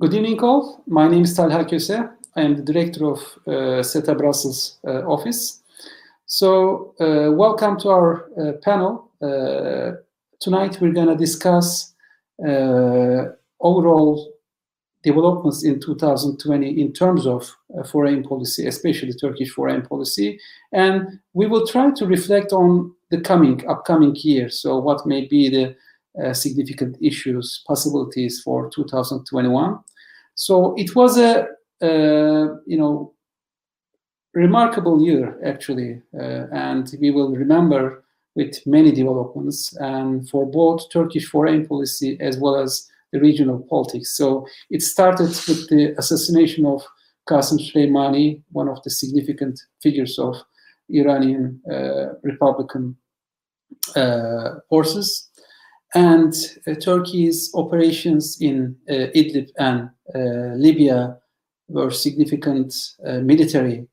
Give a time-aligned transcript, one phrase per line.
[0.00, 0.84] Good evening, all.
[0.86, 2.08] My name is Talha Köse.
[2.36, 5.60] I am the director of uh, SETA Brussels uh, office.
[6.24, 9.10] So, uh, welcome to our uh, panel.
[9.20, 9.98] Uh,
[10.38, 11.94] tonight, we're going to discuss
[12.46, 13.24] uh,
[13.60, 14.32] overall
[15.02, 17.52] developments in 2020 in terms of
[17.90, 20.38] foreign policy, especially Turkish foreign policy,
[20.70, 24.48] and we will try to reflect on the coming, upcoming year.
[24.48, 25.74] So, what may be the
[26.22, 29.78] uh, significant issues, possibilities for 2021.
[30.38, 31.48] So it was a
[31.80, 33.12] you know
[34.34, 38.04] remarkable year actually, uh, and we will remember
[38.36, 44.16] with many developments and for both Turkish foreign policy as well as the regional politics.
[44.16, 46.86] So it started with the assassination of
[47.28, 50.36] Qasem Soleimani, one of the significant figures of
[50.88, 52.96] Iranian uh, Republican
[53.96, 55.27] uh, forces
[55.94, 56.34] and
[56.66, 61.18] uh, Turkey's operations in uh, Idlib and uh, Libya
[61.68, 62.74] were significant
[63.04, 63.86] military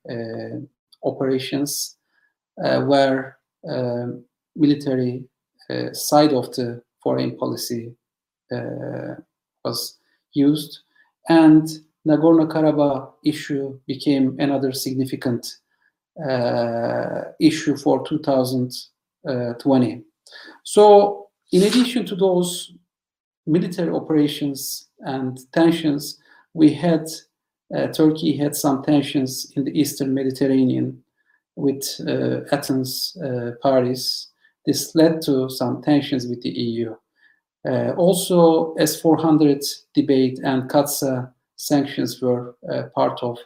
[1.04, 1.98] operations
[2.56, 3.38] where
[4.56, 5.26] military
[5.92, 7.94] side of the foreign policy
[9.66, 9.98] was
[10.32, 10.80] used
[11.28, 11.68] and
[12.08, 15.58] Nagorno-Karabakh issue became another significant
[16.24, 20.04] uh, issue for 2020.
[20.64, 21.25] So
[21.56, 22.74] in addition to those
[23.48, 26.20] military operations and tensions,
[26.54, 27.08] we had
[27.74, 31.02] uh, Turkey had some tensions in the Eastern Mediterranean
[31.56, 34.32] with uh, Athens, uh, Paris.
[34.66, 36.94] This led to some tensions with the EU.
[37.66, 43.38] Uh, also, S400 debate and CAATSA sanctions were uh, part of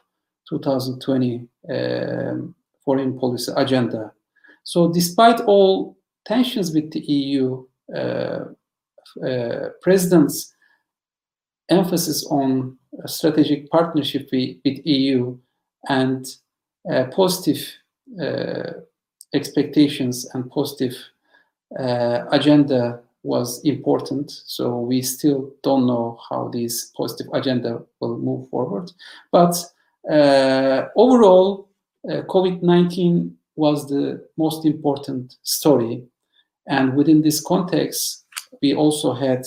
[0.49, 4.11] 2020 um, foreign policy agenda.
[4.63, 7.65] So, despite all tensions with the EU,
[9.81, 10.55] president's
[11.69, 15.37] emphasis on strategic partnership with, with EU
[15.87, 16.25] and
[16.91, 17.59] uh, positive
[19.33, 20.95] expectations and positive
[21.77, 24.31] agenda was important.
[24.45, 28.91] So we still don't know how this positive agenda will move forward.
[29.31, 29.55] But
[30.09, 31.69] uh, overall,
[32.09, 36.03] uh, COVID 19 was the most important story
[36.69, 38.25] and within this context,
[38.61, 39.45] we also had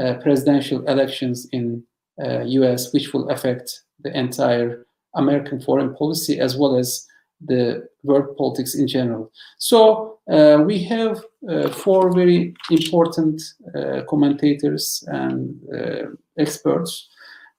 [0.00, 1.82] uh, presidential elections in
[2.22, 7.06] uh, US, which will affect the entire American foreign policy as well as
[7.40, 9.32] the world politics in general.
[9.58, 13.40] So uh, we have uh, four very important
[13.74, 17.08] uh, commentators and uh, experts.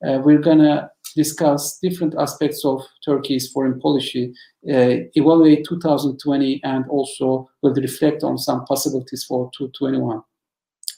[0.01, 4.33] we're gonna discuss different aspects of Turkey's foreign policy,
[4.69, 10.21] uh, evaluate 2020, and also will reflect on some possibilities for 2021.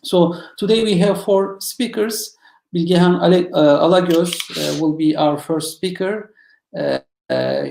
[0.04, 2.36] So today we have four speakers.
[2.76, 3.22] Bilgehan
[3.54, 6.34] uh, Alagöz uh, will be our first speaker.
[6.78, 7.66] Uh, uh,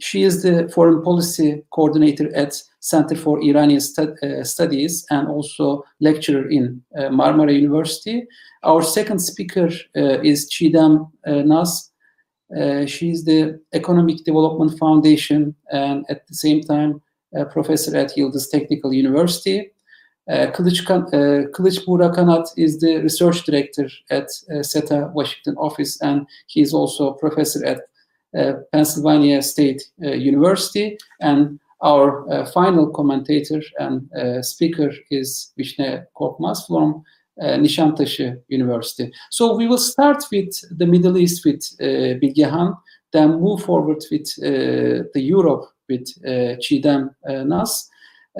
[0.00, 6.48] she is the foreign policy coordinator at Center for Iranian uh, Studies and also lecturer
[6.48, 8.26] in Marmara University.
[8.62, 11.90] Our second speaker uh, is Çiğdem uh, Nas.
[12.56, 17.02] Uh, she's the Economic Development Foundation and at the same time
[17.34, 19.72] a professor at Yıldız Technical University.
[20.28, 26.60] Uh, Kılıç, uh, Kılıç is the research director at uh, SETA Washington office and he
[26.60, 27.97] is also a professor at uh,
[28.72, 34.10] Pennsylvania State uh, University and our final commentator and
[34.44, 37.04] speaker is Vishne Korkmaz from
[37.40, 39.12] uh, Nişantaşı University.
[39.30, 42.76] So we will start with the Middle East with uh, Bilgehan,
[43.12, 47.90] then move forward with uh, the Europe with uh, Çiğdem uh.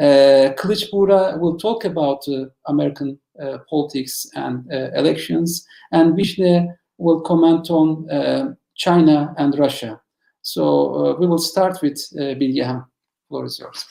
[0.00, 0.54] Uh,
[1.40, 8.08] will talk about uh, American uh, politics and uh, elections, and Vishne will comment on
[8.10, 10.00] uh, China and Russia.
[10.40, 10.62] So
[10.94, 12.86] uh, we will start with uh, Bilgehan.
[13.28, 13.84] Floor is yours.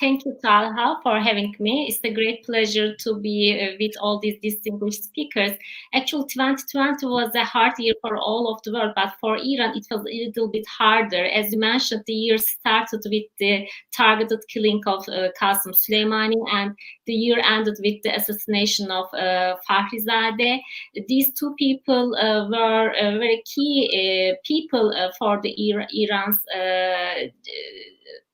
[0.00, 1.86] Thank you, Talha, for having me.
[1.86, 5.50] It's a great pleasure to be uh, with all these distinguished speakers.
[5.92, 9.84] Actually, 2020 was a hard year for all of the world, but for Iran, it
[9.90, 11.26] was a little bit harder.
[11.26, 16.74] As you mentioned, the year started with the targeted killing of uh, Qasem Soleimani, and
[17.04, 20.60] the year ended with the assassination of uh, Fakhrizadeh.
[21.08, 26.38] These two people uh, were uh, very key uh, people uh, for the Iran's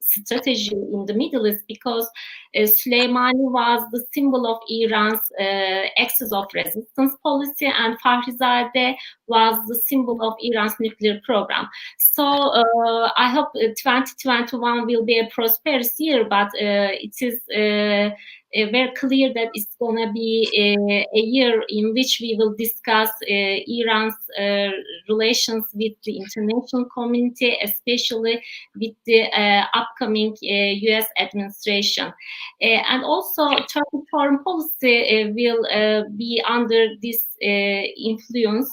[0.06, 2.08] strategy in the Middle East because
[2.56, 8.94] uh, Soleimani was the symbol of Iran's uh, axis of resistance policy, and Fakhrizadeh
[9.26, 11.68] was the symbol of Iran's nuclear program.
[11.98, 18.14] So uh, I hope 2021 will be a prosperous year, but it is uh,
[18.54, 22.54] Uh, very clear that it's going to be a, a, year in which we will
[22.54, 24.70] discuss uh, Iran's uh,
[25.08, 28.40] relations with the international community, especially
[28.76, 32.12] with the uh, upcoming US administration.
[32.60, 38.70] and also, Turkish foreign policy will be under this influence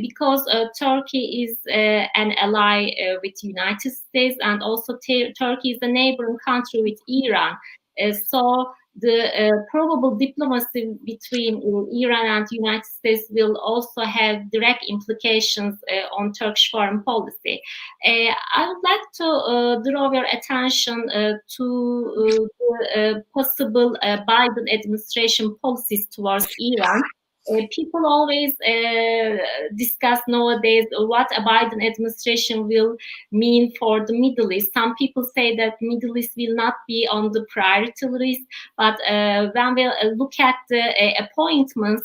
[0.00, 0.48] because
[0.78, 2.90] Turkey is an ally
[3.22, 4.96] with the United States and also
[5.38, 7.56] Turkey is a neighboring country with Iran.
[8.02, 11.62] Uh, so the uh, probable diplomacy between
[11.92, 17.60] Iran and the United States will also have direct implications uh, on Turkish foreign policy.
[18.04, 21.08] I would like to draw your attention
[21.56, 22.48] to
[22.90, 27.02] the possible Biden administration policies towards Iran.
[27.50, 29.36] Uh, people always uh,
[29.76, 32.96] discuss nowadays what a Biden administration will
[33.32, 34.72] mean for the Middle East.
[34.74, 38.42] Some people say that Middle East will not be on the priority list,
[38.76, 42.04] but uh, when we look at the appointments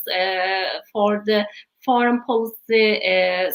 [0.91, 1.45] for the
[1.83, 3.51] foreign policy uh,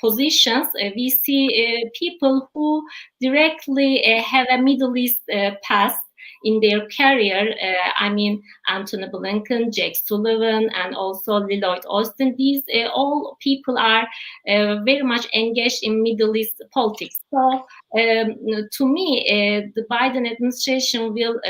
[0.00, 2.86] positions, uh, we see uh, people who
[3.20, 5.20] directly have a Middle East
[5.62, 6.00] past
[6.44, 7.54] in their career.
[7.62, 12.34] Uh, I mean, Antony Blinken, Jake Sullivan, and also Lloyd Austin.
[12.36, 14.06] These uh, all people are
[14.48, 17.18] uh, very much engaged in Middle East politics.
[17.30, 17.38] So,
[17.98, 18.36] um,
[18.72, 21.40] to me, the Biden administration will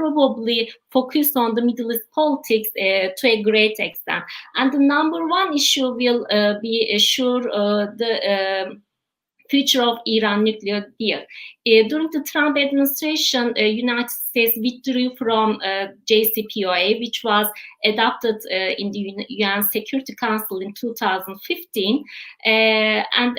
[0.00, 4.24] probably focus on the Middle East politics uh, to a great extent.
[4.56, 8.82] And the number one issue will uh, be uh, sure the um,
[9.50, 11.20] future of Iran nuclear deal.
[11.64, 17.46] During the Trump administration, uh, United States withdrew from uh, JCPOA, which was
[17.84, 22.04] adopted uh, in the UN Security Council in 2015.
[22.46, 23.38] Uh, and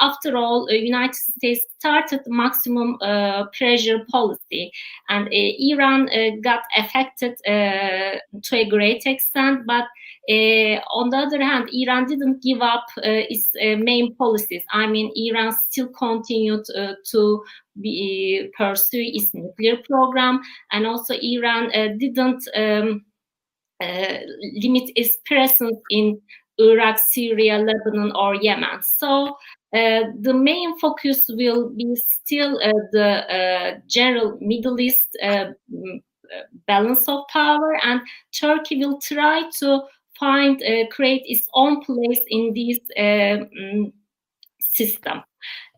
[0.00, 2.98] after all, United States started maximum
[3.52, 4.70] pressure policy,
[5.08, 6.08] and Iran
[6.42, 9.84] got affected to a great extent, but
[10.28, 14.64] uh, on the other hand, Iran didn't give up uh, its uh, main policies.
[14.72, 16.64] I mean, Iran still continued
[17.10, 17.44] to
[17.80, 20.40] be, pursue its nuclear program,
[20.72, 23.04] and also Iran didn't um,
[23.80, 26.20] limit its presence in
[26.58, 28.82] Iraq, Syria, Lebanon, or Yemen.
[28.82, 29.36] So
[29.74, 35.16] uh, the main focus will be still uh, the uh, general Middle East
[36.66, 38.00] balance of power, and
[38.32, 39.82] Turkey will try to
[40.18, 43.44] find uh, create its own place in this uh,
[44.60, 45.22] system.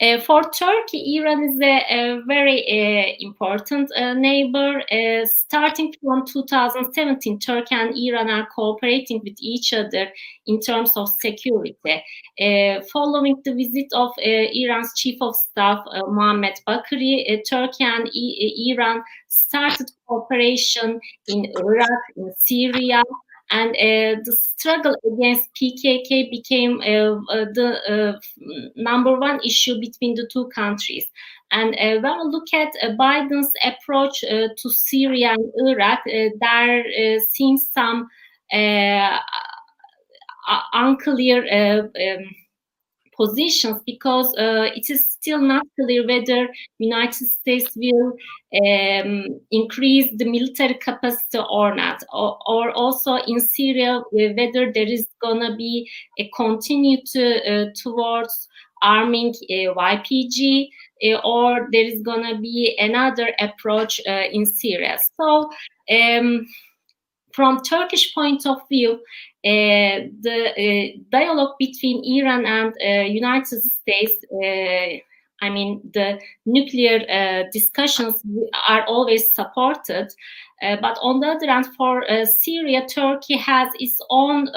[0.00, 4.80] Uh, for Turkey, Iran is a, a very uh, important uh, neighbor.
[4.92, 10.08] Uh, starting from 2017, Turkey and Iran are cooperating with each other
[10.46, 11.76] in terms of security.
[12.92, 21.00] following the visit of Iran's chief of staff, Mohammad Bagheri, Turkey and Iran started cooperation
[21.26, 23.02] in Iraq, in Syria,
[23.50, 28.20] and uh, the struggle against PKK became uh, uh, the
[28.76, 31.06] number one issue between the two countries.
[31.50, 36.00] And uh, when we look at uh, Biden's approach uh, to Syria and Iraq,
[36.40, 36.84] there
[37.30, 38.08] seems some
[40.74, 42.34] unclear um,
[43.18, 46.48] positions because uh, it is still not clear whether
[46.78, 48.12] United States will
[48.62, 55.08] um, increase the military capacity or not, or, or, also in Syria whether there is
[55.20, 58.48] gonna be a continue to, uh, towards
[58.82, 60.68] arming uh, YPG
[61.04, 64.98] uh, or there is gonna be another approach uh, in Syria.
[65.16, 65.50] So.
[65.90, 66.46] Um,
[67.38, 68.98] from Turkish point of view,
[70.22, 74.12] the uh, dialogue between Iran and uh, United States,
[75.40, 78.20] I mean, the nuclear discussions
[78.68, 80.08] are always supported.
[80.60, 84.48] but on the other hand, for Syria, Turkey has its own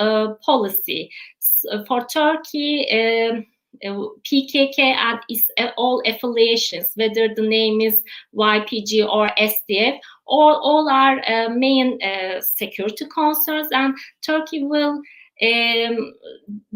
[0.44, 1.12] policy.
[1.40, 3.46] So for Turkey, um,
[3.84, 5.44] PKK and its
[5.78, 8.04] all affiliations, whether the name is
[8.36, 15.02] YPG or SDF, all, all are uh, main uh, security concerns, and Turkey will
[15.42, 16.14] um,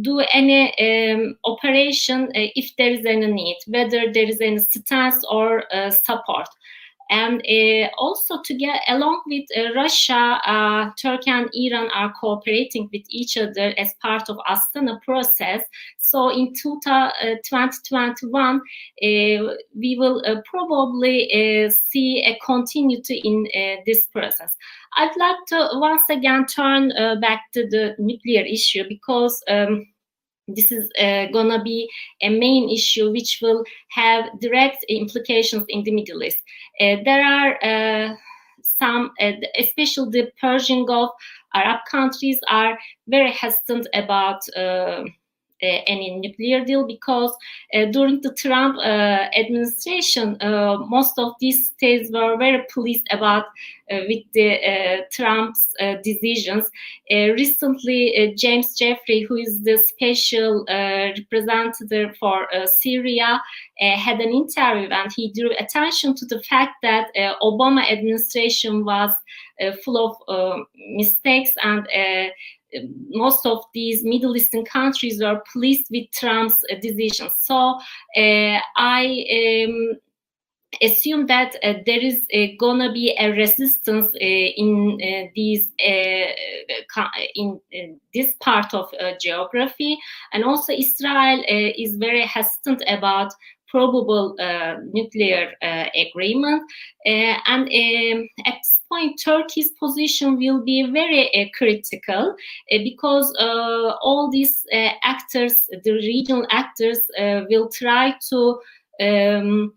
[0.01, 5.23] do any um, operation uh, if there is any need, whether there is any stance
[5.29, 6.47] or uh, support.
[7.09, 12.89] And uh, also to get along with uh, Russia, uh, Turkey and Iran are cooperating
[12.91, 15.61] with each other as part of Astana process.
[15.99, 18.59] So in 2021, uh,
[18.99, 23.45] we will uh, probably uh, see a continuity in
[23.85, 24.55] this process.
[24.97, 26.89] I'd like to once again turn
[27.21, 29.43] back to the nuclear issue because.
[29.47, 29.85] Um,
[30.47, 31.89] this is uh, gonna be
[32.21, 36.37] a main issue which will have direct implications in the Middle East.
[36.79, 38.15] Uh, there are uh,
[38.61, 41.11] some, uh, especially the Persian Gulf
[41.53, 42.77] Arab countries, are
[43.07, 44.41] very hesitant about
[45.65, 47.31] Uh, any nuclear deal because
[47.73, 53.45] uh, during the Trump uh, administration, uh, most of these states were very pleased about
[53.91, 56.69] uh, with the Trump's decisions.
[57.11, 63.41] recently, James Jeffrey, who is the special representative for Syria,
[63.79, 69.11] had an interview and he drew attention to the fact that Obama administration was
[69.83, 70.65] full of
[70.97, 71.87] mistakes and
[73.09, 77.29] most of these Middle Eastern countries are pleased with Trump's uh, decision.
[77.37, 77.79] So
[78.17, 79.99] uh, I um,
[80.81, 85.71] assume that uh, there is uh, gonna be a resistance uh, in uh, these
[87.35, 87.59] in
[88.13, 89.97] this part of geography,
[90.33, 93.33] and also Israel is very hesitant about
[93.67, 96.63] probable uh, nuclear uh, agreement.
[97.05, 102.35] Uh, and um, at this point, Turkey's position will be very critical
[102.69, 104.63] because all these
[105.03, 106.99] actors, the regional actors,
[107.49, 108.59] will try to
[109.01, 109.73] um,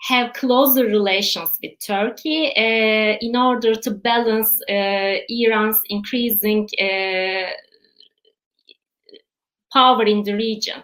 [0.00, 7.50] have closer relations with Turkey uh, in order to balance uh, Iran's increasing uh,
[9.72, 10.82] power in the region.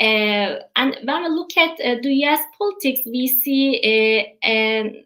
[0.00, 5.04] Uh, and when we look at uh, the US politics, we see a, a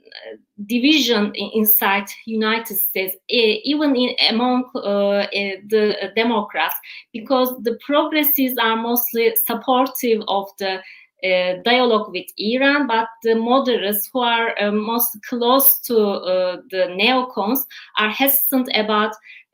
[0.67, 5.27] division inside United States, even in, among uh,
[5.69, 6.75] the Democrats,
[7.13, 10.81] because the progressives are mostly supportive of the
[11.23, 16.89] uh, dialogue with Iran, but the moderates who are uh, most close to uh, the
[16.99, 17.61] neocons
[17.99, 19.50] are hesitant about uh,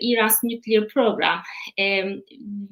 [0.00, 1.42] Iran's nuclear program.
[1.78, 2.22] Um,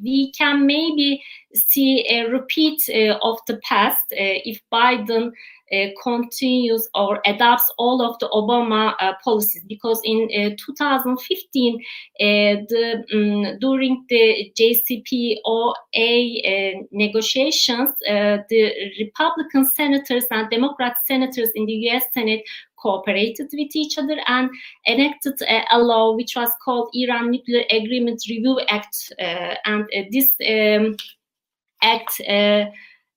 [0.02, 1.22] we can maybe
[1.54, 5.32] see a repeat uh, of the past uh, if Biden
[5.72, 11.80] uh, continues or adopts all of the Obama uh, policies because in uh, 2015
[12.18, 15.76] the um, during the JCPOA
[16.90, 22.42] negotiations the Republican senators and Democrat senators in the US Senate
[22.82, 24.50] cooperated with each other and
[24.86, 29.12] enacted a, law which was called Iran Nuclear Agreement Review Act.
[29.18, 30.96] Uh, and uh, this um,
[31.82, 32.66] act uh,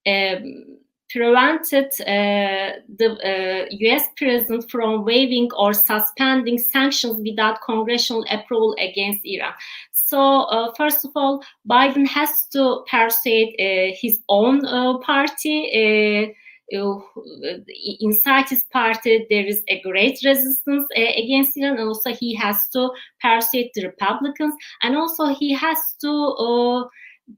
[0.07, 0.77] um,
[1.09, 9.21] prevented uh, the US uh, president from waiving or suspending sanctions without congressional approval against
[9.23, 9.53] Iran.
[9.91, 13.55] So, uh, first of all, Biden has to persuade
[13.99, 14.61] his own
[15.01, 16.35] party
[16.71, 21.77] inside his party there is a great resistance uh, against Iran.
[21.77, 22.91] And also, he has to
[23.21, 26.83] persuade the Republicans, and also he has to uh,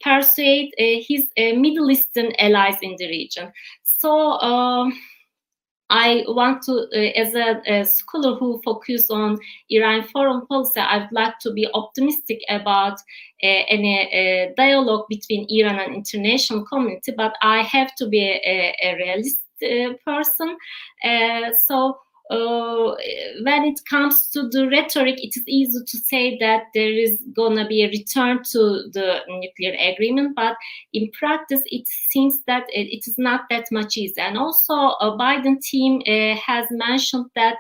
[0.02, 3.52] persuade his Middle Eastern allies in the region.
[3.84, 4.40] So.
[4.40, 4.94] Um,
[5.90, 9.40] I want to, uh, as a, a, scholar who focuses on
[9.70, 13.00] Iran foreign policy, I'd like to be optimistic about
[13.44, 18.76] uh, any uh, dialogue between Iran and international community, but I have to be a,
[18.84, 20.58] a realist uh, person.
[21.04, 21.98] Uh, so
[22.30, 22.96] uh,
[23.44, 27.68] when it comes to the rhetoric, it is easy to say that there is gonna
[27.68, 30.56] be a return to the nuclear agreement, but
[30.94, 34.20] in practice, it seems that it, is not that much easy.
[34.20, 37.56] And also, a Biden team uh, has mentioned that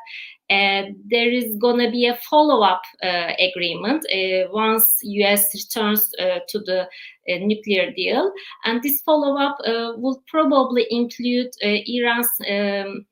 [0.49, 5.53] uh, there is going to be a follow-up uh, agreement uh, once U.S.
[5.53, 8.31] returns uh, to the uh, nuclear deal,
[8.63, 13.05] and this follow-up uh, will probably include Iran's um,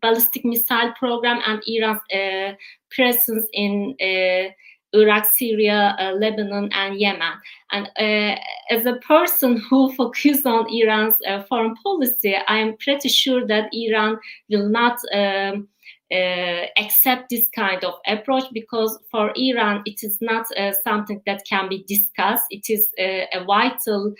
[0.00, 2.56] ballistic missile program and Iran's uh,
[2.90, 4.50] presence in uh,
[4.92, 7.32] Iraq, Syria, uh, Lebanon, and Yemen.
[7.72, 13.08] And uh, as a person who focuses on Iran's uh, foreign policy, I am pretty
[13.08, 15.68] sure that Iran will not um,
[16.12, 20.46] uh, accept this kind of approach because for Iran it is not
[20.84, 22.44] something that can be discussed.
[22.50, 24.14] It is a vital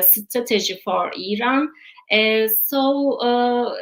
[0.00, 1.68] strategy for Iran.
[2.68, 3.74] so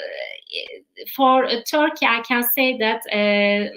[1.15, 3.71] for Turkey, I can say that uh,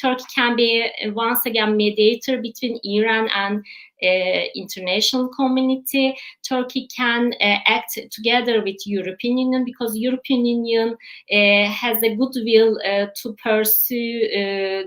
[0.00, 3.64] Turkey can be once again mediator between Iran and
[4.02, 6.16] uh, international community.
[6.46, 10.96] Turkey can uh, act together with European Union because European Union
[11.32, 12.78] uh, has a good goodwill
[13.14, 14.28] to pursue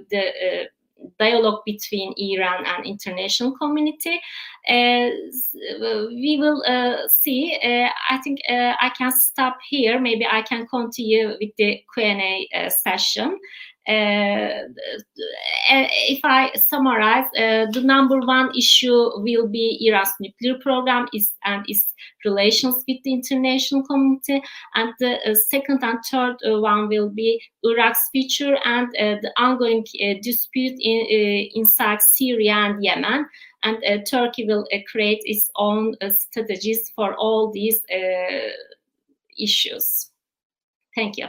[0.10, 0.67] the
[1.19, 4.19] dialogue between Iran and international community.
[4.67, 5.09] Uh,
[6.09, 7.57] we will uh, see.
[7.63, 9.99] Uh, I think I can stop here.
[9.99, 13.39] Maybe I can continue with the Q&A session.
[13.88, 14.67] Uh,
[15.72, 21.32] uh, if I summarize, uh, the number one issue will be Iran's nuclear program is,
[21.46, 21.94] and its
[22.25, 24.41] relations with the international community.
[24.75, 29.32] And the uh, second and third uh, one will be Iraq's future and uh, the
[29.38, 29.86] ongoing
[30.22, 33.25] dispute in, inside Syria and Yemen.
[33.63, 37.82] And Turkey will create its own strategies for all these
[39.38, 40.12] issues.
[40.96, 41.27] Thank you.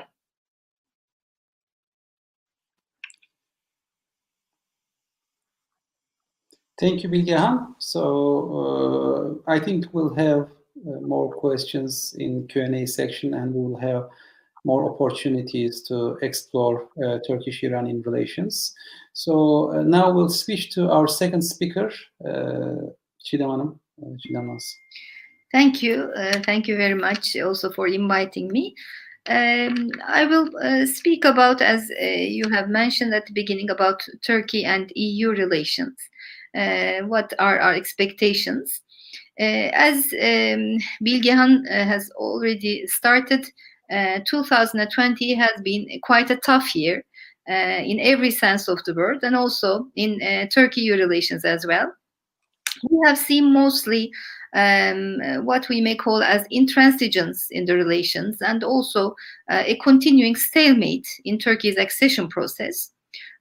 [6.80, 7.74] Thank you, Bilgehan.
[7.78, 10.42] So uh, I think we'll have
[10.86, 14.08] uh, more questions in Q&A section and we'll have
[14.64, 18.74] more opportunities to explore uh, Turkish-Iranian relations.
[19.12, 21.92] So uh, now we'll switch to our second speaker,
[22.24, 22.92] uh,
[23.24, 23.80] Çiğdem Hanım.
[24.02, 24.58] Uh,
[25.52, 26.12] Thank you.
[26.16, 28.74] Uh, thank you very much also for inviting me.
[29.28, 34.02] Um, I will uh, speak about, as uh, you have mentioned at the beginning, about
[34.22, 35.96] Turkey and EU relations.
[36.56, 38.80] Uh, what are our expectations.
[39.38, 43.46] Uh, as um, Bilgehan uh, has already started,
[43.90, 47.04] 2020 has been quite a tough year
[47.46, 51.90] in every sense of the word, and also in Turkey relations as well.
[52.90, 54.10] We have seen mostly
[54.54, 59.14] um, what we may call as intransigence in the relations and also
[59.50, 62.90] uh, a continuing stalemate in Turkey's accession process.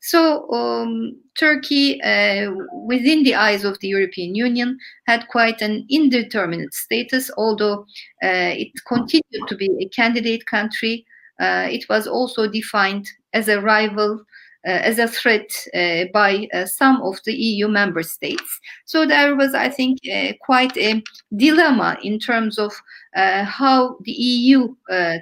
[0.02, 2.52] So um, Turkey, uh,
[2.86, 4.78] within the eyes of the European Union,
[5.08, 7.82] had quite an indeterminate status, although
[8.24, 11.06] uh, it continued to be a candidate country.
[11.40, 14.24] Uh, it was also defined as a rival
[14.70, 18.60] as a threat uh, by uh, some of the EU member states.
[18.86, 20.00] So there was, I think,
[20.42, 21.04] quite a
[21.36, 22.74] dilemma in terms of
[23.16, 24.76] how the EU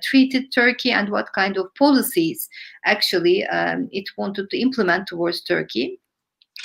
[0.03, 2.49] treated Turkey and what kind of policies
[2.85, 5.99] actually um, it wanted to implement towards Turkey.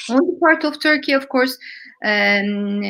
[0.09, 1.59] On the part of Turkey, of course,
[2.05, 2.83] um,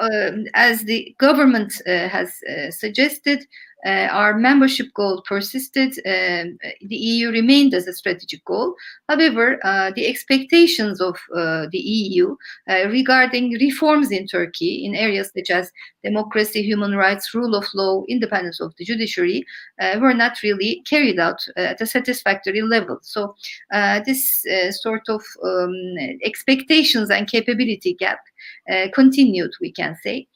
[0.00, 3.46] uh, as the government uh, has uh, suggested,
[3.86, 5.92] uh, our membership goal persisted.
[6.06, 6.44] Uh,
[6.82, 8.74] the EU remained as a strategic goal.
[9.08, 12.36] However, uh, the expectations of uh, the EU
[12.68, 15.70] uh, regarding reforms in Turkey in areas such as
[16.04, 19.44] democracy, human rights, rule of law, independence of the judiciary
[19.80, 22.98] uh, were not really carried out at a satisfactory level.
[23.02, 23.34] So,
[24.06, 28.20] this sort of um, expectations and capability gap
[28.94, 30.26] continued, we can say.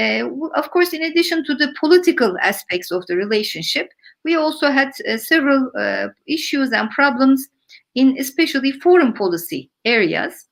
[0.00, 3.90] Uh, of course, in addition to the political aspects of the relationship,
[4.24, 7.48] we also had uh, several uh, issues and problems
[7.94, 10.46] in especially foreign policy areas.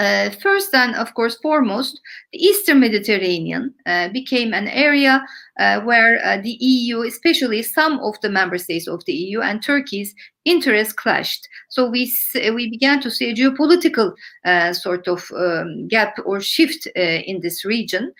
[0.00, 2.00] Uh, first and of course foremost,
[2.32, 5.24] the Eastern Mediterranean uh, became an area
[5.58, 9.60] uh, where uh, the EU, especially some of the member states of the EU and
[9.60, 11.48] Turkey's interests clashed.
[11.68, 12.12] So we
[12.54, 14.12] we began to see a geopolitical
[14.44, 18.12] uh, sort of um, gap or shift in this region.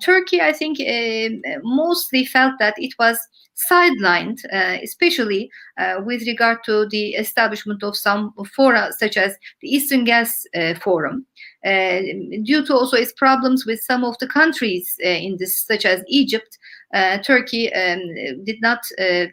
[0.00, 0.78] Turkey, I think,
[1.64, 3.18] mostly felt that it was
[3.68, 9.68] sidelined, uh, especially uh, with regard to the establishment of some fora, such as the
[9.68, 11.26] Eastern Gas uh, Forum,
[11.64, 12.00] uh,
[12.42, 16.02] due to also its problems with some of the countries uh, in this, such as
[16.08, 16.58] Egypt.
[16.92, 18.00] Uh, Turkey um,
[18.44, 18.80] did not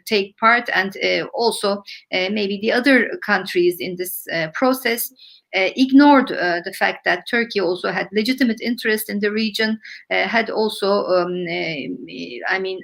[0.06, 0.96] take part, and
[1.34, 5.14] also maybe the other countries in this process uh,
[5.52, 9.78] ignored uh, the fact that Turkey also had legitimate interest in the region,
[10.10, 11.46] uh, had also, um,
[12.48, 12.80] I mean,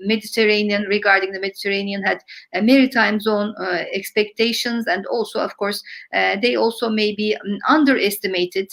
[0.00, 2.22] Mediterranean regarding the Mediterranean had
[2.62, 3.54] maritime zone
[3.92, 8.68] expectations, and also, of course, they also maybe um, underestimated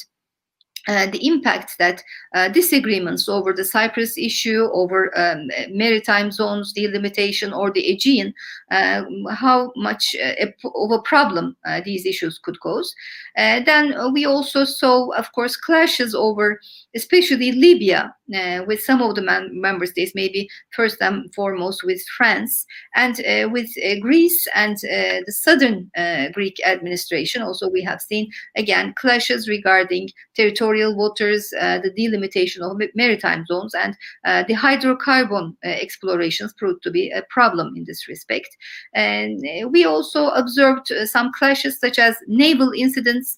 [0.88, 7.54] uh, the impact that uh, disagreements over the Cyprus issue, over um, maritime zones delimitation,
[7.54, 8.34] or the Aegean,
[8.72, 12.96] uh, how much uh, of a problem uh, these issues could cause.
[13.36, 16.60] Then we also saw, of course, clashes over,
[16.96, 22.66] especially Libya uh, with some of the member states, maybe first and foremost with France,
[22.96, 27.42] and uh, with uh, Greece and uh, the southern uh, Greek administration.
[27.42, 33.96] Also, we have seen again clashes regarding territorial waters, the delimitation of maritime zones, and
[34.48, 38.56] the hydrocarbon explorations proved to be a problem in this respect.
[38.94, 43.38] And we also observed some clashes, such as naval incidents audience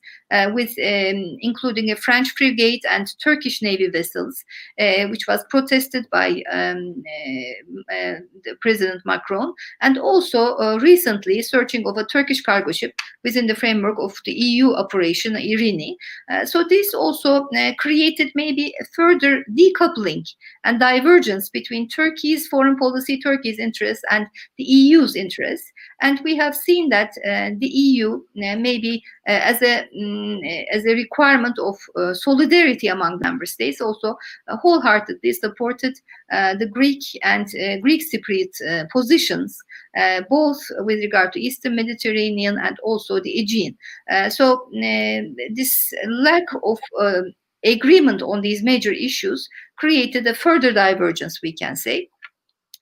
[0.53, 4.43] with um, including a French frigate and Turkish navy vessels.
[4.77, 8.19] Uh, which was protested by um, uh, uh,
[8.59, 12.93] President Macron, and also recently searching of a Turkish cargo ship
[13.23, 15.95] within the framework of the EU operation Irini.
[16.45, 20.25] so this also created maybe a further decoupling
[20.65, 25.71] and divergence between Turkey's foreign policy, Turkey's interests, and the EU's interests.
[26.01, 30.41] And we have seen that uh, the EU uh, maybe uh, as a um, Um,
[30.71, 35.93] as a requirement of uh, solidarity among member states also uh, wholeheartedly supported
[36.31, 37.47] uh, the Greek and
[37.81, 39.57] Greek Cypriot positions,
[40.29, 43.77] both with regard to Eastern Mediterranean and also the Aegean.
[44.29, 47.33] so um, this lack of um,
[47.63, 52.07] agreement on these major issues created a further divergence, we can say.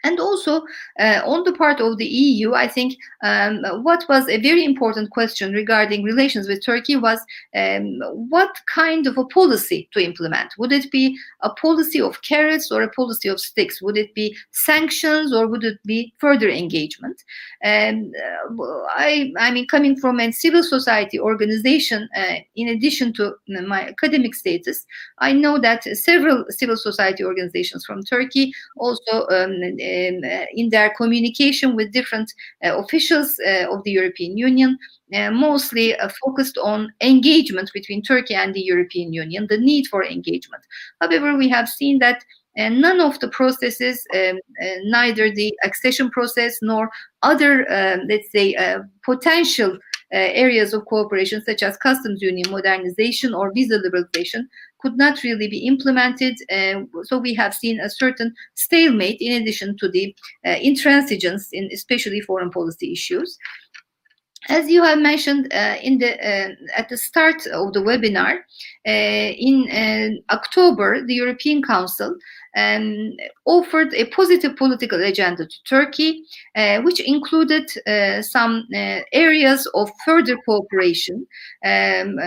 [0.03, 0.63] And also,
[0.99, 5.11] uh, on the part of the EU, I think um, what was a very important
[5.11, 7.19] question regarding relations with Turkey was
[7.55, 10.53] um, what kind of a policy to implement.
[10.57, 13.81] Would it be a policy of carrots or a policy of sticks?
[13.81, 17.23] Would it be sanctions or would it be further engagement?
[17.61, 23.35] And uh, I, I mean, coming from a civil society organization, uh, in addition to
[23.47, 24.85] my academic status,
[25.19, 29.27] I know that several civil society organizations from Turkey also.
[29.29, 29.53] Um,
[29.93, 32.31] in their communication with different
[32.63, 34.77] uh, officials uh, of the European Union,
[35.31, 40.63] mostly focused on engagement between Turkey and the European Union, the need for engagement.
[41.01, 42.23] However, we have seen that
[42.55, 46.89] and none of the processes, um, uh, neither the accession process nor
[47.23, 49.77] other, uh, let's say, uh, potential
[50.15, 54.43] areas of cooperation, such as customs union modernization or visa liberalization,
[54.83, 56.35] could not really be implemented.
[56.51, 60.13] Uh, so we have seen a certain stalemate in addition to the
[60.45, 63.37] uh, intransigence in especially foreign policy issues.
[64.49, 68.39] As you have mentioned uh, in the uh, at the start of the webinar,
[68.85, 72.13] uh, in uh, October, the European Council
[72.55, 73.13] um,
[73.45, 76.23] offered a positive political agenda to Turkey,
[76.55, 81.25] uh, which included uh, some uh, areas of further cooperation,
[81.65, 82.17] um,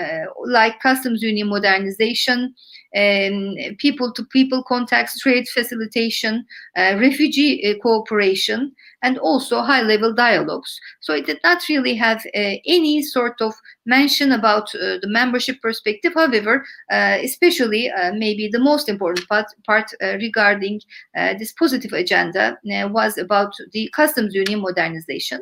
[0.45, 2.55] like customs union modernization,
[2.97, 6.45] um, people to people contacts, trade facilitation,
[6.77, 10.81] uh, refugee uh, cooperation, and also high level dialogues.
[11.01, 13.55] So it did not really have uh, any sort of
[13.87, 16.13] mention about uh, the membership perspective.
[16.15, 20.81] However, uh, especially uh, maybe the most important part, part uh, regarding
[21.17, 25.41] uh, this positive agenda uh, was about the customs union modernization.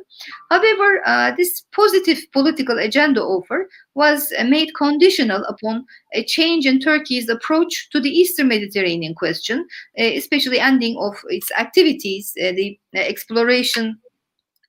[0.51, 7.89] However, this positive political agenda offer was made conditional upon a change in Turkey's approach
[7.91, 13.99] to the Eastern Mediterranean question, especially ending of its activities, the exploration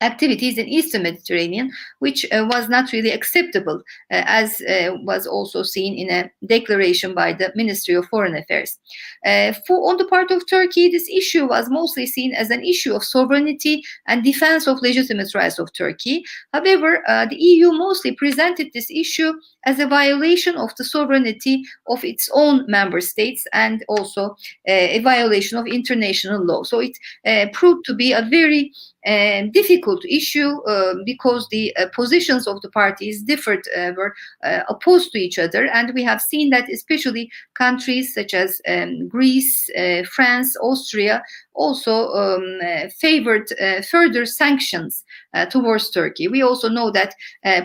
[0.01, 3.81] activities in Eastern Mediterranean, which uh, was not really acceptable,
[4.12, 8.77] uh, as uh, was also seen in a declaration by the Ministry of Foreign Affairs.
[9.25, 12.93] Uh, for, on the part of Turkey, this issue was mostly seen as an issue
[12.93, 16.23] of sovereignty and defense of legitimate rights of Turkey.
[16.53, 19.34] However, uh, the EU mostly presented this issue
[19.65, 24.36] as a violation of the sovereignty of its own member states and also
[24.67, 26.63] uh, a violation of international law.
[26.63, 26.97] So it
[27.53, 28.71] proved to be a very
[29.05, 33.63] and difficult issue uh, because the uh, positions of the parties differed,
[33.95, 34.13] were
[34.43, 35.67] uh, opposed to each other.
[35.67, 41.23] And we have seen that especially countries such as um, Greece, uh, France, Austria
[41.55, 46.27] also um, uh, favored uh, further sanctions uh, towards Turkey.
[46.27, 47.15] We also know that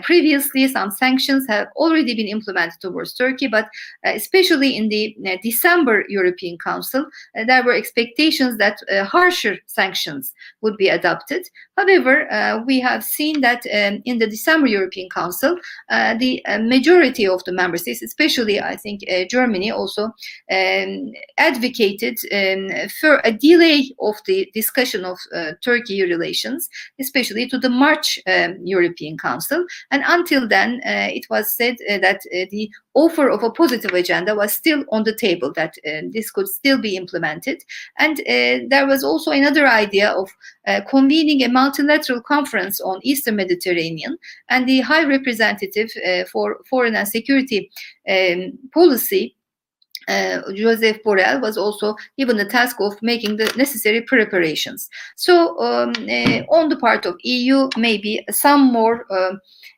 [0.03, 3.67] previously some sanctions have already been implemented towards Turkey, but
[4.03, 7.05] especially in the December European Council,
[7.47, 11.47] there were expectations that harsher sanctions would be adopted.
[11.81, 15.57] However, we have seen that um, in the December European Council,
[15.89, 20.11] the majority of the member states, especially I think Germany, also
[20.51, 27.57] um, advocated um, for a delay of the discussion of uh, Turkey relations, especially to
[27.57, 29.65] the March um, European Council.
[29.89, 33.93] And until then, uh, it was said uh, that uh, the offer of a positive
[33.93, 37.63] agenda was still on the table, that uh, this could still be implemented.
[37.97, 40.29] And uh, there was also another idea of
[40.89, 44.17] convening a multilateral conference on Eastern Mediterranean,
[44.49, 45.89] and the High Representative
[46.31, 47.69] for Foreign and Security
[48.09, 49.35] um, Policy
[50.07, 54.89] uh, Joseph Borrell was also given the task of making the necessary preparations.
[55.15, 59.35] So, um, uh, on the part of EU, maybe some more uh,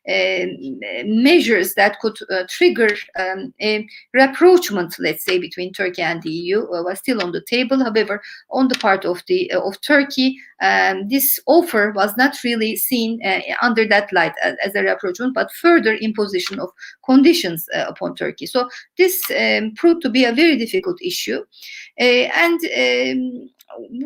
[0.08, 6.30] um, measures that could uh, trigger um, a rapprochement, let's say, between Turkey and the
[6.30, 7.82] EU uh, was still on the table.
[7.82, 12.76] However, on the part of the uh, of Turkey, um, this offer was not really
[12.76, 13.20] seen
[13.62, 16.70] under that light as, as, a rapprochement, but further imposition of
[17.04, 18.46] conditions upon Turkey.
[18.46, 21.44] So this um, proved to be a very difficult issue,
[21.98, 23.50] and um,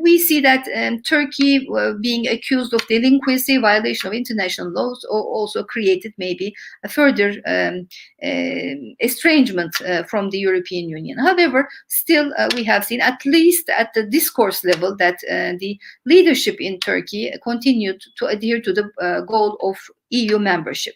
[0.02, 5.62] we see that um, Turkey uh, being accused of delinquency, violation of international laws, also
[5.62, 6.54] created maybe
[6.84, 7.88] a further um,
[8.22, 11.18] uh, estrangement uh, from the European Union.
[11.18, 15.78] However, still uh, we have seen, at least at the discourse level, that uh, the
[16.06, 19.76] leadership in Turkey continued to adhere to the uh, goal of
[20.10, 20.94] EU membership.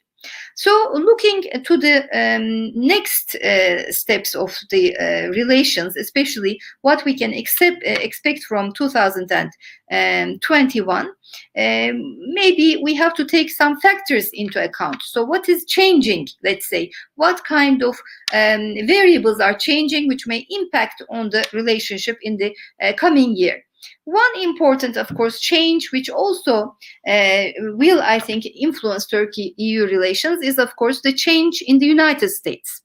[0.55, 7.17] So, looking to the um, next uh, steps of the uh, relations, especially what we
[7.17, 11.13] can accept, uh, expect from 2021, um,
[11.55, 15.03] maybe we have to take some factors into account.
[15.03, 16.29] So, what is changing?
[16.45, 17.97] Let's say, what kind of
[18.33, 23.63] um, variables are changing, which may impact on the relationship in the uh, coming year?
[24.05, 27.45] One important, of course, change which also uh,
[27.77, 32.29] will, I think, influence Turkey EU relations is, of course, the change in the United
[32.31, 32.82] States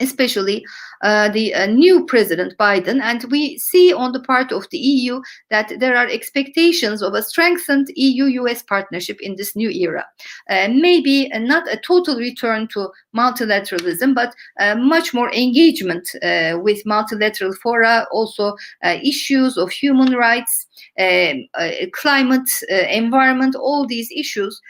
[0.00, 0.64] especially
[1.02, 3.00] uh, the uh, new President Biden.
[3.00, 7.22] And we see on the part of the EU that there are expectations of a
[7.22, 10.04] strengthened EU US partnership in this new era.
[10.48, 16.84] Uh, maybe not a total return to multilateralism, but uh, much more engagement uh, with
[16.86, 20.66] multilateral fora, also uh, issues of human rights.
[20.98, 21.46] Um,
[21.92, 24.60] climate, environment, all these issues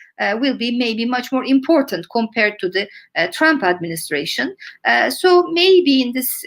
[0.41, 4.55] will be maybe much more important compared to the uh, Trump administration.
[4.85, 6.45] Uh, so maybe in this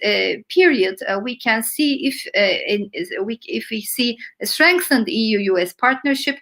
[0.50, 2.90] period we can see if in,
[3.26, 6.38] we, if we see a strengthened EU-US partnership.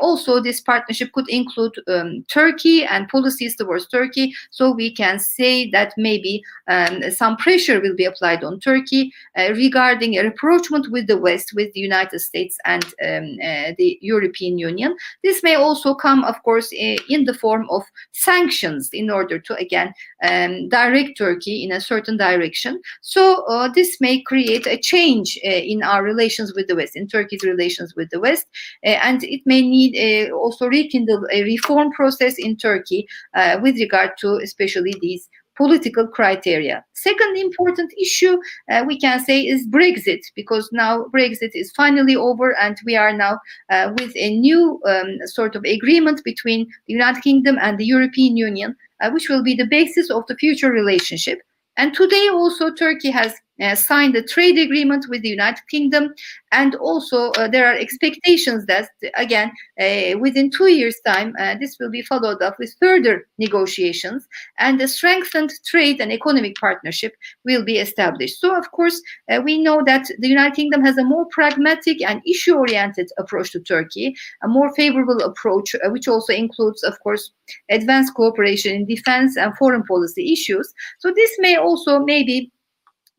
[0.00, 4.32] also, this partnership could include um, Turkey and policies towards Turkey.
[4.50, 10.18] So we can say that maybe um, some pressure will be applied on Turkey regarding
[10.18, 13.36] a rapprochement with the West, with the United States and um,
[13.78, 14.96] the European Union.
[15.22, 16.72] This may also come, of course course,
[17.08, 19.92] in the form of sanctions in order to, again,
[20.28, 22.80] um, direct Turkey in a certain direction.
[23.00, 27.08] So uh, this may create a change uh, in our relations with the West, in
[27.08, 28.46] Turkey's relations with the West,
[28.84, 33.76] uh, and it may need uh, also rekindle a reform process in Turkey uh, with
[33.76, 36.84] regard to especially these political criteria.
[36.94, 38.38] Second important issue
[38.70, 43.12] uh, we can say is Brexit, because now Brexit is finally over and we are
[43.12, 43.38] now
[43.70, 48.36] uh, with a new um, sort of agreement between the United Kingdom and the European
[48.36, 51.40] Union, uh, which will be the basis of the future relationship.
[51.76, 56.12] And today also Turkey has uh, signed a trade agreement with the United Kingdom,
[56.50, 61.76] and also uh, there are expectations that again uh, within two years' time uh, this
[61.78, 64.26] will be followed up with further negotiations,
[64.58, 68.40] and a strengthened trade and economic partnership will be established.
[68.40, 72.20] So, of course, uh, we know that the United Kingdom has a more pragmatic and
[72.26, 77.30] issue-oriented approach to Turkey, a more favorable approach, uh, which also includes, of course,
[77.70, 80.72] advanced cooperation in defense and foreign policy issues.
[80.98, 82.50] So, this may also maybe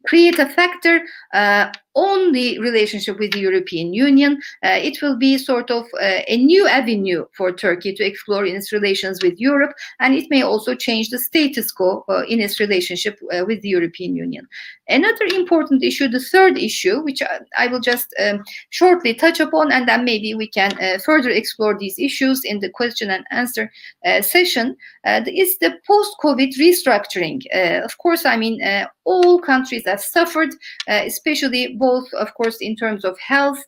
[0.06, 1.02] create a factor
[1.34, 4.42] uh, on the relationship with the European Union.
[4.64, 8.56] Uh, it will be sort of uh, a new avenue for Turkey to explore in
[8.56, 12.60] its relations with Europe, and it may also change the status quo uh, in its
[12.60, 14.48] relationship uh, with the European Union.
[14.90, 19.72] Another important issue, the third issue, which I, I will just um, shortly touch upon,
[19.72, 23.72] and then maybe we can uh, further explore these issues in the question and answer
[24.06, 24.76] uh, session,
[25.06, 27.42] is the post-COVID restructuring.
[27.84, 28.62] of course, I mean,
[29.06, 30.50] all countries have suffered,
[30.88, 33.62] especially both, of course, in terms of health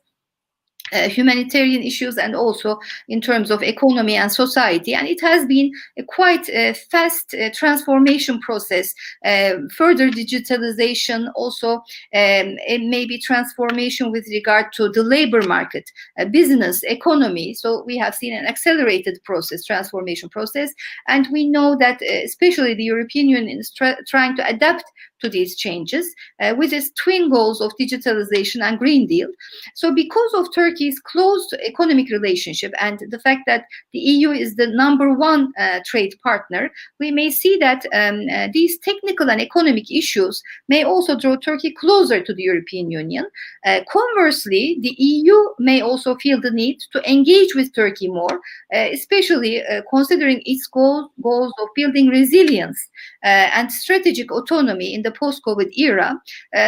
[0.94, 4.94] uh, humanitarian issues and also in terms of economy and society.
[4.94, 8.94] And it has been a quite a fast uh, transformation process,
[9.26, 12.56] uh, further digitalization, also um,
[12.90, 17.54] maybe transformation with regard to the labor market, uh, business, economy.
[17.54, 20.72] So we have seen an accelerated process, transformation process.
[21.08, 24.86] And we know that uh, especially the European Union is trying to adapt
[25.22, 29.30] to these changes uh, with its twin goals of digitalization and Green Deal.
[29.74, 34.56] So because of Turkey Turkey's close economic relationship and the fact that the EU is
[34.56, 39.42] the number one uh, trade partner, we may see that um, uh, these technical and
[39.42, 43.26] economic issues may also draw Turkey closer to the European Union.
[43.66, 48.42] Uh, conversely, the EU may also feel the need to engage with Turkey more,
[48.74, 52.90] uh, especially uh, considering its goal, goals of building resilience
[53.24, 56.20] uh, and strategic autonomy in the post-COVID era.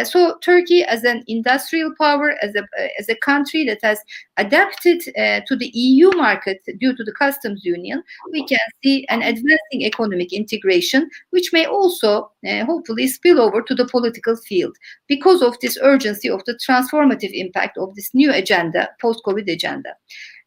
[0.04, 2.64] so Turkey, as an industrial power, as a
[2.98, 3.97] as a country that has
[4.36, 9.22] adapted uh, to the EU market due to the customs union, we can see an
[9.22, 14.76] advancing economic integration, which may also uh, hopefully spill over to the political field
[15.08, 19.94] because of this urgency of the transformative impact of this new agenda, post-COVID agenda.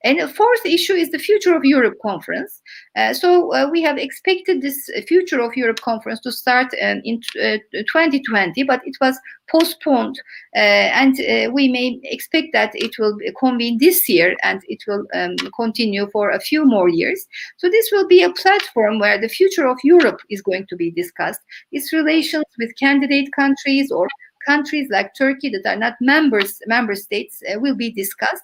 [0.03, 2.61] And the fourth issue is the Future of Europe conference.
[2.95, 7.21] Uh, so uh, we have expected this Future of Europe conference to start um, in
[7.41, 10.19] uh, 2020, but it was postponed.
[10.55, 15.05] Uh, and uh, we may expect that it will convene this year and it will
[15.13, 17.27] um, continue for a few more years.
[17.57, 20.91] So this will be a platform where the future of Europe is going to be
[20.91, 24.07] discussed, its relations with candidate countries or
[24.47, 28.43] countries like Turkey that are not members member states uh, will be discussed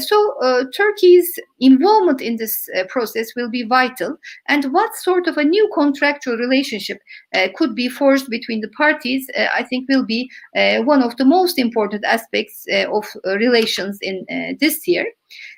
[0.00, 4.16] so uh, Turkey's involvement in this uh, process will be vital.
[4.48, 6.98] And what sort of a new contractual relationship
[7.34, 11.16] uh, could be forged between the parties, uh, I think, will be uh, one of
[11.16, 14.24] the most important aspects of relations in
[14.60, 15.06] this year.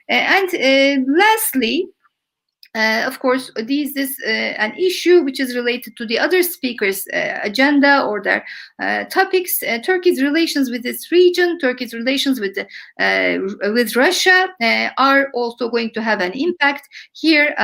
[0.09, 1.89] and lastly,
[2.77, 7.07] uh, of course, this is uh, an issue which is related to the other speakers'
[7.09, 8.45] uh, agenda or their
[8.83, 9.63] uh, topics.
[9.63, 13.39] Uh, Turkey's relations with this region, Turkey's relations with uh,
[13.73, 14.49] with Russia
[14.99, 16.87] are also going to have an impact.
[17.13, 17.55] Here,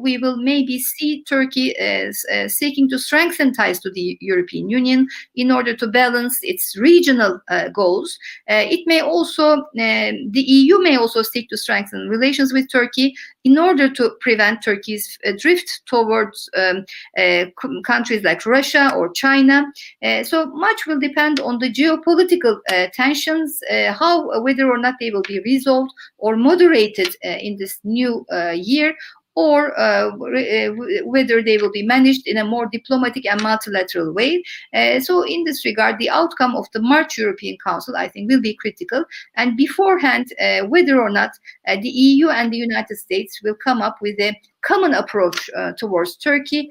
[0.00, 5.50] we will maybe see Turkey as, seeking to strengthen ties to the European Union in
[5.50, 7.40] order to balance its regional
[7.72, 8.16] goals.
[8.46, 13.14] it may also, the EU may also seek to strengthen relations with Turkey
[13.46, 16.84] in order to prevent Turkey's uh, drift towards um,
[17.16, 17.44] uh,
[17.84, 19.64] countries like Russia or China.
[20.02, 22.58] Uh, so much will depend on the geopolitical
[22.92, 23.60] tensions,
[24.00, 28.92] how whether or not they will be resolved or moderated in this new year,
[29.36, 30.70] or uh, uh
[31.04, 34.42] whether they will be managed in a more diplomatic and multilateral way.
[34.74, 38.40] Uh, so, in this regard, the outcome of the March European Council, I think, will
[38.40, 39.04] be critical.
[39.36, 41.30] And beforehand, uh, whether or not
[41.68, 45.72] uh, the EU and the United States will come up with a common approach uh,
[45.72, 46.70] towards Turkey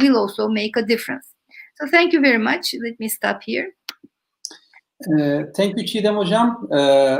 [0.00, 1.26] will also make a difference.
[1.76, 2.74] So, thank you very much.
[2.80, 3.74] Let me stop here.
[5.56, 6.68] thank you, Çiğdem Hocam.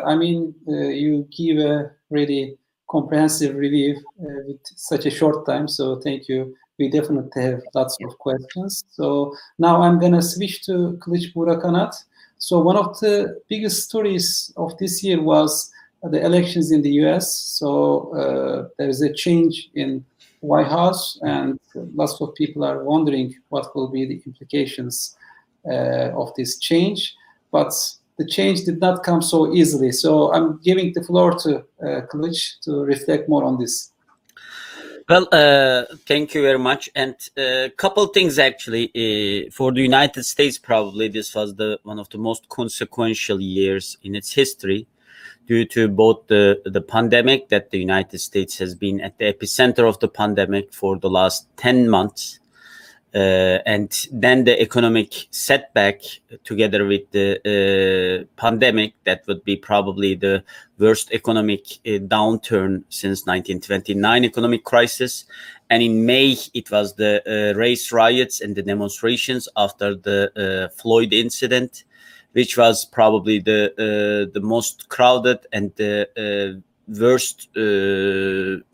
[0.07, 2.57] I mean, you give a really
[2.93, 5.67] comprehensive review uh, with such a short time.
[5.67, 6.55] So thank you.
[6.79, 8.85] We definitely have lots of questions.
[8.91, 11.95] So now I'm going to switch to Kılıç Buğra Kanat.
[12.39, 15.71] So one of the biggest stories of this year was
[16.03, 17.35] the elections in the US.
[17.35, 17.69] So
[18.15, 20.05] uh, there is a change in
[20.41, 21.59] White House, and
[21.95, 25.17] lots of people are wondering what will be the implications
[25.65, 27.15] uh, of this change.
[27.53, 27.73] But
[28.19, 29.93] the change did not come so easily.
[29.93, 32.01] So I'm giving the floor to uh,
[32.63, 33.93] to reflect more on this.
[35.09, 36.89] Well, uh, thank you very much.
[36.95, 40.59] And a uh, couple things actually uh, for the United States.
[40.59, 44.87] Probably this was the one of the most consequential years in its history,
[45.47, 49.89] due to both the the pandemic that the United States has been at the epicenter
[49.89, 52.39] of the pandemic for the last ten months,
[53.15, 56.01] uh, and then the economic setback
[56.45, 60.43] together with the uh, pandemic that would be probably the
[60.79, 65.27] worst economic uh, downturn since 1929 economic crisis.
[65.69, 70.75] And in may it was the uh, race riots and the demonstrations after the uh,
[70.81, 71.85] floyd incident
[72.33, 77.51] which was probably the uh, the most crowded and the worst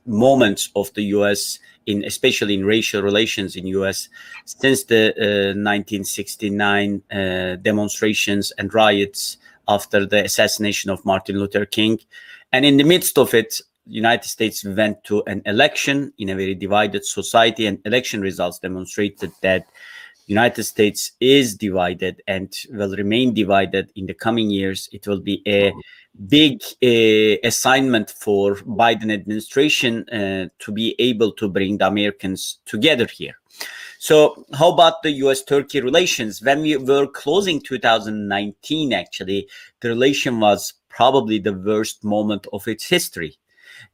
[0.06, 4.10] moments of the us in especially in racial relations in US
[4.44, 11.98] since the uh, 1969 uh, demonstrations and riots after the assassination of Martin Luther King.
[12.52, 16.54] And in the midst of it, United States went to an election in a very
[16.54, 19.66] divided society, and election results demonstrated that
[20.28, 24.88] United States is divided and will remain divided in the coming years.
[24.92, 25.72] It will be a
[26.28, 33.06] big uh, assignment for Biden administration uh, to be able to bring the Americans together
[33.06, 33.36] here.
[33.98, 36.40] So, how about the U.S.-Turkey relations?
[36.42, 39.48] When we were closing 2019, actually,
[39.80, 43.38] the relation was probably the worst moment of its history.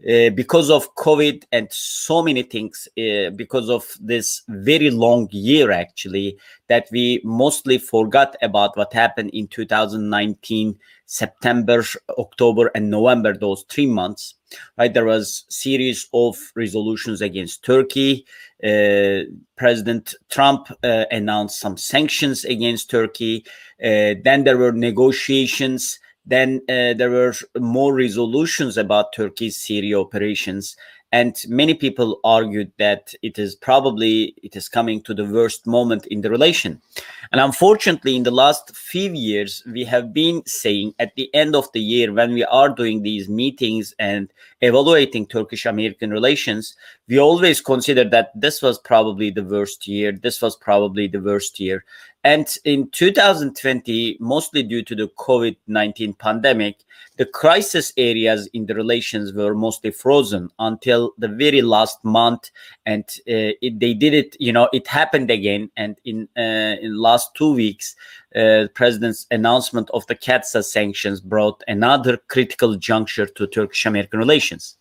[0.09, 5.71] Uh, because of COVID and so many things, uh, because of this very long year,
[5.71, 6.39] actually,
[6.69, 11.83] that we mostly forgot about what happened in 2019, September,
[12.19, 14.35] October, and November, those three months.
[14.79, 18.25] Right, there was series of resolutions against Turkey.
[18.63, 23.45] Uh, President Trump uh, announced some sanctions against Turkey.
[23.83, 30.77] Uh, then there were negotiations then uh, there were more resolutions about Turkey's Syria operations,
[31.13, 36.07] and many people argued that it is probably it is coming to the worst moment
[36.07, 36.83] in the relation.
[37.31, 41.71] And unfortunately, in the last few years, we have been saying at the end of
[41.73, 44.33] the year when we are doing these meetings and
[44.65, 46.75] evaluating Turkish-American relations,
[47.09, 50.13] we always consider that this was probably the worst year.
[50.13, 51.85] This was probably the worst year.
[52.25, 56.77] And in 2020, mostly due to the COVID 19 pandemic,
[57.19, 62.51] the crisis areas in the relations were mostly frozen until the very last month.
[62.87, 65.71] And uh, it, they did it, you know, it happened again.
[65.77, 67.97] And in, uh, in last two weeks,
[68.37, 74.77] uh, president's announcement of the CAATSA sanctions brought another critical juncture to Turkish American relations.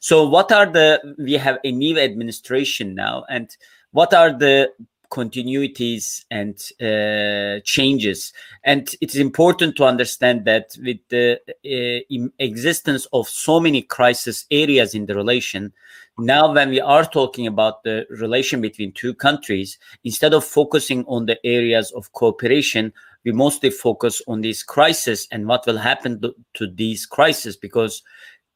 [0.00, 3.56] So, what are the, we have a new administration now, and
[3.92, 4.70] what are the
[5.10, 8.32] continuities and uh, changes.
[8.64, 14.94] And it's important to understand that with the uh, existence of so many crisis areas
[14.94, 15.72] in the relation,
[16.18, 21.26] now when we are talking about the relation between two countries, instead of focusing on
[21.26, 22.92] the areas of cooperation,
[23.24, 28.02] we mostly focus on this crisis and what will happen to, to these crises because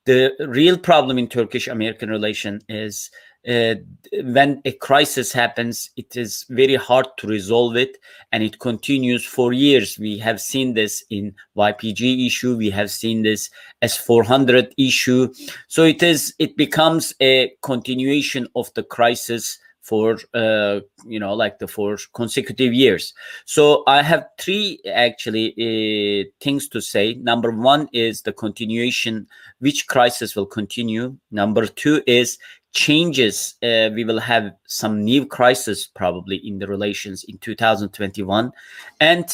[0.06, 3.10] the real problem in Turkish American relation is
[3.48, 3.74] uh,
[4.22, 7.96] when a crisis happens, it is very hard to resolve it,
[8.32, 9.98] and it continues for years.
[9.98, 12.56] We have seen this in YPG issue.
[12.56, 13.50] We have seen this
[13.82, 15.32] S400 issue.
[15.68, 16.34] So it is.
[16.38, 22.72] It becomes a continuation of the crisis for uh, you know like the four consecutive
[22.72, 23.14] years.
[23.44, 27.14] So i have three actually uh, things to say.
[27.14, 29.26] Number one is the continuation
[29.58, 31.16] which crisis will continue.
[31.30, 32.38] Number two is
[32.72, 38.52] changes uh, we will have some new crisis probably in the relations in 2021
[39.00, 39.24] and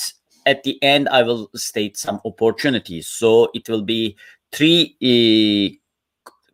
[0.46, 3.08] at the end i will state some opportunities.
[3.08, 4.16] So it will be
[4.52, 5.76] three uh,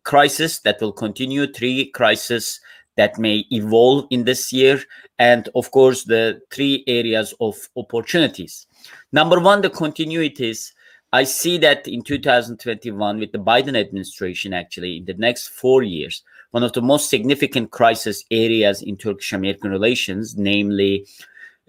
[0.03, 2.59] crises that will continue three crises
[2.95, 4.81] that may evolve in this year
[5.19, 8.67] and of course the three areas of opportunities
[9.11, 10.71] number one the continuities
[11.11, 16.23] i see that in 2021 with the biden administration actually in the next four years
[16.53, 21.03] one of the most significant crisis areas in Turkish American relations, namely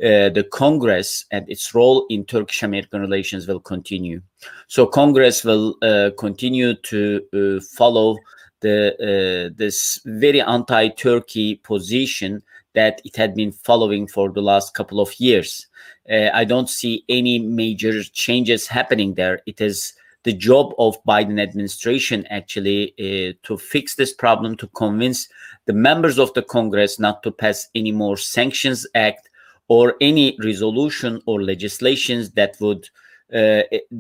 [0.05, 4.21] uh, the Congress and its role in Turkish American relations will continue.
[4.67, 8.19] So Congress will uh, continue to uh, follow
[8.65, 8.79] the
[9.11, 12.43] uh, this very anti-Turkey position
[12.75, 15.67] that it had been following for the last couple of years.
[16.11, 19.41] Uh, I don't see any major changes happening there.
[19.47, 19.93] It is
[20.25, 25.29] the job of Biden administration actually uh, to fix this problem, to convince
[25.67, 29.29] the members of the Congress not to pass any more sanctions act
[29.69, 32.89] or any resolution or legislations that would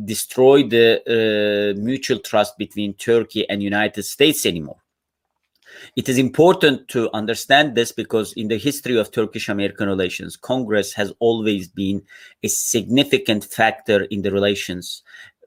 [0.05, 4.78] destroy the uh, mutual trust between Turkey and United States anymore.
[5.97, 10.93] It is important to understand this because in the history of Turkish American relations, Congress
[10.95, 12.03] has always been
[12.43, 15.03] a significant factor in the relations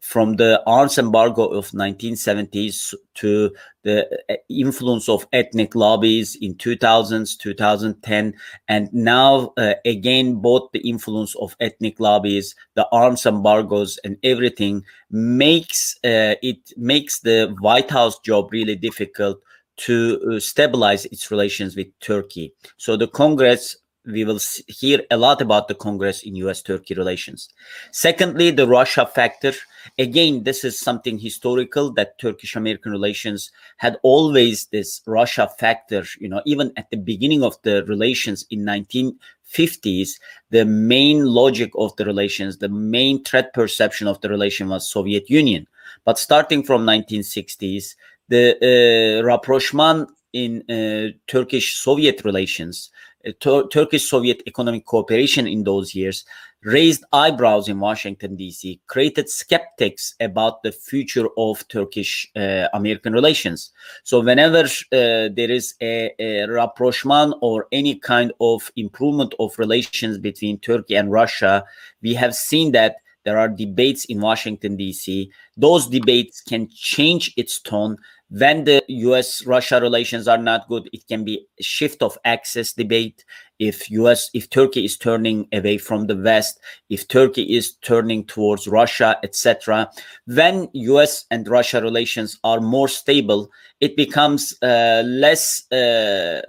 [0.08, 3.54] from the arms embargo of 1970s to
[3.84, 8.34] the uh, influence of ethnic lobbies in 2000s 2010
[8.70, 14.82] and now uh, again both the influence of ethnic lobbies the arms embargoes and everything
[15.12, 19.38] makes uh, it makes the white house job really difficult
[19.76, 22.54] to uh, stabilize its relations with turkey.
[22.78, 23.78] So the congress
[24.08, 27.50] we will hear a lot about the Congress in US Turkey relations.
[27.92, 29.54] Secondly, the Russia factor.
[30.00, 36.06] Again, this is something historical that Turkish American relations had always this Russia factor.
[36.20, 40.20] You know, even at the beginning of the relations in 1950s,
[40.52, 45.30] the main logic of the relations, the main threat perception of the relation was Soviet
[45.30, 45.68] Union.
[46.06, 47.96] But starting from 1960s,
[48.30, 50.10] the uh, rapprochement
[50.44, 52.92] in uh, Turkish Soviet relations
[53.40, 56.26] Turkish Soviet economic cooperation in those years
[56.64, 63.72] raised eyebrows in Washington, D.C., created skeptics about the future of Turkish uh, American relations.
[64.04, 70.18] So, whenever uh, there is a, a, rapprochement or any kind of improvement of relations
[70.18, 71.64] between Turkey and Russia,
[72.02, 75.32] we have seen that there are debates in Washington, D.C.
[75.58, 77.98] Those debates can change its tone
[78.30, 82.74] when the US Russia relations are not good, it can be a shift of axis
[82.74, 83.24] debate.
[83.60, 88.68] If US, if Turkey is turning away from the West, if Turkey is turning towards
[88.68, 89.90] Russia, etc.
[90.26, 93.50] When US and Russia relations are more stable,
[93.80, 96.42] it becomes uh, less, uh,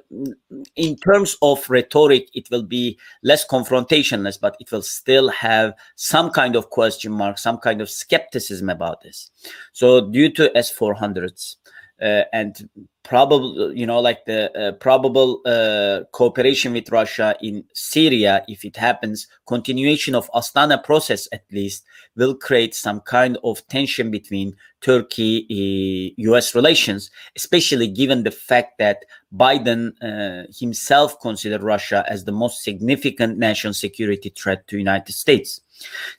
[0.77, 6.31] in terms of rhetoric, it will be less confrontationless, but it will still have some
[6.31, 9.31] kind of question mark, some kind of skepticism about this.
[9.73, 11.57] So due to S-400s,
[12.03, 12.69] uh, and
[13.03, 18.77] probable you know like the uh, probable uh, cooperation with russia in syria if it
[18.77, 21.85] happens continuation of astana process at least
[22.17, 29.05] will create some kind of tension between turkey us relations especially given the fact that
[29.35, 35.63] biden uh, himself considered russia as the most significant national security threat to united states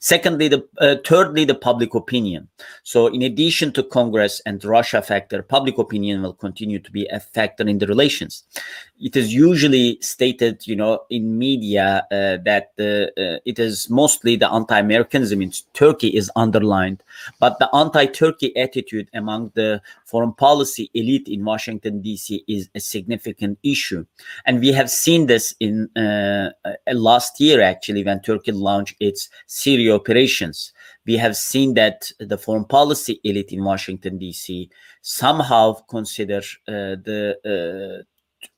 [0.00, 2.48] Secondly, the uh, thirdly, the public opinion.
[2.82, 7.20] So, in addition to Congress and Russia factor, public opinion will continue to be a
[7.20, 8.44] factor in the relations.
[9.00, 14.36] It is usually stated, you know, in media uh, that the, uh, it is mostly
[14.36, 17.02] the anti-Americanism in Turkey is underlined,
[17.38, 22.44] but the anti-Turkey attitude among the foreign policy elite in Washington D.C.
[22.46, 24.04] is a significant issue,
[24.44, 26.50] and we have seen this in uh,
[26.92, 30.72] last year actually when Turkey launched its Syria operations.
[31.06, 34.70] We have seen that the foreign policy elite in Washington D.C.
[35.00, 36.38] somehow consider
[36.68, 38.04] uh, the uh,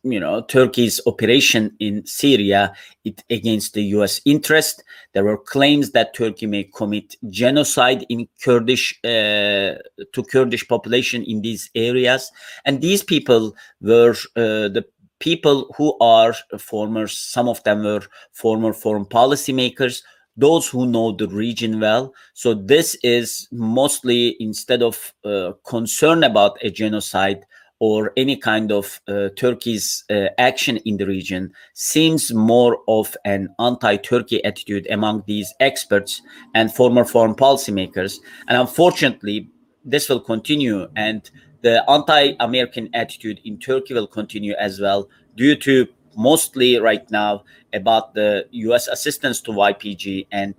[0.02, 2.72] you know Turkey's operation in Syria
[3.04, 4.20] it against the U.S.
[4.24, 4.82] interest.
[5.12, 9.78] There were claims that Turkey may commit genocide in Kurdish uh,
[10.12, 12.30] to Kurdish population in these areas,
[12.64, 14.84] and these people were uh, the
[15.18, 17.06] people who are former.
[17.06, 18.02] Some of them were
[18.32, 20.02] former foreign policy makers
[20.36, 22.14] those who know the region well.
[22.34, 27.44] So this is mostly instead of uh, concern about a genocide
[27.82, 33.48] or any kind of uh, Turkey's uh, action in the region, seems more of an
[33.58, 36.22] anti-Turkey attitude among these experts
[36.54, 38.20] and former foreign policymakers.
[38.46, 39.48] And unfortunately,
[39.84, 41.28] this will continue, and
[41.62, 48.14] the anti-American attitude in Turkey will continue as well due to mostly right now about
[48.14, 48.86] the U.S.
[48.86, 50.54] assistance to YPG and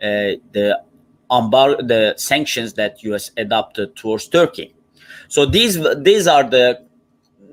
[0.00, 0.80] uh, the
[1.32, 3.32] embargo, the sanctions that U.S.
[3.36, 4.76] adopted towards Turkey.
[5.28, 6.86] So these these are the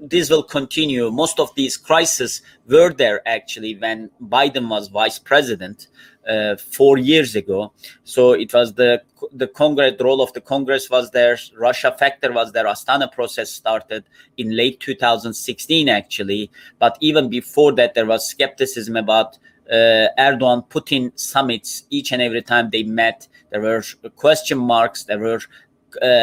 [0.02, 1.10] this will continue.
[1.12, 5.88] Most of these crises were there actually when Biden was vice president
[6.28, 7.74] uh, four years ago.
[8.04, 9.02] So it was the
[9.32, 11.38] the Congress role of the Congress was there.
[11.58, 12.66] Russia factor was there.
[12.66, 14.04] Astana process started
[14.38, 16.52] in late 2016 actually.
[16.80, 19.38] But even before that, there was skepticism about
[19.72, 21.84] uh, Erdogan Putin summits.
[21.90, 23.84] Each and every time they met, there were
[24.16, 25.04] question marks.
[25.04, 25.42] There were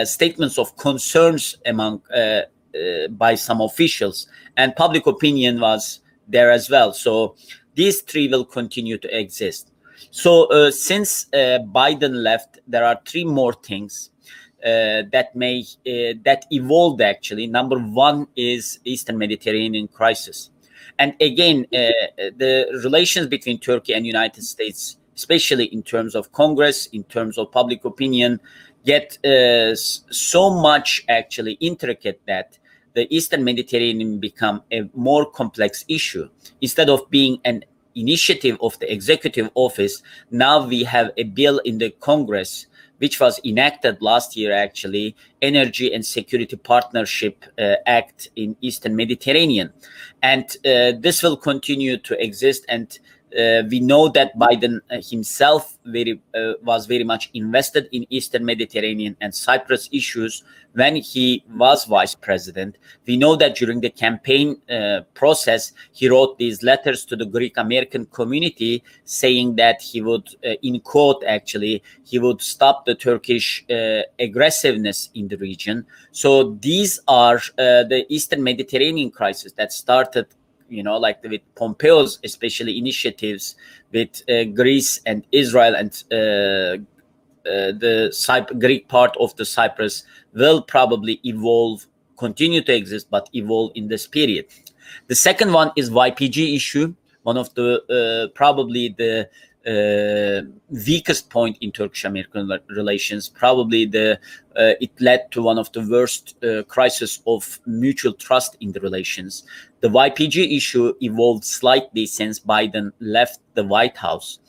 [0.04, 2.42] statements of concerns among uh,
[2.74, 6.92] uh, by some officials, and public opinion was there as well.
[6.92, 7.36] So
[7.74, 9.70] these three will continue to exist.
[10.10, 14.10] So uh, since uh, Biden left, there are three more things
[14.64, 17.46] uh, that may uh, that evolved actually.
[17.46, 20.50] Number one is Eastern Mediterranean crisis,
[20.98, 21.90] and again, uh,
[22.36, 27.50] the relations between Turkey and United States, especially in terms of Congress, in terms of
[27.52, 28.40] public opinion,
[28.84, 32.58] get uh, so much actually intricate that
[32.94, 36.28] the Eastern Mediterranean become a more complex issue.
[36.60, 37.64] Instead of being an
[37.94, 42.66] initiative of the executive office, now we have a bill in the Congress
[43.02, 49.72] which was enacted last year actually energy and security partnership uh, act in eastern mediterranean.
[50.22, 52.96] And uh, this will continue to exist and
[53.38, 58.44] uh, we know that Biden uh, himself very uh, was very much invested in Eastern
[58.44, 62.78] Mediterranean and Cyprus issues when he was vice president.
[63.06, 67.56] We know that during the campaign uh, process, he wrote these letters to the Greek
[67.58, 73.64] American community saying that he would, uh, in quote, actually, he would stop the Turkish
[73.70, 75.84] uh, aggressiveness in the region.
[76.12, 80.26] So these are the Eastern Mediterranean crisis that started
[80.72, 83.56] you know, like with Pompeo's especially initiatives
[83.92, 86.82] with uh, Greece and Israel and uh,
[87.44, 93.28] uh, the Cyp- Greek part of the Cyprus will probably evolve, continue to exist, but
[93.34, 94.46] evolve in this period.
[95.08, 99.28] The second one is YPG issue, one of the uh, probably the
[99.66, 100.42] uh,
[100.86, 103.28] weakest point in Turkish-American relations.
[103.28, 104.18] Probably the
[104.56, 108.80] uh, it led to one of the worst uh, crisis of mutual trust in the
[108.80, 109.44] relations.
[109.80, 114.40] The YPG issue evolved slightly since Biden left the White House.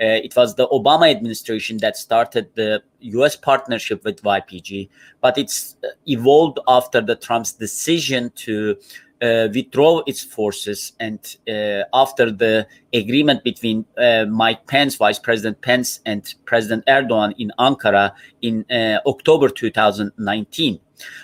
[0.00, 4.88] Uh, it was the Obama administration that started the US partnership with YPG,
[5.20, 8.78] but it's uh, evolved after the Trump's decision to
[9.22, 16.00] withdraw its forces and uh, after the agreement between uh, Mike Pence, Vice President Pence,
[16.06, 20.80] and President Erdogan in Ankara in uh, October 2019.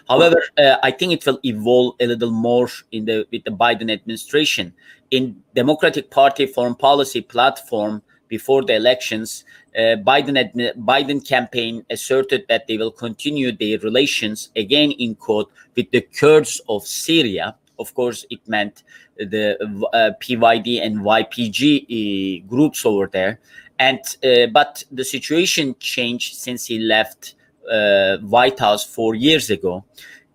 [0.08, 3.90] However, uh, I think it will evolve a little more in the with the Biden
[3.90, 4.74] administration.
[5.10, 9.44] In Democratic Party foreign policy platform before the elections,
[9.76, 10.36] uh, Biden
[10.84, 16.60] Biden campaign asserted that they will continue their relations again in quote with the Kurds
[16.68, 18.82] of Syria of course, it meant
[19.16, 19.56] the
[19.92, 23.40] uh, PYD and YPG uh, groups over there.
[23.78, 27.34] And uh, but the situation changed since he left
[27.70, 29.84] uh, White House four years ago,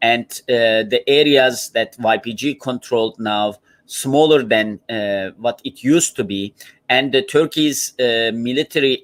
[0.01, 3.55] and uh, the areas that YPG controlled now
[3.87, 6.53] smaller than uh, what it used to be,
[6.87, 9.03] and the Turkey's military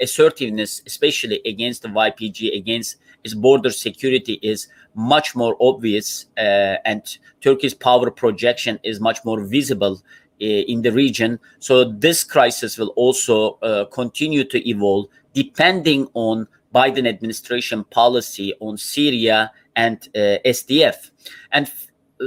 [0.00, 7.18] assertiveness, especially against the YPG, against its border security, is much more obvious uh, and
[7.40, 10.02] Turkey's power projection is much more visible
[10.40, 11.38] uh, in the region.
[11.58, 18.76] So this crisis will also uh, continue to evolve depending on Biden administration policy on
[18.76, 21.10] Syria and uh, SDF.
[21.52, 21.70] And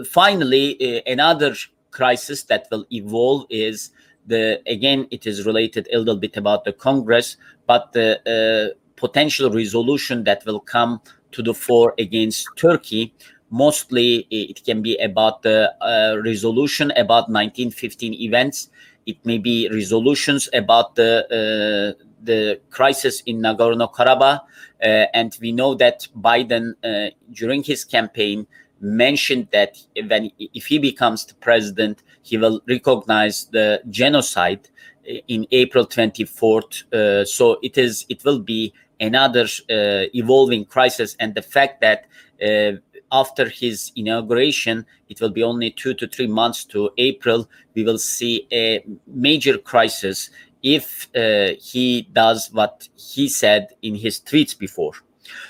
[0.05, 1.55] finally, uh, another
[1.91, 3.91] crisis that will evolve is
[4.25, 9.49] the again it is related a little bit about the Congress, but the uh, potential
[9.49, 13.13] resolution that will come to the fore against Turkey.
[13.49, 18.69] Mostly, it can be about the uh, resolution about 1915 events.
[19.05, 25.75] It may be resolutions about the uh, the crisis in Nagorno-Karabakh, uh, and we know
[25.75, 28.47] that Biden, uh, during his campaign,
[28.81, 29.77] mentioned that
[30.09, 34.67] when if he becomes the president, he will recognize the genocide
[35.09, 36.91] uh, in April 24th.
[36.91, 42.05] Uh, so it is it will be another uh, evolving crisis and the fact that
[42.45, 42.77] uh,
[43.11, 47.49] after his inauguration, it will be only two to three months to April.
[47.73, 50.29] We will see a major crisis
[50.63, 54.93] if uh, he does what he said in his tweets before.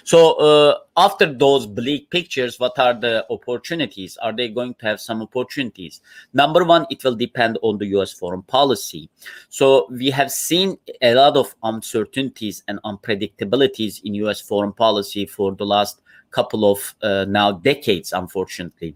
[0.03, 4.17] So uh, after those bleak pictures, what are the opportunities?
[4.17, 6.01] Are they going to have some opportunities?
[6.33, 8.13] Number one, it will depend on the U.S.
[8.13, 9.09] foreign policy.
[9.49, 14.41] So we have seen a lot of uncertainties and unpredictabilities in U.S.
[14.41, 16.01] foreign policy for the last
[16.31, 18.95] couple of uh, now decades, unfortunately.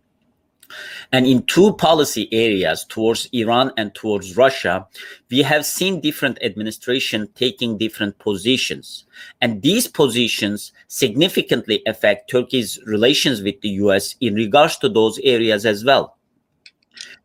[1.12, 4.88] And in two policy areas, towards Iran and towards Russia,
[5.30, 9.06] we have seen different administration taking different positions.
[9.42, 15.66] And these positions significantly affect Turkey's relations with the US in regards to those areas
[15.66, 16.18] as well.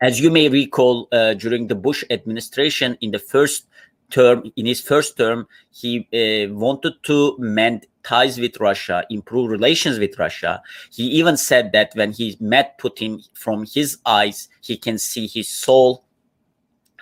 [0.01, 3.66] As you may recall, uh, during the Bush administration, in the first
[4.11, 9.98] term, in his first term, he uh, wanted to mend ties with Russia, improve relations
[9.98, 10.62] with Russia.
[10.92, 15.48] He even said that when he met Putin, from his eyes, he can see his
[15.48, 16.04] soul.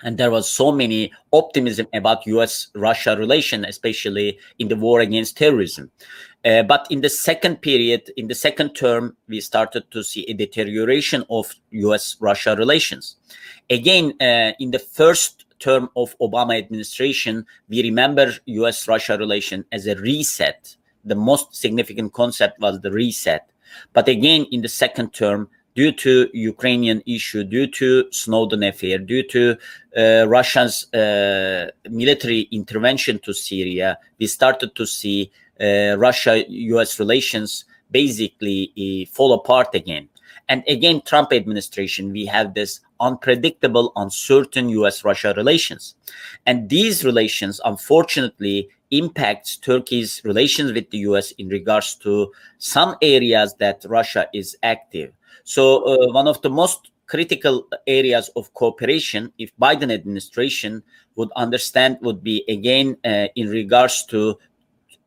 [0.02, 5.90] And there was so many optimism about U.S.-Russia relation, especially in the war against terrorism.
[6.44, 10.34] Uh, but in the second period, in the second term, we started to see a
[10.34, 13.16] deterioration of U.S.-Russia relations.
[13.70, 19.96] Again, uh, in the first term of Obama administration, we remember U.S.-Russia relation as a
[19.96, 23.48] reset the most significant concept was the reset.
[23.92, 29.24] But again, in the second term, due to Ukrainian issue, due to Snowden affair, due
[29.24, 29.56] to
[29.96, 35.30] uh, Russia's uh, military intervention to Syria, we started to see
[35.60, 36.98] uh, Russia-U.S.
[36.98, 40.08] relations basically uh, fall apart again.
[40.48, 45.94] And again, Trump administration, we have this unpredictable, uncertain U.S.-Russia relations.
[46.46, 53.54] And these relations, unfortunately, impacts Turkey's relations with the US in regards to some areas
[53.58, 55.12] that Russia is active.
[55.44, 60.82] So uh, one of the most critical areas of cooperation, if Biden administration
[61.16, 64.38] would understand, would be again uh, in regards to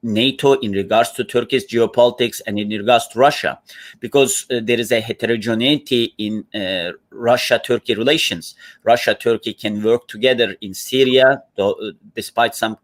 [0.04, 3.60] NATO, in regards to Turkey's geopolitics, and in regards to Russia,
[4.00, 8.56] because uh, there is a heterogeneity in uh, Russia-Turkey relations.
[8.84, 12.78] Russia-Turkey can work together in Syria, though, uh, despite some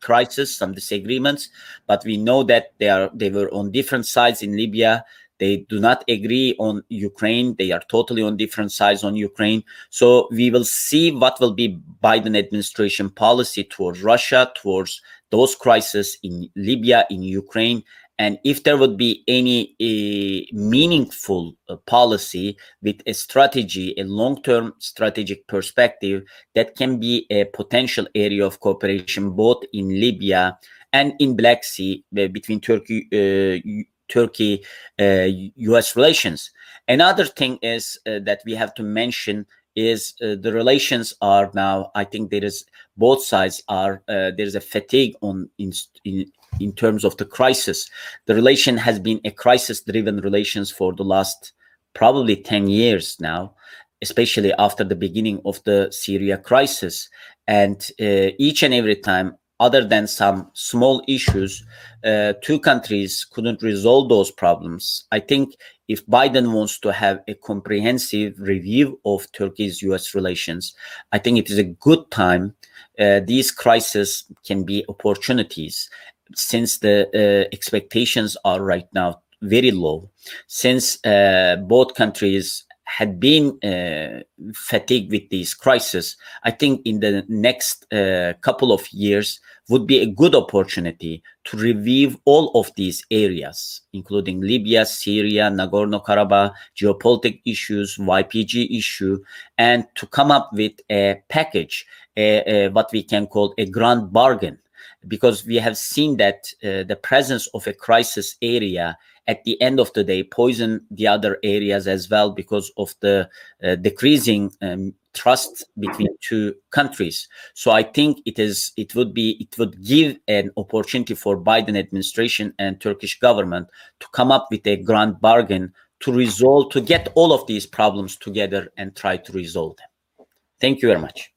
[0.00, 1.48] crisis, some disagreements,
[1.86, 5.04] but we know that they are they were on different sides in Libya.
[5.38, 7.54] They do not agree on Ukraine.
[7.56, 9.62] They are totally on different sides on Ukraine.
[9.88, 15.00] So we will see what will be Biden administration policy towards Russia, towards
[15.30, 17.82] those crises in Libya, in Ukraine,
[18.18, 24.74] and if there would be any uh, meaningful uh, policy with a strategy, a long-term
[24.78, 26.24] strategic perspective,
[26.56, 30.58] that can be a potential area of cooperation both in Libya
[30.92, 34.64] and in Black Sea uh, between Turkey, uh, Turkey,
[34.98, 35.94] U.S.
[35.94, 36.50] Relations.
[36.88, 39.46] Another thing is that we have to mention
[39.78, 42.64] is uh, the relations are now i think there is
[42.96, 45.72] both sides are uh, there is a fatigue on in,
[46.04, 47.90] in in terms of the crisis.
[48.26, 51.52] The relation has been a crisis driven relations for the last
[51.94, 53.54] probably 10 years now
[54.02, 57.08] especially after the beginning of the syria crisis.
[57.46, 61.64] And uh, each and every time other than some small issues,
[62.04, 65.04] uh, two countries couldn't resolve those problems.
[65.10, 65.54] I think
[65.88, 70.74] if Biden wants to have a comprehensive review of Turkey's US relations,
[71.12, 72.54] I think it is a good time.
[72.98, 75.88] Uh, these crises can be opportunities
[76.34, 80.10] since the uh, expectations are right now very low,
[80.46, 84.22] since uh, both countries had been uh,
[84.54, 90.00] fatigued with these crises, I think in the next uh, couple of years would be
[90.00, 97.98] a good opportunity to review all of these areas, including Libya, Syria, Nagorno-Karabakh, geopolitical issues,
[97.98, 99.22] YPG issue,
[99.58, 101.86] and to come up with a package,
[102.16, 104.58] a, a, what we can call a grand bargain,
[105.06, 109.78] because we have seen that uh, the presence of a crisis area at the end
[109.78, 113.28] of the day poison the other areas as well because of the
[113.62, 117.28] uh, decreasing um, trust between two countries.
[117.54, 121.78] So i think it is it would be it would give an opportunity for biden
[121.78, 123.68] administration and turkish government
[124.00, 128.16] to come up with a grand bargain to resolve to get all of these problems
[128.16, 130.26] together and try to resolve them.
[130.60, 131.32] Thank you very much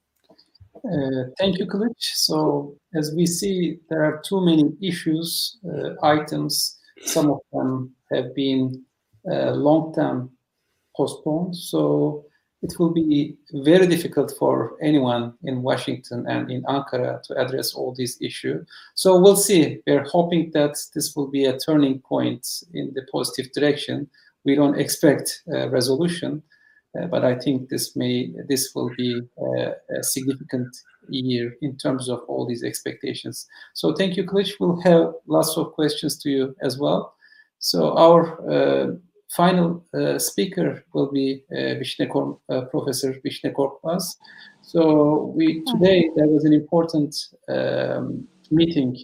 [0.86, 2.14] uh, thank you, Kılıç.
[2.16, 8.34] So, as we see, there are too many issues, uh, items some of them have
[8.36, 8.84] been
[9.30, 10.32] uh, long term
[10.96, 11.56] postponed.
[11.56, 12.26] So
[12.62, 17.94] it will be very difficult for anyone in Washington and in Ankara to address all
[17.96, 18.68] these issues.
[18.96, 19.80] So we'll see.
[19.88, 24.10] We're hoping that this will be a turning point in the positive direction.
[24.46, 26.44] We don't expect resolution,
[26.94, 30.68] but I think this may this will be a, a significant
[31.10, 33.48] year in terms of all these expectations.
[33.74, 34.60] So thank you, Kılıç.
[34.60, 37.14] We'll have lots of questions to you as well.
[37.60, 38.96] So our uh,
[39.30, 42.10] final uh, speaker will be uh, Vişne
[42.50, 44.18] uh, Professor Vişne Korkmaz.
[44.62, 47.16] So we today there was an important
[47.48, 48.98] um, meeting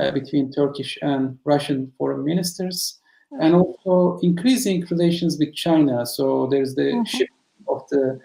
[0.00, 2.97] uh, between Turkish and Russian foreign ministers,
[3.40, 6.06] and also increasing relations with China.
[6.06, 7.04] So there's the mm-hmm.
[7.04, 7.28] ship
[7.68, 8.20] of the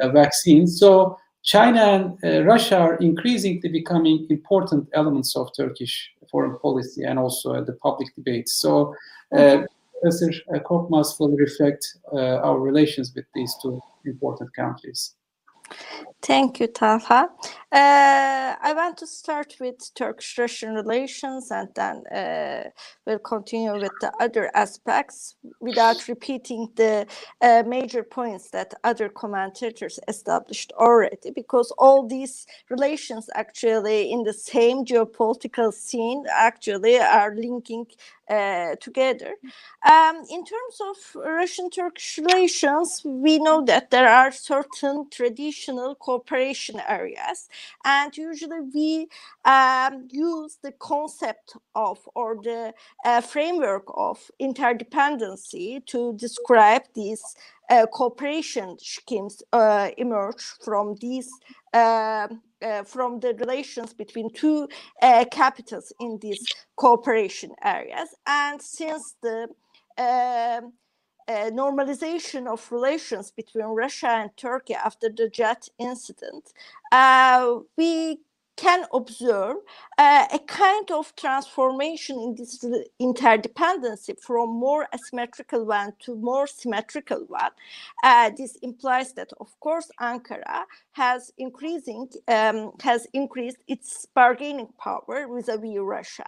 [0.00, 0.66] uh, vaccine.
[0.66, 7.18] So China and uh, Russia are increasingly becoming important elements of Turkish foreign policy and
[7.18, 8.48] also the public debate.
[8.48, 8.94] So,
[9.36, 9.62] uh,
[10.02, 10.32] Professor
[10.66, 15.14] Korkmaz will reflect uh, our relations with these two important countries.
[16.24, 17.30] Thank you, Talha.
[17.72, 22.70] Uh, I want to start with Turkish-Russian relations and then uh,
[23.06, 27.06] we'll continue with the other aspects without repeating the
[27.42, 34.34] uh, major points that other commentators established already, because all these relations actually in the
[34.34, 37.86] same geopolitical scene actually are linking
[38.30, 39.34] uh, together.
[39.90, 47.48] Um, in terms of Russian-Turkish relations, we know that there are certain traditional cooperation areas,
[47.84, 49.08] and usually we
[49.44, 52.72] um, use the concept of or the
[53.04, 57.24] uh, framework of interdependency to describe these
[57.70, 61.30] uh, cooperation schemes uh, emerge from these
[61.72, 62.28] uh,
[62.62, 64.68] uh, from the relations between two
[65.02, 66.44] uh, capitals in these
[66.76, 68.08] cooperation areas.
[68.26, 69.48] And since the
[69.98, 70.72] um,
[71.28, 76.52] uh, normalization of relations between Russia and Turkey after the jet incident,
[76.92, 78.18] uh, we
[78.56, 79.56] can observe
[79.98, 82.64] uh, a kind of transformation in this
[83.00, 87.50] interdependency from more asymmetrical one to more symmetrical one.
[88.04, 95.26] Uh, this implies that, of course, Ankara has increasing um, has increased its bargaining power
[95.28, 96.26] vis-a-vis Russia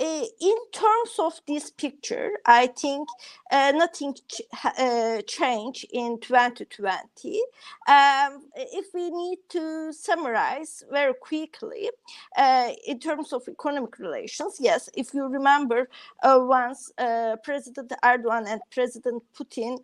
[0.00, 3.08] uh, in terms of this picture, I think
[3.50, 4.40] uh, nothing ch
[4.78, 7.40] uh, changed in 2020.
[7.88, 11.90] Um, if we need to summarize very quickly
[12.36, 15.88] uh, in terms of economic relations, yes, if you remember
[16.22, 19.78] uh, once uh, President Erdogan and President Putin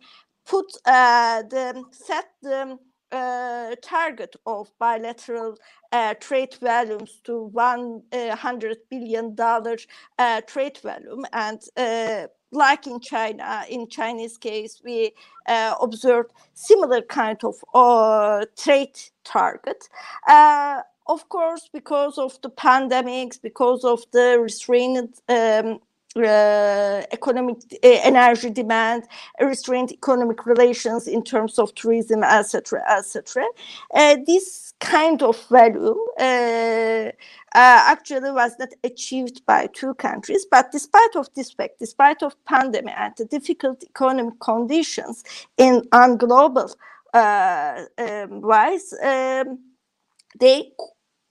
[0.45, 2.77] put the set the
[3.11, 5.57] uh, target of bilateral
[5.91, 9.77] uh, trade volumes to 100 billion dollar
[10.19, 15.13] uh, trade volume and uh, like in China, in Chinese case, we
[15.47, 19.89] uh, observed similar kind of uh, trade target.
[20.27, 25.79] Uh, of course, because of the pandemics, because of the restrained um,
[26.17, 29.03] uh, economic uh, energy demand,
[29.39, 33.45] restrained economic relations in terms of tourism, etc., etc.
[33.93, 37.11] Uh, this kind of value uh,
[37.53, 40.45] actually was not achieved by two countries.
[40.49, 45.23] But despite of this fact, despite of pandemic and the difficult economic conditions
[45.57, 46.69] in on global
[47.13, 49.59] uh, um, wise, um,
[50.39, 50.71] they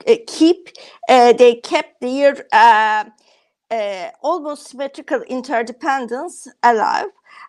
[0.06, 0.70] uh, keep
[1.08, 2.36] they kept their
[3.70, 7.06] uh, almost symmetrical interdependence alive.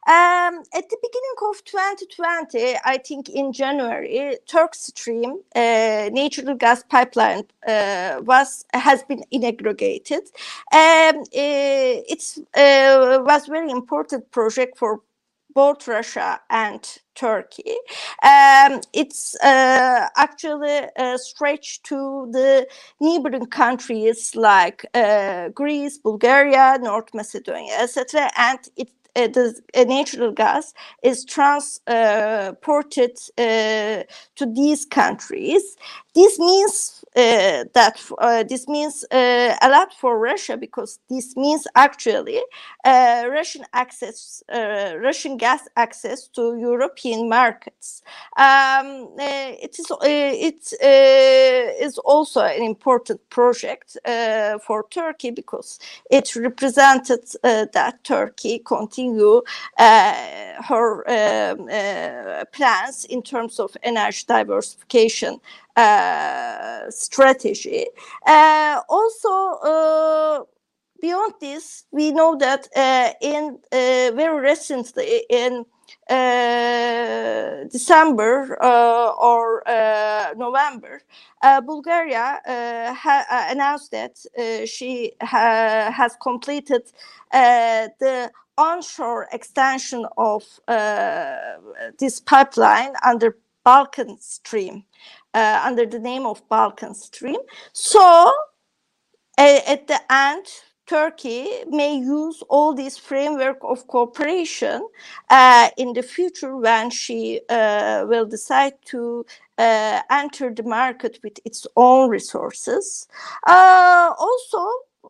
[0.08, 7.44] Um, at the beginning of 2020, I think in January, Turkstream uh, natural gas pipeline
[7.68, 10.24] uh, was has been inaugurated.
[10.72, 12.24] Um, it
[12.56, 15.02] uh, was very important project for
[15.54, 16.82] both Russia and
[17.16, 17.76] Turkey.
[18.24, 22.68] Um, it's uh, actually uh, stretched to the
[23.02, 28.32] neighboring countries like uh, Greece, Bulgaria, North Macedonia, etc.
[28.38, 30.74] And it uh, the uh, natural gas
[31.04, 34.04] is transported uh,
[34.36, 35.76] to these countries.
[36.14, 41.68] This means uh, that uh, this means uh, a lot for Russia because this means
[41.76, 42.42] actually
[42.86, 48.02] Russian access, Russian gas access to European markets.
[48.38, 50.74] Um, it is it
[51.82, 53.98] is also an important project
[54.66, 59.42] for Turkey because it represented that Turkey continue
[59.78, 61.68] her um,
[62.52, 65.40] plans in terms of energy diversification
[65.82, 67.88] uh, strategy.
[68.28, 69.30] Uh, also,
[69.64, 70.44] uh,
[71.02, 72.68] beyond this, we know that
[73.22, 75.66] in very recently in
[76.10, 81.02] uh, December uh, or uh, November,
[81.66, 82.42] Bulgaria
[83.52, 84.18] announced that
[84.68, 86.84] she ha- has completed
[87.32, 90.44] the onshore extension of
[92.00, 94.86] this pipeline under Balkan Stream
[95.34, 97.40] uh, under the name of Balkan Stream.
[97.74, 98.32] So
[99.38, 100.46] at the end,
[100.92, 104.86] Turkey may use all this framework of cooperation
[105.30, 109.26] uh, in the future when she uh, will decide to
[109.58, 113.08] uh, enter the market with its own resources.
[113.48, 114.60] Uh, also,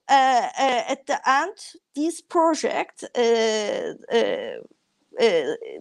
[0.07, 1.57] uh, uh, at the end,
[1.95, 3.03] this project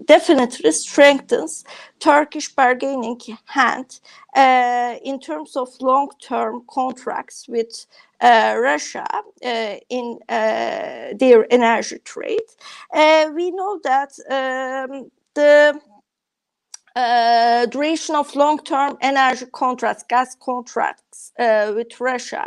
[0.04, 1.64] definitely strengthens
[1.98, 4.00] Turkish bargaining hand
[4.36, 7.86] uh, in terms of long-term contracts with
[8.20, 9.06] uh, Russia
[9.44, 12.48] uh, in uh, their energy trade.
[12.92, 15.80] Uh, we know that um, the
[17.00, 22.46] uh, duration of long-term energy contracts, gas contracts uh, with Russia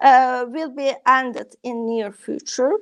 [0.00, 2.72] uh, will be ended in near future.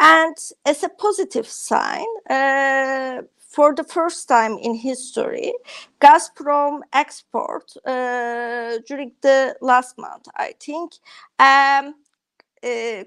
[0.00, 5.52] And as a positive sign, uh, for the first time in history,
[6.00, 10.94] Gazprom export uh, during the last month, I think,
[11.38, 11.94] um,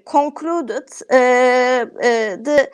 [0.06, 2.68] concluded the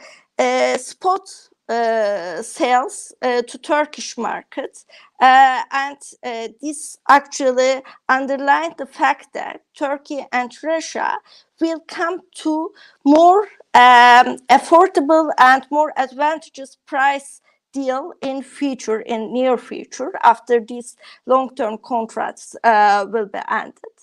[0.78, 1.28] spot
[1.68, 4.86] uh, sales uh, to Turkish markets.
[5.20, 11.18] Uh, and uh, this actually underlined the fact that Turkey and Russia
[11.60, 12.70] will come to
[13.04, 13.42] more
[13.74, 17.40] um, affordable and more advantageous price
[17.72, 20.96] deal in future, in near future, after these
[21.26, 23.96] long-term contracts uh, will be ended.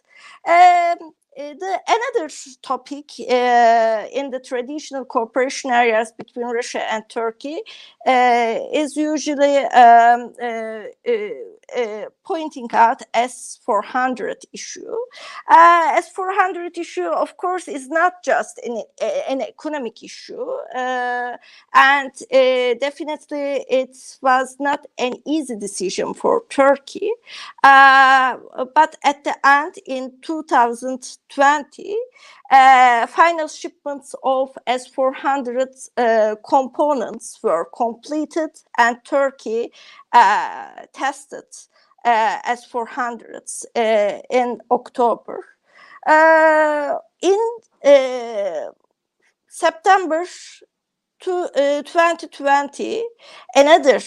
[0.47, 7.61] Um, the another topic uh, in the traditional cooperation areas between Russia and Turkey
[8.07, 10.83] uh, is usually um, uh,
[11.77, 14.95] uh, pointing out S400 issue.
[15.51, 18.83] S400 issue, of course, is not just an,
[19.29, 22.11] an economic issue, and
[22.79, 27.11] definitely it was not an easy decision for Turkey.
[27.63, 31.95] but at the end, in 2000 2020,
[32.51, 39.71] uh, final shipments of S400 uh, components were completed and Turkey
[40.11, 41.45] uh, tested
[42.03, 45.45] uh, S400s uh, in October.
[46.07, 47.39] Uh, in
[49.47, 50.23] September
[51.19, 51.47] to,
[51.85, 53.03] 2020,
[53.55, 53.99] another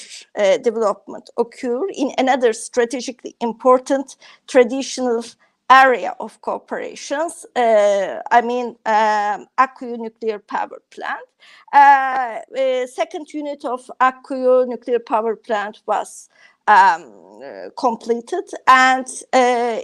[0.62, 4.16] development occurred in another strategically important
[4.48, 5.22] traditional
[5.70, 7.44] area of cooperations.
[7.56, 11.26] Uh, I mean, um, Akkuyu nuclear power plant.
[11.72, 16.28] Uh, uh, second unit of Akkuyu nuclear power plant was
[16.66, 19.06] um, completed, and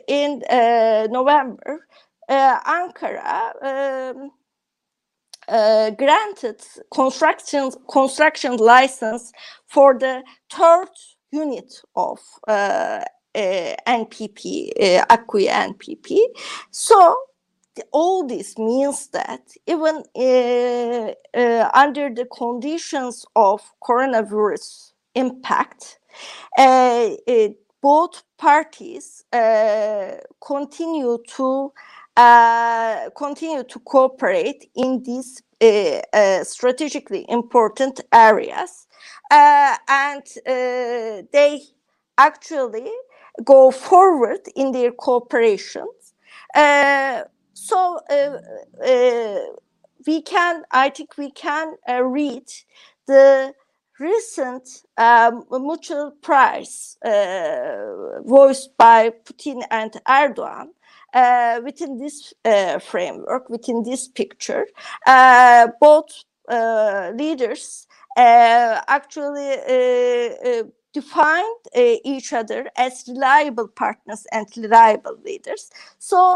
[0.08, 0.42] in
[1.10, 1.86] November,
[2.30, 3.52] Ankara.
[3.62, 4.30] Um,
[5.48, 6.62] uh, granted
[6.94, 9.32] construction construction license
[9.66, 10.88] for the third
[11.32, 13.04] unit of uh, uh,
[13.34, 16.18] NPP, uh, Akkuyu NPP.
[16.70, 17.16] So
[17.92, 25.98] all this means that even uh, uh, under the conditions of coronavirus impact,
[26.58, 27.10] uh,
[27.80, 29.24] both parties
[30.44, 31.72] continue to
[33.16, 35.42] continue to cooperate in these
[36.46, 38.86] strategically important areas,
[39.30, 40.22] and
[41.32, 41.62] they
[42.18, 42.90] actually
[43.44, 45.86] go forward in their cooperation.
[46.54, 47.22] Uh,
[47.54, 48.38] so uh,
[48.84, 49.40] uh,
[50.06, 52.46] we can, I think we can uh, read
[53.06, 53.54] the
[53.98, 54.66] recent
[54.96, 60.68] um, mutual prize uh, voiced by Putin and Erdogan
[61.12, 62.32] uh, within this
[62.80, 64.66] framework, within this picture.
[65.06, 66.24] both
[67.14, 67.86] leaders
[68.16, 69.56] actually
[70.92, 75.70] defined uh, each other as reliable partners and reliable leaders.
[75.98, 76.34] So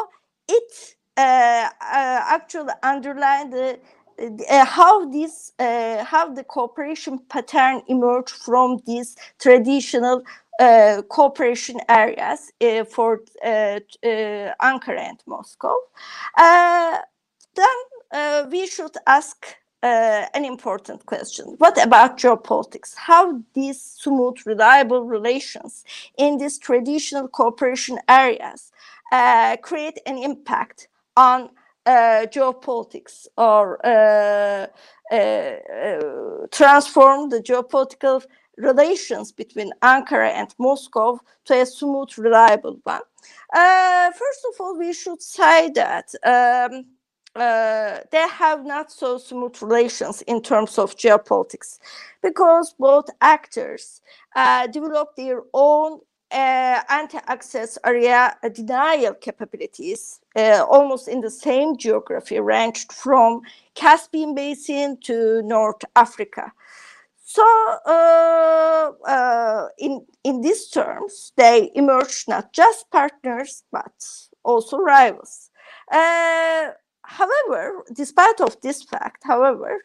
[0.48, 3.78] it uh, actually underlined the,
[4.50, 10.22] uh, how this uh, how the cooperation pattern emerged from these traditional
[10.60, 12.52] uh, cooperation areas
[12.90, 15.74] for Ankara and Moscow.
[16.36, 21.54] then we should ask uh, an important question.
[21.58, 22.94] What about geopolitics?
[22.96, 25.84] How these smooth, reliable relations
[26.16, 28.72] in these traditional cooperation areas
[29.12, 31.50] uh, create an impact on
[31.84, 34.66] uh, geopolitics or uh,
[35.12, 38.24] uh, uh, transform the geopolitical
[38.56, 43.02] relations between Ankara and Moscow to a smooth, reliable one.
[43.52, 46.86] first of all, we should say that um,
[47.34, 51.78] uh, they have not so smooth relations in terms of geopolitics
[52.22, 54.02] because both actors
[54.36, 62.40] uh, develop their own uh, anti-access area denial capabilities uh, almost in the same geography
[62.40, 63.40] ranged from
[63.74, 66.52] Caspian Basin to North Africa.
[67.24, 67.42] So
[67.86, 73.92] uh, uh, in, in these terms, they emerge not just partners, but
[74.44, 75.50] also rivals.
[75.90, 76.70] Uh,
[77.06, 79.78] however, despite of this fact, however,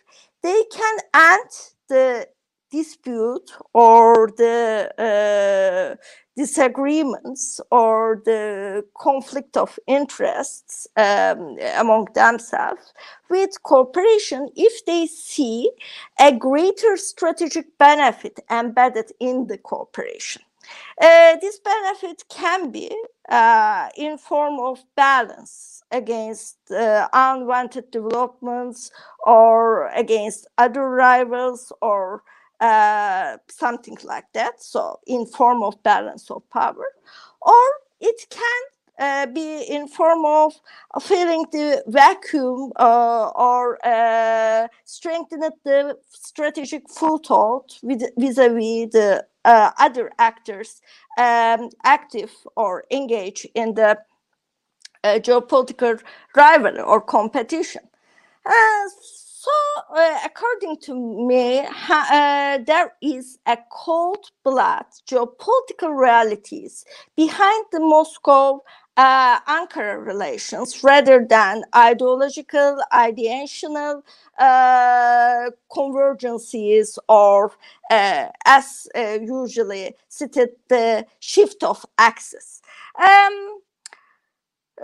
[0.43, 1.51] they can end
[1.89, 2.27] the
[2.71, 5.95] dispute or the uh,
[6.37, 12.93] disagreements or the conflict of interests um, among themselves
[13.29, 15.71] with cooperation if they see
[16.19, 20.41] a greater strategic benefit embedded in the cooperation.
[20.99, 22.91] Uh, this benefit can be
[23.29, 28.91] uh, in form of balance against uh, unwanted developments
[29.25, 32.21] or against other rivals or
[32.59, 34.61] uh, something like that.
[34.61, 36.85] So in form of balance of power,
[37.41, 37.63] or
[38.01, 38.61] it can
[38.99, 40.53] uh, be in form of
[41.01, 43.79] filling the vacuum uh, or
[44.83, 50.81] strengthening the strategic foothold vis-a-vis the uh, other actors
[51.17, 53.97] um, active or engaged in the
[55.03, 55.99] uh, geopolitical
[56.35, 57.81] rivalry or competition.
[58.45, 59.51] Uh, so,
[59.95, 66.85] uh, according to me, uh, there is a cold blood geopolitical realities
[67.15, 68.61] behind the Moscow
[68.99, 69.39] uh,
[69.99, 74.01] relations rather than ideological, ideational
[74.37, 77.53] uh, convergences or,
[77.91, 82.61] uh, as uh, usually cited, the shift of axis.
[82.99, 83.59] Um,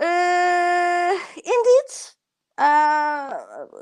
[0.00, 1.90] uh, indeed,
[2.58, 3.38] uh,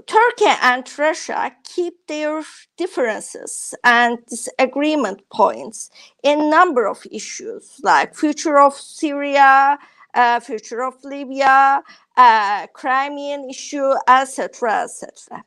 [0.06, 2.42] Turkey and Russia keep their
[2.76, 5.90] differences and disagreement points
[6.24, 9.78] in number of issues like future of Syria,
[10.14, 11.82] uh, future of Libya,
[12.16, 15.44] uh, Crimean issue, etc., etc.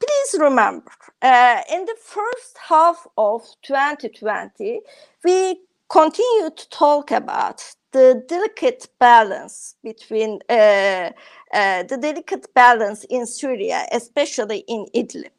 [0.00, 0.90] Please remember,
[1.22, 4.80] uh, in the first half of 2020,
[5.24, 11.10] we continued to talk about the delicate balance between uh,
[11.54, 15.30] uh, the delicate balance in Syria, especially in Idlib.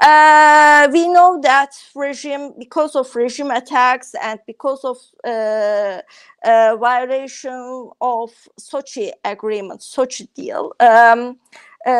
[0.00, 6.00] Uh, we know that regime, because of regime attacks and because of uh,
[6.42, 11.36] uh, violation of Sochi agreement, Sochi deal, um,
[11.86, 11.90] uh,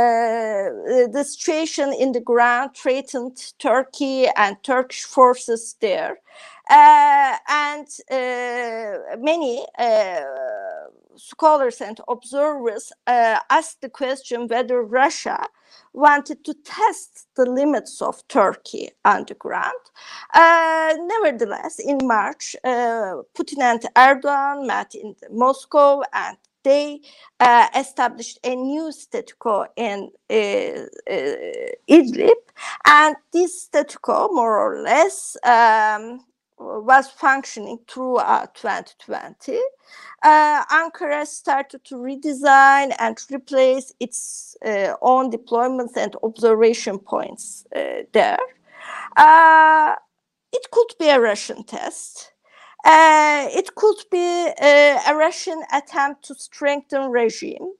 [1.12, 6.20] the situation in the ground threatened Turkey and Turkish forces there.
[6.70, 9.66] Uh, and uh, many
[11.20, 15.46] scholars and observers asked the question whether Russia
[15.92, 19.84] wanted to test the limits of Turkey on the ground.
[20.34, 27.00] Uh, nevertheless, in March, uh, Putin and Erdogan met in Moscow and they
[27.40, 31.36] uh, established a new statu quo in uh, uh,
[31.88, 32.34] Idlib,
[32.86, 36.20] and this statu quo, more or less, um,
[36.60, 39.58] was functioning throughout 2020.
[40.22, 48.02] Uh, Ankara started to redesign and replace its uh, own deployments and observation points uh,
[48.12, 48.38] there.
[50.52, 52.32] it could be a Russian test.
[52.84, 57.72] Uh, it could be uh, a Russian attempt to strengthen regime,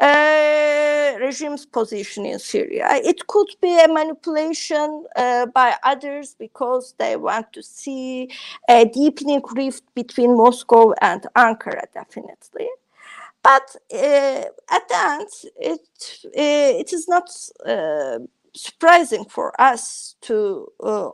[0.00, 2.88] uh, regime's position in Syria.
[2.92, 8.30] It could be a manipulation uh, by others because they want to see
[8.68, 12.68] a deepening rift between Moscow and Ankara, definitely.
[13.42, 15.28] But uh, at the end,
[15.60, 15.80] it
[16.26, 16.30] uh,
[16.80, 17.28] it is not
[18.54, 20.68] surprising for us to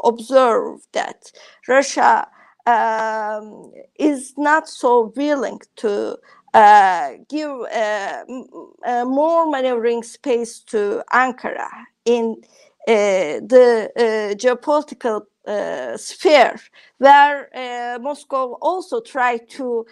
[0.04, 1.32] observe that
[1.66, 2.28] Russia
[2.68, 6.18] um, is not so willing to
[6.54, 8.24] uh, give uh,
[8.86, 11.68] uh, more maneuvering space to Ankara
[12.04, 12.36] in
[12.88, 15.22] uh, the uh, geopolitical
[15.98, 16.60] sphere,
[16.98, 19.86] where Moscow also tried to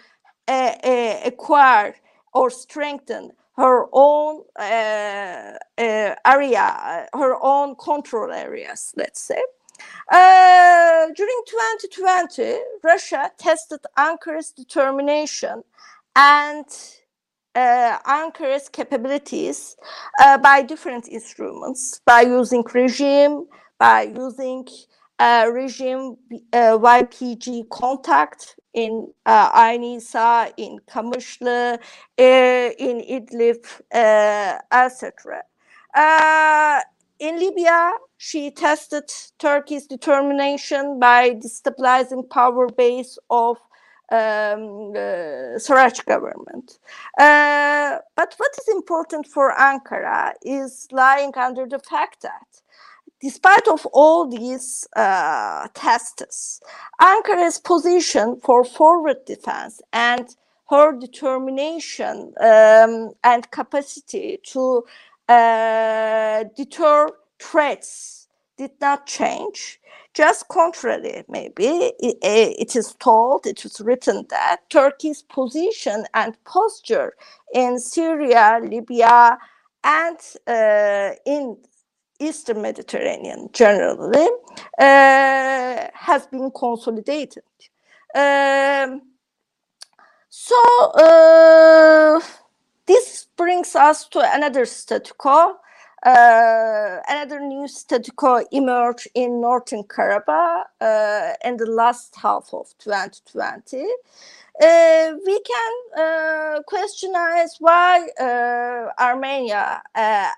[0.47, 1.95] acquire
[2.33, 5.59] or strengthen her own area,
[7.13, 9.41] her own control areas, let's say.
[10.11, 15.63] Uh, during 2020, Russia tested Ankara's determination
[16.17, 16.65] and
[17.53, 19.77] uh, Ankara's capabilities
[20.19, 23.45] uh, by different instruments, by using regime,
[23.79, 24.67] by using
[25.19, 26.17] uh, regime
[26.53, 31.79] uh, YPG contact in uh, Ayn Issa, in Kamışlı, uh,
[32.17, 35.43] in Idlib, uh, etc.
[35.95, 36.81] Uh,
[37.19, 39.09] in Libya, she tested
[39.39, 43.57] Turkey's determination by destabilizing power base of
[44.11, 45.59] um, uh,
[46.05, 46.79] government.
[47.19, 52.61] Uh, but what is important for Ankara is lying under the fact that
[53.21, 56.61] despite of all these uh, tests,
[57.01, 60.35] Ankara's position for forward defense and
[60.69, 64.83] her determination um, and capacity to
[65.29, 68.16] uh, deter threats
[68.57, 69.79] did not change.
[70.13, 71.65] Just contrary, maybe
[71.99, 77.13] it, it is told, it was written that Turkey's position and posture
[77.53, 79.37] in Syria, Libya,
[79.83, 81.57] and uh, in
[82.19, 84.27] Eastern Mediterranean generally
[84.79, 87.43] uh, has been consolidated.
[88.15, 89.01] Um,
[90.29, 90.55] so
[90.95, 92.19] uh,
[92.87, 95.55] this brings us to another statu quo
[96.05, 103.85] uh, another new statu quo emerged in Nagorno-Karabakh uh, in the last half of 2020.
[104.61, 110.29] Uh, we can uh, questionize why uh, Armenia uh,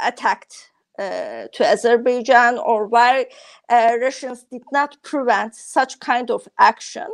[0.00, 3.26] attacked uh, to Azerbaijan or why
[3.70, 7.08] Russians did not prevent such kind of action.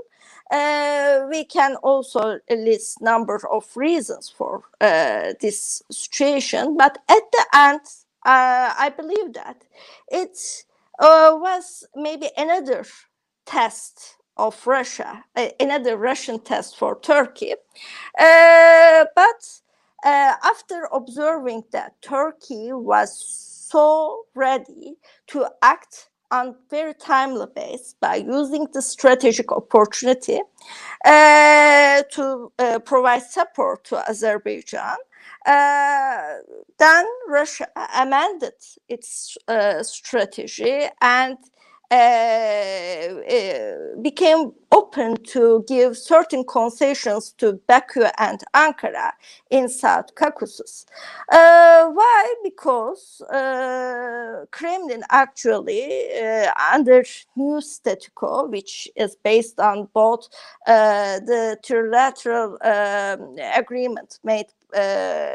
[0.51, 7.81] We can also list number of reasons for this situation, but at the end,
[8.25, 9.65] uh, I believe that
[10.09, 10.39] it
[10.99, 12.85] uh, was maybe another
[13.47, 17.55] test of Russia, uh, another Russian test for Turkey.
[18.19, 19.61] Uh, but
[20.05, 23.19] uh, after observing that Turkey was
[23.71, 24.95] so ready
[25.29, 30.41] to act on very timely basis by using the strategic opportunity
[31.07, 34.97] uh, to uh, provide support to Azerbaijan,
[35.47, 36.35] uh,
[36.79, 38.55] then Russia amended
[38.89, 41.39] its uh, strategy and
[44.03, 49.13] became open to give certain concessions to Baku and Ankara
[49.51, 50.87] in South Caucasus.
[51.31, 52.35] Uh, why?
[52.45, 57.05] Because uh, Kremlin actually, uh, under
[57.37, 60.29] new statu quo, which is based on both
[60.67, 64.62] uh, the trilateral um, agreement made uh,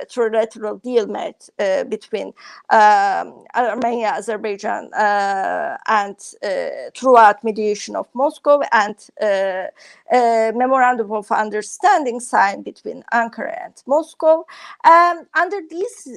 [0.10, 2.34] trilateral deal made uh, between
[2.70, 9.68] um, Armenia, Azerbaijan, uh, and uh, throughout mediation of Moscow, and uh,
[10.14, 14.46] a memorandum of understanding signed between Ankara and Moscow.
[14.84, 16.08] Um, under this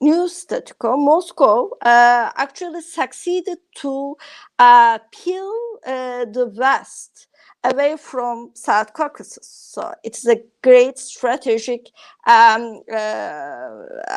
[0.00, 4.16] new statu quo, Moscow uh, actually succeeded to
[4.58, 5.52] uh, peel
[5.86, 7.27] uh, the West
[7.72, 9.48] away from South Caucasus.
[9.48, 11.90] So it's a great strategic,
[12.26, 13.70] um, uh,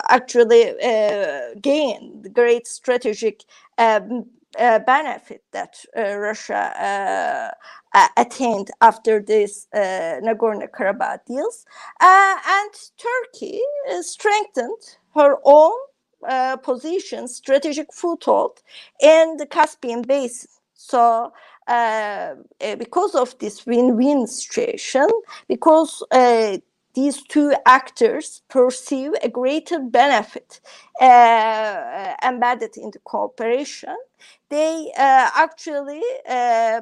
[0.09, 3.43] actually, uh, gain, great strategic
[3.77, 4.25] um,
[4.59, 7.53] uh, benefit that uh, Russia
[7.95, 11.65] uh, attained after this uh, Nagorno-Karabakh deals.
[12.01, 13.61] and Turkey
[14.01, 15.77] strengthened her own
[16.63, 18.61] position, strategic foothold
[19.01, 20.49] in the Caspian Basin.
[20.73, 21.31] So
[21.67, 25.07] uh, uh, because of this win-win situation,
[25.47, 26.57] because uh,
[26.93, 30.59] these two actors perceive a greater benefit
[30.99, 33.95] uh, embedded in the cooperation,
[34.49, 36.81] they uh, actually uh,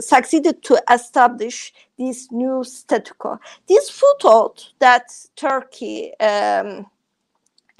[0.00, 3.38] succeeded to establish this new statu quo.
[3.68, 6.86] This foothold that Turkey um,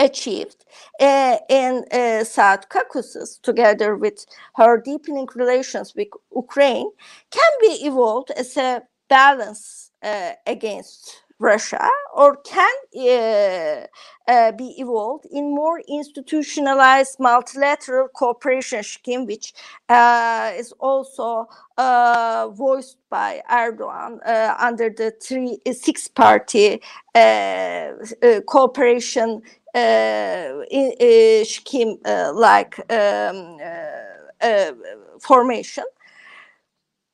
[0.00, 0.64] achieved.
[0.98, 6.90] Uh, in uh, South Caucasus, together with her deepening relations with Ukraine,
[7.30, 13.86] can be evolved as a balance uh, against Russia or can uh,
[14.28, 19.54] uh, be evolved in more institutionalized multilateral cooperation scheme, which
[19.88, 21.48] uh, is also
[22.54, 24.20] voiced by Erdogan
[24.60, 26.80] under the three six party
[27.14, 28.40] uh,
[29.74, 33.58] Uh, cooperation uh, scheme uh, like um,
[35.20, 35.84] formation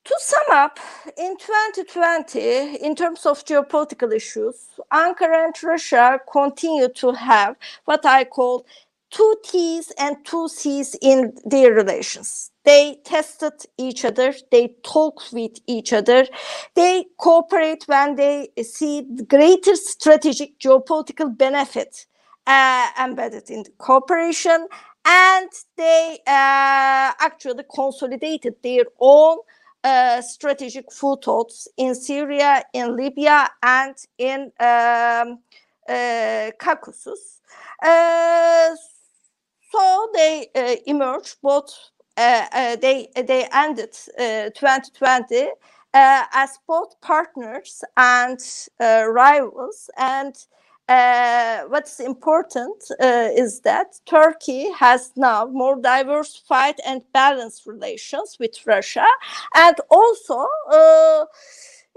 [0.05, 0.79] to sum up,
[1.17, 7.55] in 2020, in terms of geopolitical issues, Ankara and Russia continue to have
[7.85, 8.65] what I call
[9.11, 12.51] two T's and two C's in their relations.
[12.65, 16.27] They tested each other, they talk with each other,
[16.75, 22.07] they cooperate when they see greater strategic geopolitical benefit
[22.47, 24.67] uh, embedded in the cooperation,
[25.05, 29.39] and they uh, actually consolidated their own
[29.83, 35.39] uh, strategic footholds in Syria, in Libya, and in um,
[35.89, 37.41] uh, Caucasus.
[37.83, 38.75] Uh,
[39.71, 41.71] so they uh, emerged both.
[42.17, 43.93] Uh, uh, they they ended
[44.55, 45.49] 2020
[45.93, 48.39] as both partners and
[48.79, 50.35] rivals, and
[50.87, 58.65] uh, what's important uh, is that Turkey has now more diversified and balanced relations with
[58.65, 59.05] Russia,
[59.55, 61.25] and also uh,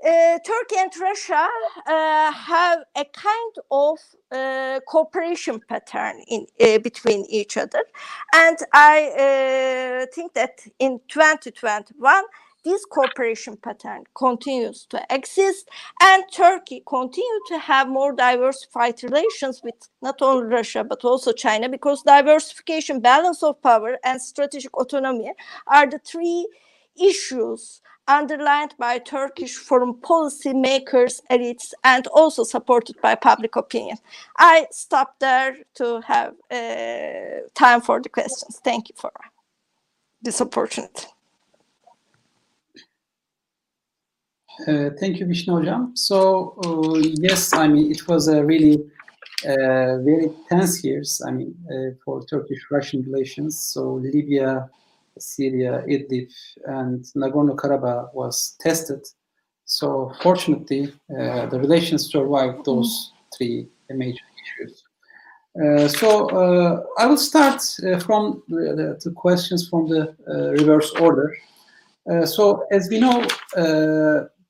[0.04, 1.48] uh Turkey and Russia
[1.86, 3.98] uh, have a kind of
[4.32, 6.46] uh, cooperation pattern in
[6.82, 7.84] between each other,
[8.34, 12.24] and I think that in 2021
[12.64, 15.68] this cooperation pattern continues to exist
[16.02, 21.68] and Turkey continue to have more diversified relations with not only Russia but also China
[21.68, 25.32] because diversification, balance of power and strategic autonomy
[25.66, 26.46] are the three
[27.00, 33.96] issues underlined by Turkish foreign policy makers, elites, and also supported by public opinion.
[34.36, 38.60] I stop there to have uh, time for the questions.
[38.64, 39.12] Thank you for
[40.22, 41.06] this opportunity.
[44.66, 45.90] Uh, thank you, Vişne.
[45.94, 48.84] So, uh, yes, I mean, it was a really
[49.46, 53.58] uh, very tense years, I mean, uh, for Turkish-Russian relations.
[53.72, 54.68] So, Libya,
[55.18, 56.28] Syria, Idlib,
[56.66, 59.00] and Nagorno-Karabakh was tested.
[59.64, 64.84] So, fortunately, uh, the relations survived those three major issues.
[65.60, 67.60] Uh, so I will start
[68.02, 70.14] from the, the, questions from the
[70.58, 71.34] reverse order.
[72.24, 73.26] so as we know,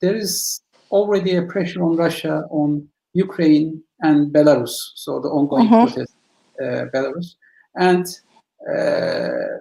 [0.00, 5.86] there is already a pressure on Russia on Ukraine and Belarus, so the ongoing uh-huh.
[5.86, 6.14] protest
[6.60, 7.34] uh, Belarus,
[7.76, 8.06] and
[8.68, 9.58] uh,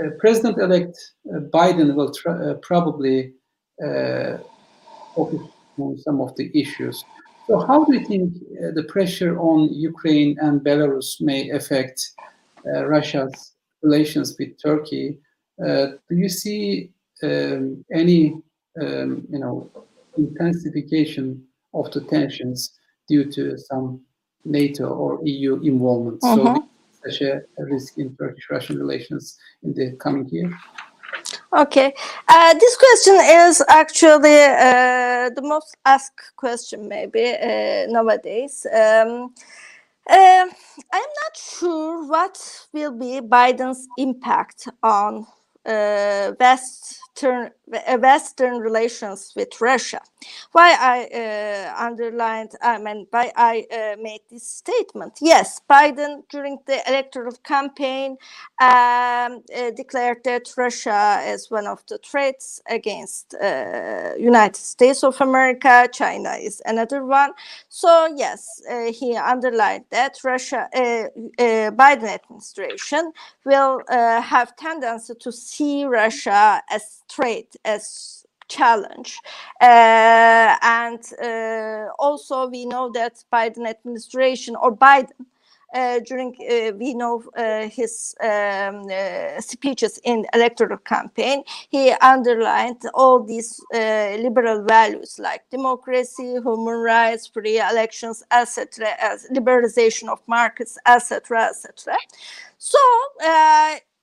[0.00, 0.96] uh President-elect
[1.32, 3.32] uh, Biden will uh, probably
[5.14, 5.40] focus
[5.78, 7.04] on some of the issues.
[7.46, 8.32] So, how do you think
[8.78, 11.98] the pressure on Ukraine and Belarus may affect
[12.64, 13.52] Russia's
[13.82, 15.18] relations with Turkey?
[15.58, 16.90] do you see
[17.22, 18.34] um, any
[18.80, 19.70] um, you know,
[20.16, 22.78] intensification of the tensions
[23.08, 24.00] due to some
[24.44, 26.20] NATO or EU involvement.
[26.20, 26.56] Mm-hmm.
[26.56, 26.68] So,
[27.04, 30.56] such a risk in Turkish-Russian relations in the coming year.
[31.52, 31.94] Okay.
[32.26, 38.66] Uh, this question is actually uh, the most asked question, maybe uh, nowadays.
[38.72, 39.34] Um,
[40.10, 40.46] uh,
[40.92, 45.26] I'm not sure what will be Biden's impact on
[45.64, 46.32] uh,
[47.14, 50.00] Western uh, Western relations with Russia.
[50.52, 55.18] Why I uh, underlined, I mean, why I uh, made this statement.
[55.20, 58.16] Yes, Biden during the electoral campaign
[58.60, 65.20] um, uh, declared that Russia is one of the threats against uh, United States of
[65.20, 65.88] America.
[65.92, 67.32] China is another one.
[67.68, 73.12] So yes, uh, he underlined that Russia, Biden administration
[73.44, 79.18] will have tendency to see Russia as threat, as challenge.
[79.60, 85.26] Uh, and uh, also we know that Biden administration or Biden
[85.74, 92.80] uh, during uh, we know uh, his um, uh, speeches in electoral campaign he underlined
[92.94, 100.78] all these liberal values like democracy human rights free elections etc as liberalization of markets
[100.86, 101.96] etc etc
[102.58, 102.78] so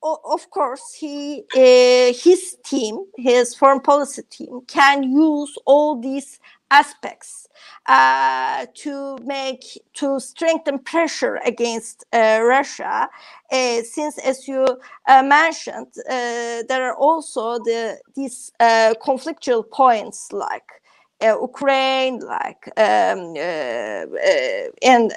[0.04, 6.40] of course, he uh, his team, his foreign policy team, can use all these
[6.72, 7.48] aspects
[7.88, 9.64] uh, to make
[9.94, 13.10] to strengthen pressure against uh, Russia.
[13.52, 14.66] Uh, since, as you
[15.08, 20.81] uh, mentioned, uh, there are also the these conflictual points like
[21.24, 25.12] uh, Ukraine, like um, uh, uh, and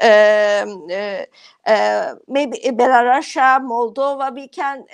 [1.66, 3.34] um, maybe Belarus,
[3.70, 4.84] Moldova, we can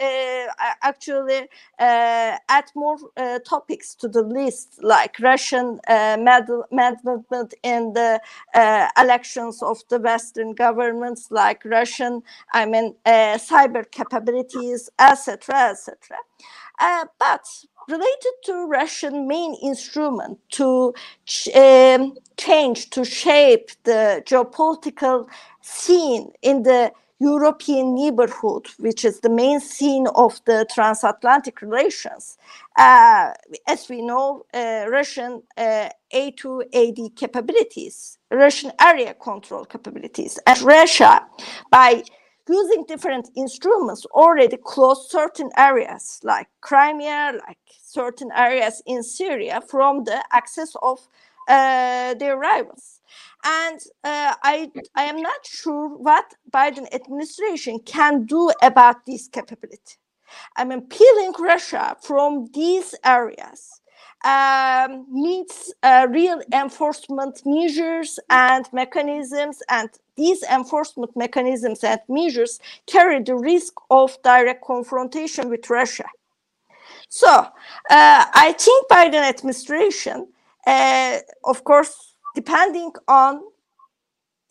[0.82, 2.98] actually add more
[3.44, 8.20] topics to the list, like Russian management in the
[8.98, 12.22] elections of the Western governments, like Russian,
[12.54, 16.18] I mean, cyber capabilities, etc., etc.
[16.80, 17.46] Uh, but
[17.88, 20.94] related to Russian main instrument to
[21.54, 25.26] um, change, to shape the geopolitical
[25.60, 32.38] scene in the European neighborhood, which is the main scene of the transatlantic relations.
[32.76, 33.32] Uh,
[33.66, 41.26] as we know, uh, Russian uh, A2AD capabilities, Russian area control capabilities, and Russia,
[41.70, 42.02] by
[42.52, 50.04] using different instruments already closed certain areas like Crimea, like certain areas in Syria from
[50.04, 50.98] the access of
[51.48, 53.00] uh, their rivals.
[53.44, 59.96] And uh, I, I am not sure what Biden administration can do about this capability.
[60.56, 63.79] I mean, peeling Russia from these areas
[64.24, 73.22] um, needs uh, real enforcement measures and mechanisms and these enforcement mechanisms and measures carry
[73.22, 76.04] the risk of direct confrontation with Russia.
[77.08, 77.46] So uh,
[77.90, 80.28] I think Biden administration,
[80.66, 83.40] uh, of course, depending on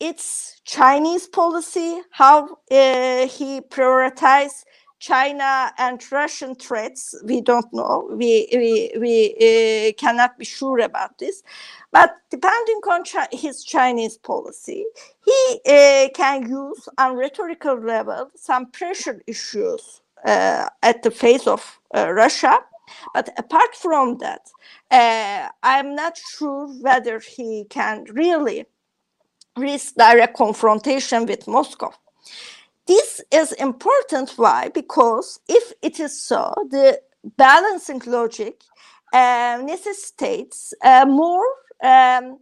[0.00, 4.64] its Chinese policy, how uh, he prioritizes
[5.00, 8.06] China and Russian threats, we don't know.
[8.10, 11.42] We we we uh, cannot be sure about this.
[11.90, 14.84] But depending on Chi his Chinese policy,
[15.24, 21.80] he uh, can use on rhetorical level some pressure issues uh, at the face of
[21.94, 22.58] uh, Russia.
[23.14, 24.50] But apart from that,
[24.90, 28.66] uh, I'm not sure whether he can really
[29.56, 31.92] risk direct confrontation with Moscow.
[32.90, 34.32] This is important.
[34.36, 34.70] Why?
[34.74, 37.00] Because if it is so, the
[37.38, 38.62] balancing logic
[39.12, 40.74] uh, necessitates
[41.06, 41.46] more
[41.84, 42.38] um,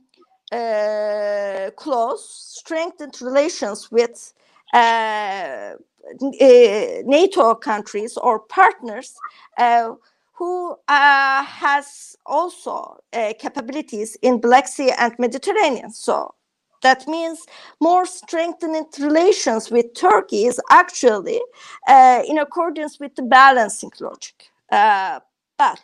[0.53, 2.25] uh, close,
[2.59, 4.33] strengthened relations with
[4.73, 5.75] uh, uh,
[7.05, 9.15] NATO countries or partners
[9.59, 9.93] uh,
[10.33, 12.99] who has also
[13.39, 15.91] capabilities in Black Sea and Mediterranean.
[15.93, 16.35] So
[16.83, 17.45] that means
[17.81, 21.41] more strengthened relations with Turkey is actually
[21.87, 24.51] uh, in accordance with the balancing logic.
[24.71, 25.21] Uh,
[25.57, 25.83] but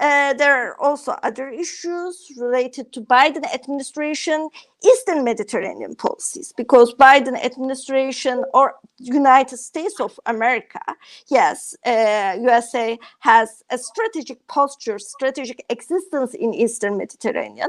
[0.00, 4.48] uh, there are also other issues related to Biden administration,
[4.84, 10.80] Eastern Mediterranean policies, because Biden administration or United States of America,
[11.28, 17.68] yes, uh, USA has a strategic posture, strategic existence in Eastern Mediterranean,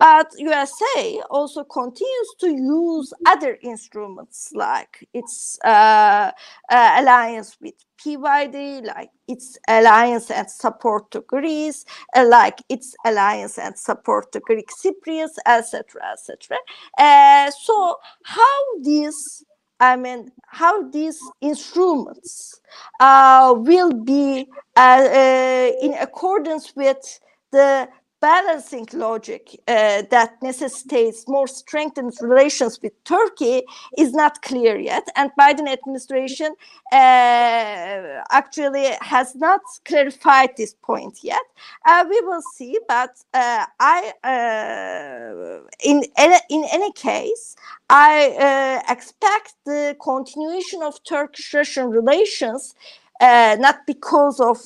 [0.00, 6.30] but USA also continues to use other instruments like its uh,
[6.70, 11.84] uh alliance with PYD, like its alliance and support to Greece,
[12.14, 16.55] uh, like its alliance and support to Greek Cypriots, etc., etc.
[16.98, 19.44] Uh, so, how these
[19.78, 22.60] I mean, how these instruments
[22.98, 27.20] uh, will be uh, uh, in accordance with
[27.52, 27.88] the
[28.20, 33.62] balancing logic uh, that necessitates more strengthened relations with Turkey
[33.98, 36.54] is not clear yet, and Biden administration
[36.92, 41.42] uh, actually has not clarified this point yet.
[41.86, 46.02] Uh, we will see, but uh, I, uh, in
[46.48, 47.56] in any case,
[47.90, 52.74] I uh, expect the continuation of Turkish-Russian relations.
[53.20, 54.58] Not because of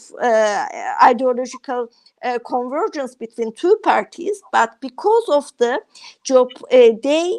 [1.02, 1.89] ideological
[2.22, 5.81] uh, convergence between two parties, but because of the
[6.24, 7.39] job, uh, they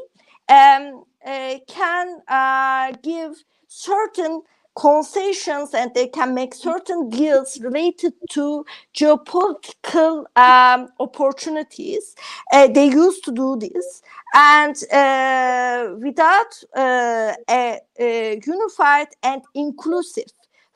[0.49, 4.41] um, uh, can uh, give certain
[4.75, 8.65] concessions and they can make certain deals related to
[8.95, 12.15] geopolitical um, opportunities.
[12.53, 14.01] Uh, they used to do this,
[14.33, 20.31] and uh, without uh, a, a, unified and inclusive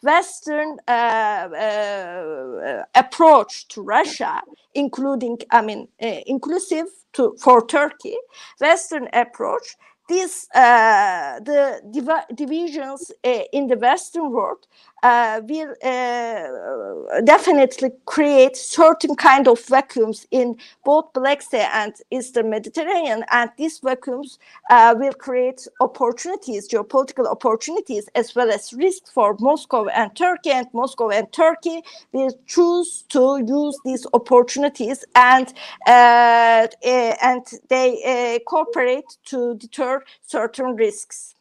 [0.06, 4.42] Western uh, uh, approach to Russia,
[4.76, 8.18] including, I mean, uh, inclusive to for Turkey,
[8.62, 9.78] Western approach
[10.10, 14.68] these uh, the div- divisions uh, in the western world
[15.06, 22.50] uh, will uh, definitely create certain kind of vacuums in both black sea and eastern
[22.50, 24.40] mediterranean and these vacuums
[24.72, 30.68] uh, will create opportunities geopolitical opportunities as well as risks for moscow and turkey and
[30.74, 31.82] moscow and turkey
[32.14, 35.54] will choose to use these opportunities and
[35.88, 41.35] uh, and they cooperate to deter certain risks.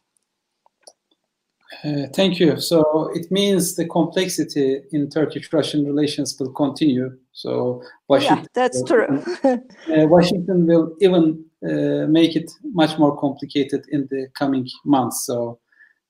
[1.83, 2.61] Uh, thank you.
[2.61, 7.17] So it means the complexity in Turkish-Russian relations will continue.
[7.33, 9.23] So Washington, yeah, that's will, true.
[9.45, 15.27] uh, Washington will even uh, make it much more complicated in the coming months.
[15.27, 15.59] So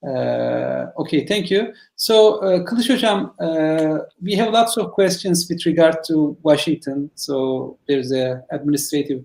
[0.05, 1.73] uh, okay, thank you.
[1.95, 7.09] So uh, Kılıç Hocam, uh, we have lots of questions with regard to Washington.
[7.15, 9.23] So there's a administrative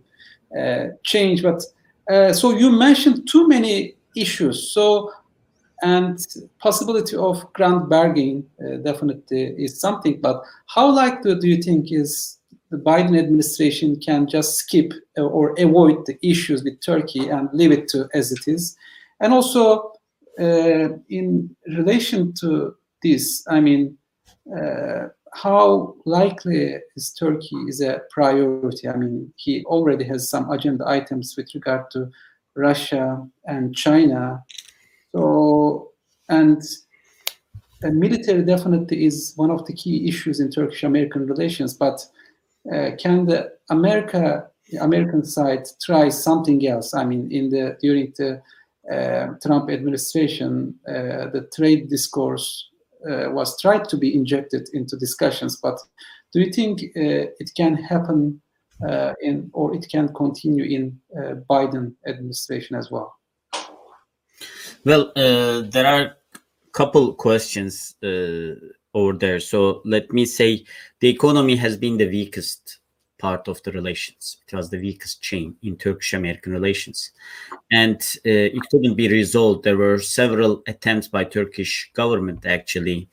[0.59, 1.63] uh, change, but
[2.11, 4.73] uh, so you mentioned too many issues.
[4.73, 5.13] So
[5.83, 6.19] and
[6.59, 10.21] possibility of grand bargaining uh, definitely is something.
[10.21, 12.39] But how likely do you think is
[12.71, 17.73] the Biden administration can just skip uh, or avoid the issues with Turkey and leave
[17.73, 18.77] it to as it is?
[19.21, 19.93] And also,
[20.39, 23.99] uh, in relation to this, I mean,
[24.57, 28.89] uh, how likely is Turkey is a priority?
[28.89, 32.11] I mean, he already has some agenda items with regard to
[32.57, 34.43] Russia and China.
[35.15, 35.93] So,
[36.29, 36.63] and,
[37.83, 41.75] and military definitely is one of the key issues in Turkish-American relations.
[41.75, 42.05] But
[42.73, 44.51] uh, can the America
[44.81, 46.95] American side try something else?
[46.95, 48.41] I mean, in the during the
[48.91, 52.69] uh, Trump administration, uh, the trade discourse
[53.09, 55.57] uh, was tried to be injected into discussions.
[55.57, 55.79] But
[56.33, 58.41] do you think uh, it can happen
[58.89, 61.01] uh, in, or it can continue in
[61.51, 63.20] Biden administration as well?
[64.85, 69.41] Well, there are a couple questions over there.
[69.41, 70.65] So let me say
[71.01, 72.79] the economy has been the weakest
[73.19, 74.39] part of the relations.
[74.49, 77.13] It was the weakest chain in Turkish-American relations,
[77.71, 79.63] and uh, it couldn't be resolved.
[79.63, 83.09] There were several attempts by Turkish government actually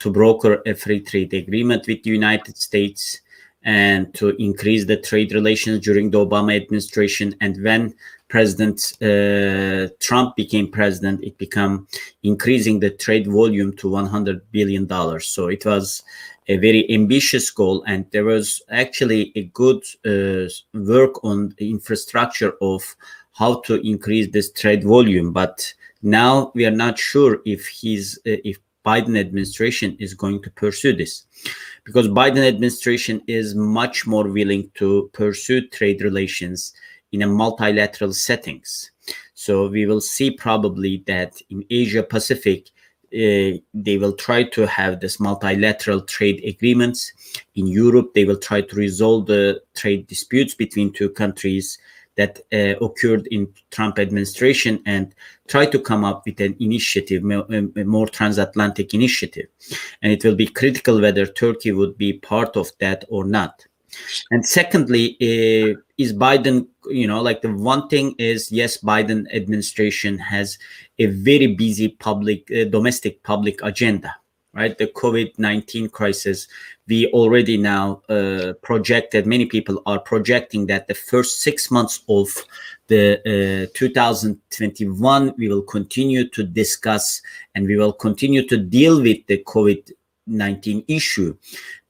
[0.00, 3.20] to broker a free trade agreement with the United States
[3.64, 7.36] and to increase the trade relations during the Obama administration.
[7.40, 7.94] And when
[8.32, 11.86] President uh, Trump became president, it became
[12.22, 15.26] increasing the trade volume to 100 billion dollars.
[15.26, 16.02] So it was
[16.48, 22.54] a very ambitious goal, and there was actually a good uh, work on the infrastructure
[22.62, 22.96] of
[23.34, 25.34] how to increase this trade volume.
[25.34, 30.50] But now we are not sure if he's uh, if Biden administration is going to
[30.52, 31.26] pursue this,
[31.84, 36.72] because Biden administration is much more willing to pursue trade relations
[37.12, 38.90] in a multilateral settings.
[39.34, 42.70] So we will see probably that in Asia Pacific
[43.14, 47.12] uh, they will try to have this multilateral trade agreements.
[47.54, 51.78] In Europe, they will try to resolve the trade disputes between two countries
[52.16, 55.14] that uh, occurred in Trump administration and
[55.48, 59.48] try to come up with an initiative, a more transatlantic initiative.
[60.00, 63.66] And it will be critical whether Turkey would be part of that or not.
[64.30, 70.18] And secondly, uh, is Biden, you know, like the one thing is, yes, Biden administration
[70.18, 70.58] has
[70.98, 74.14] a very busy public, uh, domestic public agenda.
[74.54, 74.76] right?
[74.76, 76.48] The COVID 19 crisis.
[76.88, 82.28] We already now uh, projected, many people are projecting that the first six months of
[82.88, 83.20] the
[83.66, 87.22] uh, 2021, we will continue to discuss
[87.54, 89.92] and we will continue to deal with the COVID
[90.26, 91.36] 19 issue.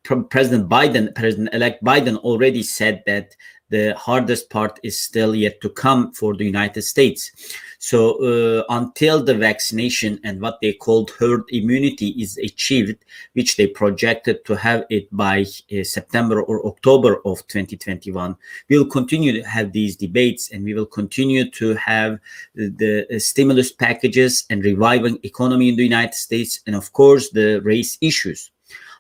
[0.05, 3.37] President Biden, President elect Biden already said that
[3.73, 7.33] the hardest part is still yet to come for the United States.
[7.79, 13.03] So uh, until the vaccination and what they called herd immunity is achieved,
[13.33, 18.37] which they projected to have it by uh, September or October of 2021,
[18.69, 22.21] we will continue to have these debates and we will continue to have
[22.55, 27.61] the, the stimulus packages and reviving economy in the United States and of course the
[27.63, 28.52] race issues.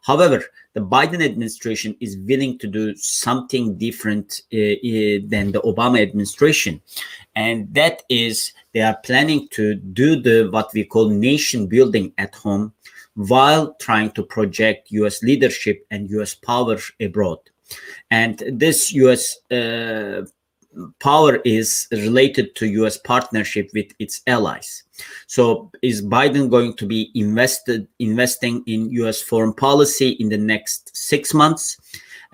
[0.03, 0.43] However,
[0.75, 6.83] the Biden administration is willing to do something different uh, uh, than the Obama administration,
[7.35, 12.35] and that is they are planning to do the what we call nation building at
[12.35, 12.73] home,
[13.15, 15.23] while trying to project U.S.
[15.23, 16.35] leadership and U.S.
[16.35, 17.39] power abroad.
[18.11, 19.39] And this U.S.
[19.51, 20.27] Uh,
[21.01, 24.85] power is related to US partnership with its allies.
[25.27, 30.97] So is Biden going to be invested investing in US foreign policy in the next
[30.97, 31.77] 6 months?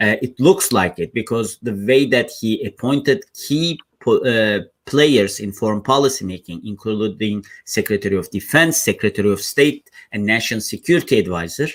[0.00, 5.52] Uh, it looks like it because the way that he appointed key uh, players in
[5.52, 11.68] foreign policy making, including Secretary of Defense, Secretary of State, and National Security Advisor,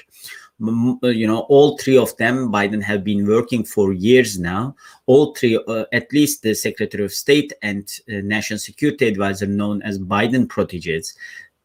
[0.60, 4.76] you know all three of them biden have been working for years now
[5.08, 9.82] all three uh, at least the secretary of state and uh, national security advisor known
[9.82, 11.16] as biden proteges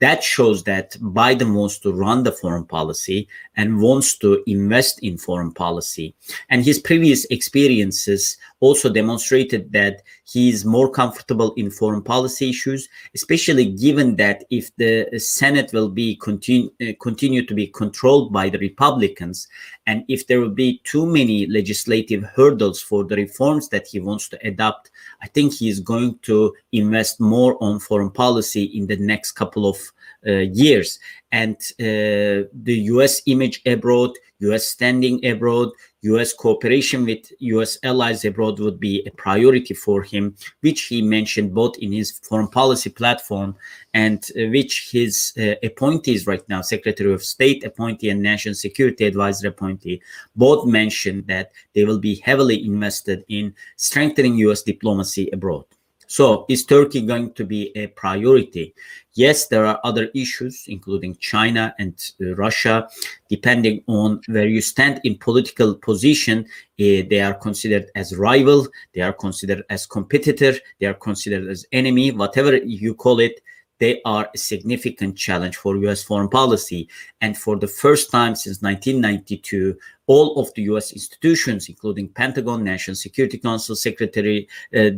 [0.00, 5.18] that shows that Biden wants to run the foreign policy and wants to invest in
[5.18, 6.14] foreign policy.
[6.50, 12.88] And his previous experiences also demonstrated that he is more comfortable in foreign policy issues,
[13.14, 18.48] especially given that if the Senate will be continue, uh, continue to be controlled by
[18.48, 19.48] the Republicans,
[19.86, 24.28] and if there will be too many legislative hurdles for the reforms that he wants
[24.28, 24.90] to adopt,
[25.22, 29.66] I think he is going to invest more on foreign policy in the next couple
[29.66, 29.78] of
[30.26, 30.98] uh, years.
[31.30, 35.70] And uh, the US image abroad, US standing abroad,
[36.02, 41.54] US cooperation with US allies abroad would be a priority for him, which he mentioned
[41.54, 43.56] both in his foreign policy platform
[43.94, 49.06] and uh, which his uh, appointees right now, Secretary of State appointee and National Security
[49.06, 50.00] Advisor appointee,
[50.36, 55.64] both mentioned that they will be heavily invested in strengthening US diplomacy abroad.
[56.06, 58.74] So is Turkey going to be a priority?
[59.18, 62.88] Yes, there are other issues, including China and uh, Russia.
[63.28, 69.00] Depending on where you stand in political position, uh, they are considered as rival, they
[69.00, 73.40] are considered as competitor, they are considered as enemy, whatever you call it
[73.80, 76.88] they are a significant challenge for US foreign policy.
[77.20, 79.76] And for the first time since 1992,
[80.06, 84.90] all of the US institutions, including Pentagon, National Security Council Secretary, uh, uh,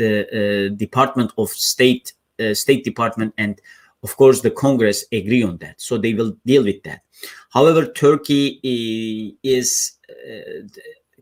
[0.00, 3.60] the uh, Department of State, uh, State Department, and
[4.02, 5.80] of course the Congress agree on that.
[5.80, 7.02] So they will deal with that.
[7.50, 10.66] However, Turkey is uh,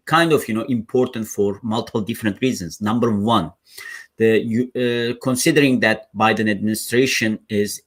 [0.05, 2.80] kind of, you know, important for multiple different reasons.
[2.80, 3.52] Number one,
[4.18, 4.40] the
[4.74, 7.82] uh, considering that Biden administration is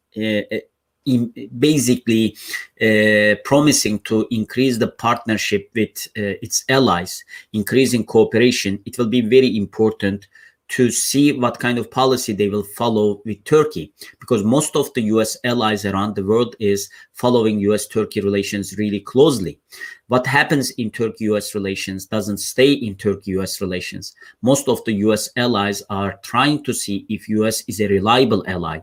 [1.57, 2.37] basically
[2.81, 7.23] uh, promising to increase the partnership with uh, its allies,
[7.53, 10.27] increasing cooperation, it will be very important
[10.69, 15.01] to see what kind of policy they will follow with Turkey, because most of the
[15.13, 19.59] US allies around the world is following US Turkey relations really closely.
[20.07, 24.15] What happens in Turkey US relations doesn't stay in Turkey US relations.
[24.43, 28.79] Most of the US allies are trying to see if US is a reliable ally.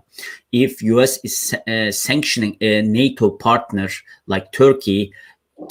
[0.50, 3.88] If US is uh, sanctioning a NATO partner
[4.26, 5.12] like Turkey,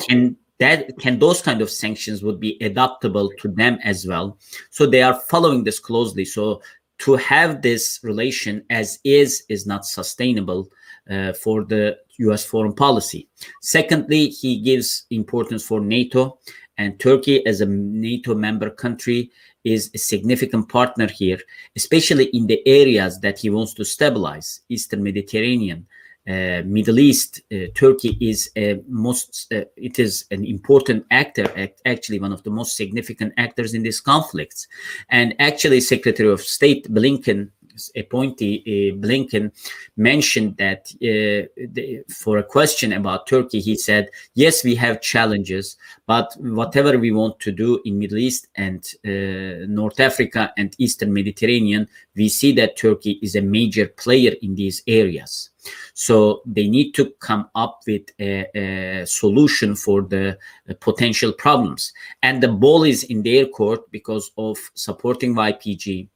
[0.08, 4.38] can that can those kind of sanctions would be adaptable to them as well.
[4.70, 6.26] So they are following this closely.
[6.26, 6.62] So
[7.00, 10.70] to have this relation as is is not sustainable
[11.10, 13.28] uh, for the US foreign policy.
[13.62, 16.40] Secondly he gives importance for NATO
[16.78, 19.32] and Turkey as a NATO member country
[19.64, 21.40] is a significant partner here
[21.76, 25.86] especially in the areas that he wants to stabilize eastern mediterranean
[26.28, 31.46] Middle East, uh, Turkey is a most uh, it is an important actor,
[31.86, 34.68] actually one of the most significant actors in these conflicts.
[35.10, 37.52] And actually, Secretary of State Blinken
[37.96, 39.52] appointee uh, Blinken
[39.98, 45.78] mentioned that uh, the, for a question about Turkey, he said, "Yes, we have challenges,
[46.06, 51.14] but whatever we want to do in Middle East and uh, North Africa and Eastern
[51.14, 55.50] Mediterranean, we see that Turkey is a major player in these areas."
[55.94, 60.38] So they need to come up with a, a solution for the
[60.70, 61.94] uh, potential problems.
[62.22, 66.08] And the ball is in their court because of supporting YPG,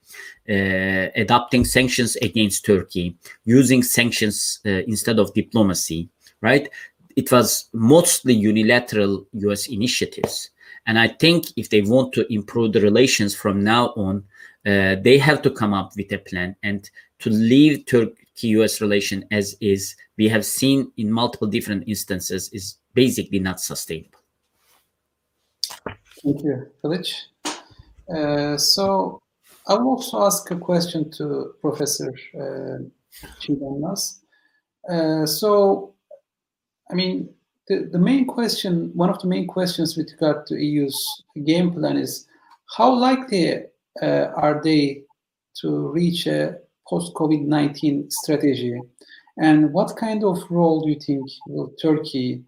[0.49, 3.15] uh, adopting sanctions against Turkey,
[3.45, 6.09] using sanctions uh, instead of diplomacy,
[6.41, 6.69] right?
[7.15, 10.51] It was mostly unilateral US initiatives.
[10.85, 14.23] And I think if they want to improve the relations from now on,
[14.65, 19.25] uh, they have to come up with a plan and to leave Turkey US relation
[19.31, 24.19] as is, we have seen in multiple different instances, is basically not sustainable.
[26.23, 27.29] Thank you, Kılıç.
[28.09, 29.21] Uh, so
[29.69, 32.79] I will also ask a question to Professor uh,
[33.39, 33.83] Çiğdem
[34.89, 35.93] uh, so,
[36.91, 37.29] I mean,
[37.67, 41.97] the, the main question, one of the main questions with regard to EU's game plan
[41.97, 42.25] is
[42.77, 43.65] how likely
[44.01, 45.03] uh, are they
[45.61, 48.81] to reach a post-COVID-19 strategy?
[49.37, 52.43] And what kind of role do you think will Turkey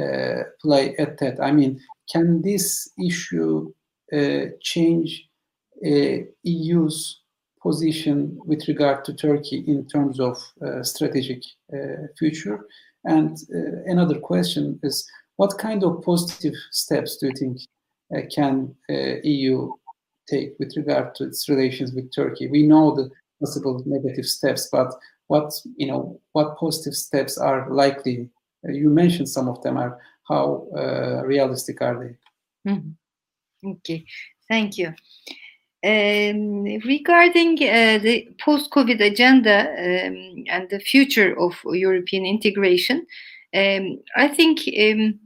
[0.00, 1.40] uh, play at that?
[1.40, 1.80] I mean,
[2.12, 3.72] can this issue
[4.12, 5.29] uh, change
[5.82, 7.20] EU's
[7.62, 11.42] position with regard to Turkey in terms of uh, strategic
[11.72, 12.66] uh, future?
[13.04, 17.58] And uh, another question is, what kind of positive steps do you think
[18.34, 18.74] can
[19.24, 19.72] EU
[20.28, 22.48] take with regard to its relations with Turkey?
[22.48, 24.92] We know the possible negative steps, but
[25.28, 28.28] what you know, what positive steps are likely?
[28.68, 29.76] Uh, you mentioned some of them.
[29.76, 29.98] Are
[30.28, 32.14] how uh, realistic are they?
[32.70, 33.70] Mm -hmm.
[33.70, 34.04] Okay,
[34.48, 34.94] thank you.
[35.82, 43.06] Um, regarding uh, the post-COVID agenda um, and the future of European integration,
[43.54, 45.18] um, I think um,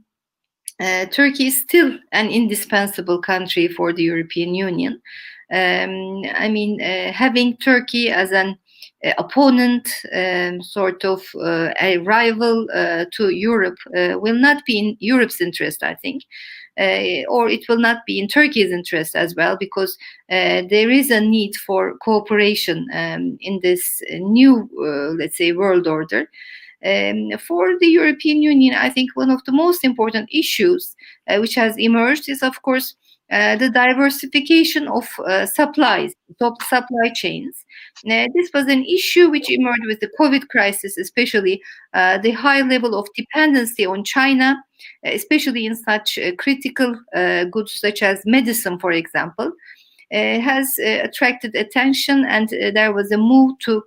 [0.79, 5.01] uh, Turkey is still an indispensable country for the European Union.
[5.51, 8.57] Um, I mean, uh, having Turkey as an
[9.05, 14.97] uh, opponent, um, sort of uh, a rival uh, to Europe, will not be in
[14.99, 16.23] Europe's interest, I think.
[16.77, 19.97] Uh, or it will not be in Turkey's interest as well, because
[20.29, 24.69] there is a need for cooperation um, in this new,
[25.17, 26.29] let's say, world order.
[26.85, 30.95] Um, for the European Union, I think one of the most important issues
[31.27, 32.95] uh, which has emerged is, of course,
[33.31, 37.65] uh, the diversification of uh, supplies, top supply chains.
[38.09, 41.59] Uh, this was an issue which emerged with the COVID crisis, especially
[41.93, 44.55] uh, the high level of dependency on China,
[45.03, 46.95] especially in such uh, critical
[47.51, 49.51] goods such as medicine, for example,
[50.11, 53.83] has attracted attention, and there was a move to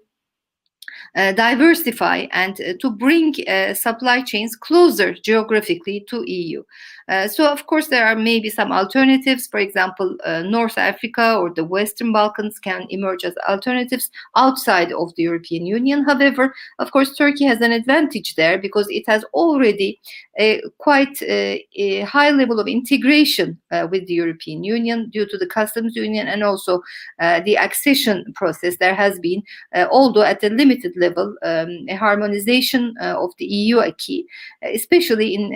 [1.16, 6.62] uh, diversify and uh, to bring uh, supply chains closer geographically to EU.
[7.09, 9.47] Uh, so, of course, there are maybe some alternatives.
[9.47, 15.14] For example, uh, North Africa or the Western Balkans can emerge as alternatives outside of
[15.16, 16.05] the European Union.
[16.05, 20.01] However, of course, Turkey has an advantage there because it has already
[20.39, 25.39] a quite a, a high level of integration uh, with the European Union due to
[25.39, 26.82] the customs union and also
[27.20, 28.76] uh, the accession process.
[28.76, 29.43] There has been,
[29.74, 34.26] uh, although at a limited level, um, a harmonization of the EU acquis,
[34.62, 35.52] especially in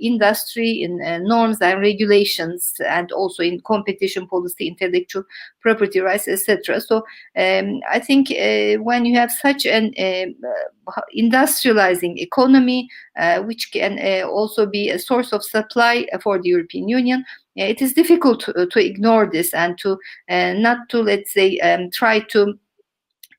[0.00, 5.24] industry in uh, norms and regulations, and also in competition policy, intellectual
[5.60, 6.80] property rights, etc.
[6.80, 6.98] So
[7.36, 10.26] um, I think uh, when you have such an uh,
[11.16, 12.88] industrializing economy,
[13.18, 17.24] uh, which can uh, also be a source of supply for the European Union,
[17.56, 19.98] it is difficult to, to ignore this and to
[20.30, 22.58] not to let's say um, try to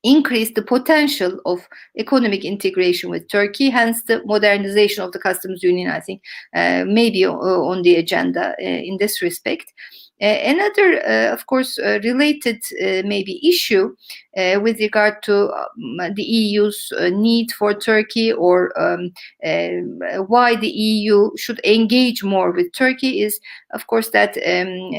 [0.04, 1.68] increase the potential of
[1.98, 6.22] economic integration with Turkey, hence the modernization of the customs union, I think,
[6.56, 9.74] uh, maybe uh, on the agenda uh, in this respect.
[10.22, 11.00] Uh, another,
[11.32, 12.62] of course, related
[13.06, 13.96] maybe issue
[14.36, 19.12] Uh, with regard to um, the EU's uh, need for Turkey or um,
[19.46, 23.40] uh, why the EU should engage more with Turkey is,
[23.76, 24.90] of course, that um,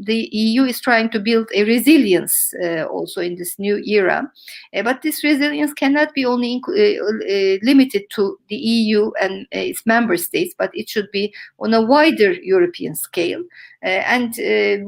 [0.00, 2.52] the EU is trying to build a resilience
[2.90, 4.28] also in this new era.
[4.82, 6.60] but this resilience cannot be only
[7.62, 12.32] limited to the EU and its member states, but it should be on a wider
[12.32, 13.44] European scale.
[13.82, 14.34] and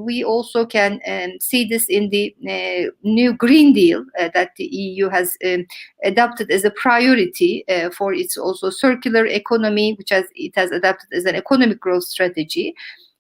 [0.05, 4.65] we also can um, see this in the uh, new Green Deal uh, that the
[4.65, 5.67] EU has um,
[6.05, 11.13] adopted as a priority uh, for its also circular economy, which has it has adopted
[11.13, 12.75] as an economic growth strategy.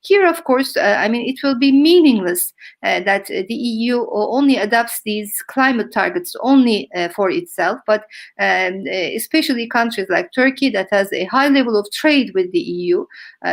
[0.05, 2.53] Here, of course, I mean, it will be meaningless
[2.83, 8.05] that the EU only adopts these climate targets only for itself, but
[8.41, 13.05] um, especially countries like Turkey that has a high level of trade with the EU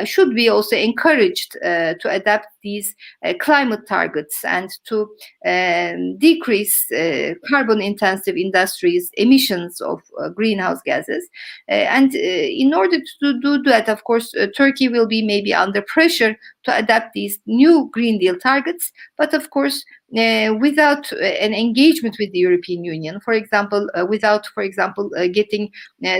[0.03, 2.95] should be also encouraged to adapt these
[3.39, 5.09] climate targets and to
[5.45, 6.87] um, decrease
[7.49, 11.27] carbon intensive industries emissions of uh, greenhouse gases.
[11.69, 15.81] Uh, and uh, in order to do that, of course, Turkey will be maybe under
[15.81, 18.91] pressure to adapt these new Green Deal targets.
[19.17, 19.83] But of course,
[20.17, 25.09] uh, without uh, an engagement with the European Union, for example, uh, without, for example,
[25.31, 25.71] getting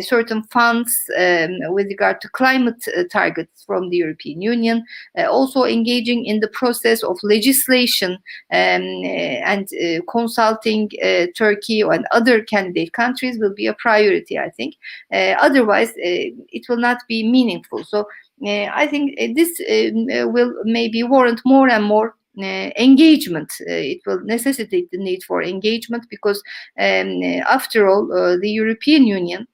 [0.01, 4.85] certain funds um, with regard to climate targets from the European Union,
[5.29, 8.13] also engaging in the process of legislation
[8.53, 9.67] um, and
[10.09, 10.89] consulting
[11.35, 14.75] Turkey and other candidate countries will be a priority, I think.
[15.11, 17.83] otherwise, it will not be meaningful.
[17.83, 23.51] So uh, I think uh, this uh, will maybe warrant more and more uh, engagement.
[23.61, 26.41] Uh, it will necessitate the need for engagement because,
[26.79, 29.47] um, after all, the European Union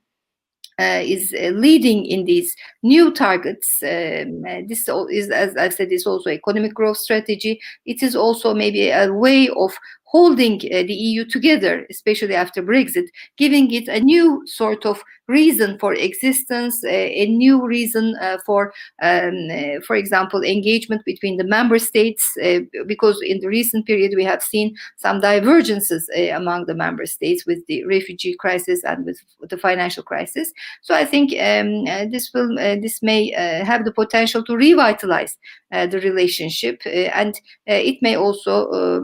[0.79, 3.81] uh, is uh, leading in these new targets.
[3.81, 7.59] Um, uh, this is, as I said, is also economic growth strategy.
[7.85, 9.75] It is also maybe a way of
[10.07, 13.07] holding uh, the EU together, especially after Brexit,
[13.37, 18.73] giving it a new sort of reason for existence, uh, a new reason uh, for,
[19.01, 24.13] um, uh, for example, engagement between the member states, uh, because in the recent period
[24.15, 29.05] we have seen some divergences uh, among the member states with the refugee crisis and
[29.05, 30.53] with the financial crisis.
[30.81, 35.37] So I think um, this will this may have the potential to revitalize
[35.71, 39.03] the relationship, and it may also um,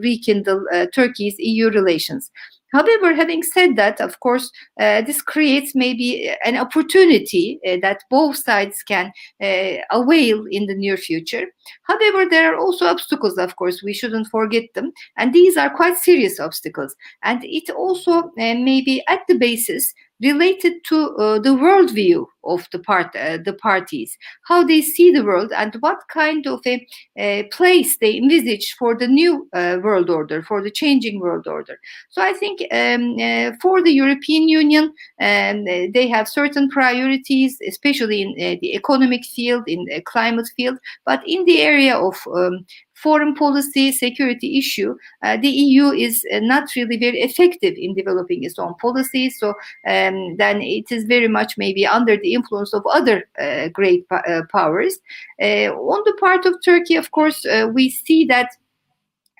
[0.00, 2.30] rekindle Turkey's EU relations.
[2.72, 4.50] However, having said that, of course,
[4.80, 9.12] uh, this creates maybe an opportunity uh, that both sides can
[9.42, 11.46] uh, avail in the near future.
[11.82, 14.92] However, there are also obstacles, of course, we shouldn't forget them.
[15.18, 16.96] And these are quite serious obstacles.
[17.22, 19.92] And it also uh, may be at the basis
[20.22, 24.16] related to uh, the worldview of the part uh, the parties,
[24.48, 26.86] how they see the world, and what kind of a,
[27.16, 31.78] a place they envisage for the new uh, world order, for the changing world order.
[32.10, 34.84] So I think um, uh, for the European Union,
[35.20, 40.78] um, they have certain priorities, especially in uh, the economic field, in the climate field,
[41.04, 42.66] but in the area of um,
[43.02, 48.44] foreign policy, security issue, uh, the EU is uh, not really very effective in developing
[48.44, 49.38] its own policies.
[49.38, 49.50] So
[49.86, 54.06] um, then it is very much maybe under the influence of other uh, great
[54.50, 54.98] powers.
[55.40, 58.50] On the part of Turkey, of course, we see that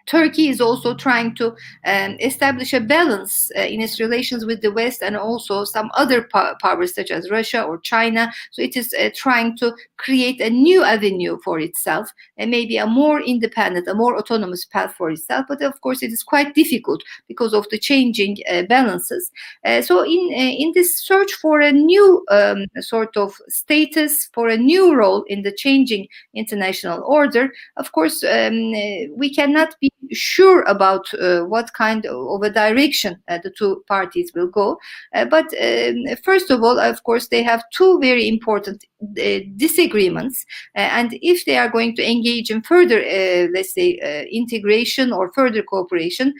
[0.06, 1.48] Turkey is also trying to
[1.86, 6.22] um, establish a balance uh, in its relations with the West and also some other
[6.32, 8.32] po- powers such as Russia or China.
[8.50, 12.86] So it is uh, trying to create a new avenue for itself and maybe a
[12.86, 15.46] more independent, a more autonomous path for itself.
[15.48, 19.30] But of course, it is quite difficult because of the changing uh, balances.
[19.64, 24.48] Uh, so in uh, in this search for a new um, sort of status, for
[24.48, 29.91] a new role in the changing international order, of course, um, uh, we cannot be
[30.10, 34.78] sure about uh, what kind of a direction uh, the two parties will go.
[35.14, 40.44] Uh, but um, first of all, of course, they have two very important uh, disagreements.
[40.76, 43.98] Uh, and if they are going to engage in further, uh, let's say,
[44.30, 46.32] integration or further cooperation,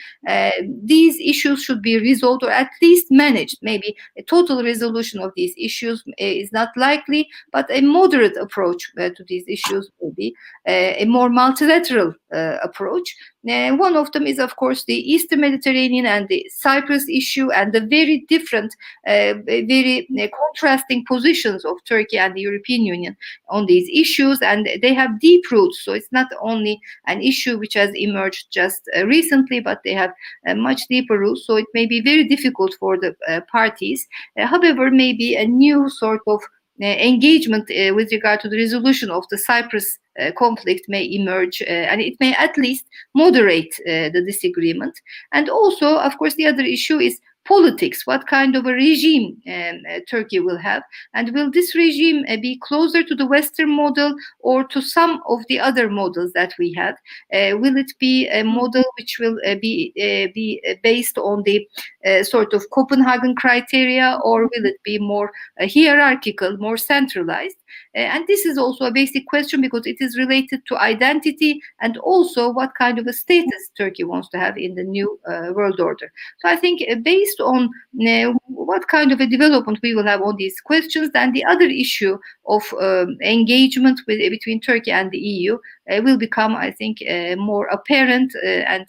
[0.85, 3.59] these issues should be resolved or at least managed.
[3.63, 9.25] Maybe a total resolution of these issues is not likely, but a moderate approach to
[9.27, 10.35] these issues will be
[10.67, 13.15] a more multilateral approach.
[13.49, 17.73] Uh, one of them is, of course, the Eastern Mediterranean and the Cyprus issue, and
[17.73, 18.75] the very different,
[19.07, 23.17] uh, very uh, contrasting positions of Turkey and the European Union
[23.49, 25.85] on these issues, and they have deep roots.
[25.85, 30.13] So it's not only an issue which has emerged just uh, recently, but they have
[30.57, 31.45] much deeper roots.
[31.47, 34.07] So it may be very difficult for the uh, parties.
[34.37, 36.41] however, maybe a new sort of
[36.83, 42.01] engagement with regard to the resolution of the Cyprus uh, conflict may emerge uh, and
[42.01, 42.85] it may at least
[43.15, 45.01] moderate uh, the disagreement.
[45.33, 49.81] And also, of course, the other issue is politics, what kind of a regime um,
[49.91, 50.83] uh, Turkey will have,
[51.15, 55.41] and will this regime uh, be closer to the Western model or to some of
[55.49, 56.95] the other models that we had?
[57.33, 61.67] Uh, will it be a model which will uh, be uh, be based on the
[62.05, 65.31] a sort of Copenhagen criteria, or will it be more
[65.61, 67.57] uh, hierarchical, more centralized?
[67.95, 71.99] Uh, and this is also a basic question because it is related to identity and
[71.99, 75.79] also what kind of a status Turkey wants to have in the new uh, world
[75.79, 76.11] order.
[76.39, 77.69] So I think uh, based on
[78.07, 81.67] uh, what kind of a development we will have on these questions, then the other
[81.67, 85.59] issue of um, engagement with, between Turkey and the EU
[85.91, 86.99] uh, will become, I think,
[87.37, 88.87] more apparent and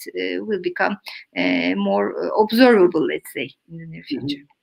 [0.47, 0.97] will become
[1.77, 4.37] more observable, let's say, in the near future.
[4.37, 4.61] Mm -hmm.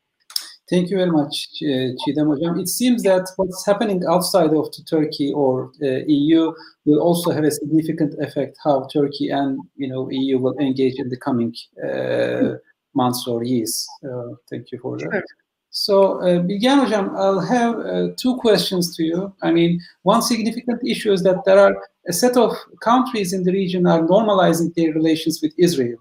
[0.70, 2.60] Thank you very much, uh, Çiğdem Hocam.
[2.60, 6.54] It seems that what's happening outside of Turkey or uh, EU
[6.84, 11.08] will also have a significant effect how Turkey and you know EU will engage in
[11.08, 11.52] the coming
[11.82, 12.52] uh,
[12.94, 13.86] months or years.
[14.04, 15.10] Uh, thank you for that.
[15.10, 15.24] Sure.
[15.70, 19.32] So, uh, Bilgehan Hocam, I'll have uh, two questions to you.
[19.42, 21.74] I mean, one significant issue is that there are
[22.08, 25.98] a set of countries in the region are normalizing their relations with Israel.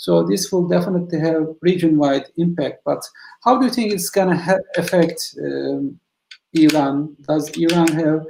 [0.00, 2.80] So this will definitely have region-wide impact.
[2.86, 3.02] But
[3.44, 6.00] how do you think it's going to affect um,
[6.54, 7.14] Iran?
[7.28, 8.24] Does Iran have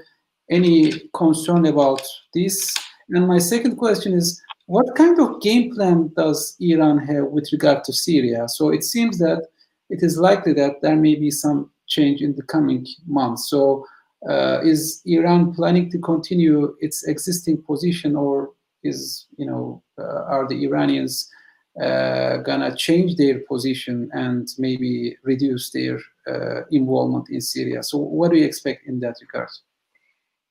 [0.51, 2.03] any concern about
[2.35, 2.75] this?
[3.11, 7.85] And my second question is, what kind of game plan does Iran have with regard
[7.85, 8.49] to Syria?
[8.49, 9.47] So it seems that
[9.91, 13.49] it is likely that there may be some change in the coming months.
[13.49, 13.87] So
[14.29, 18.51] uh, is Iran planning to continue its existing position or
[18.83, 21.31] is, you know, uh, are the Iranians
[21.77, 27.83] gonna change their position and maybe reduce their uh, involvement in Syria.
[27.83, 29.49] So, what do you expect in that regard?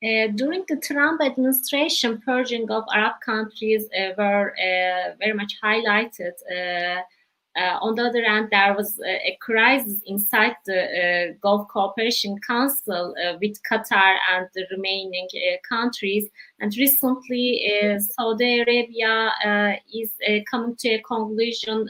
[0.01, 6.31] Uh, during the Trump administration, purging of Arab countries uh, were uh, very much highlighted.
[7.59, 13.13] Uh, on the other hand, there was a, crisis inside the uh, Gulf Cooperation Council
[13.21, 16.29] uh, with Qatar and the remaining uh, countries.
[16.61, 20.11] And recently, uh, Saudi Arabia uh, is
[20.49, 21.87] coming to a conclusion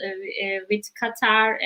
[0.70, 1.58] with Qatar.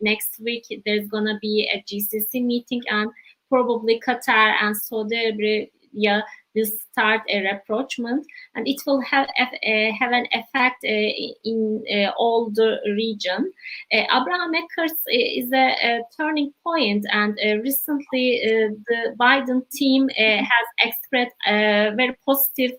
[0.00, 3.10] next week, there's going to be a GCC meeting, and
[3.48, 6.24] probably Qatar and Saudi Arabia
[6.58, 11.10] will start a rapprochement and it will have, uh, have an effect uh,
[11.44, 13.52] in uh, all the region.
[13.92, 18.40] Abraham Accords is a, a, turning point and recently
[18.88, 22.72] the Biden team has expressed very positive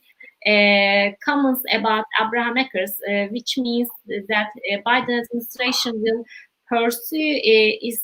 [0.48, 6.24] uh, comments about Abraham Accords, uh, which means that uh, Biden administration will
[6.70, 8.02] pursue its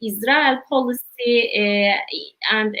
[0.00, 1.50] Israel policy
[2.52, 2.74] and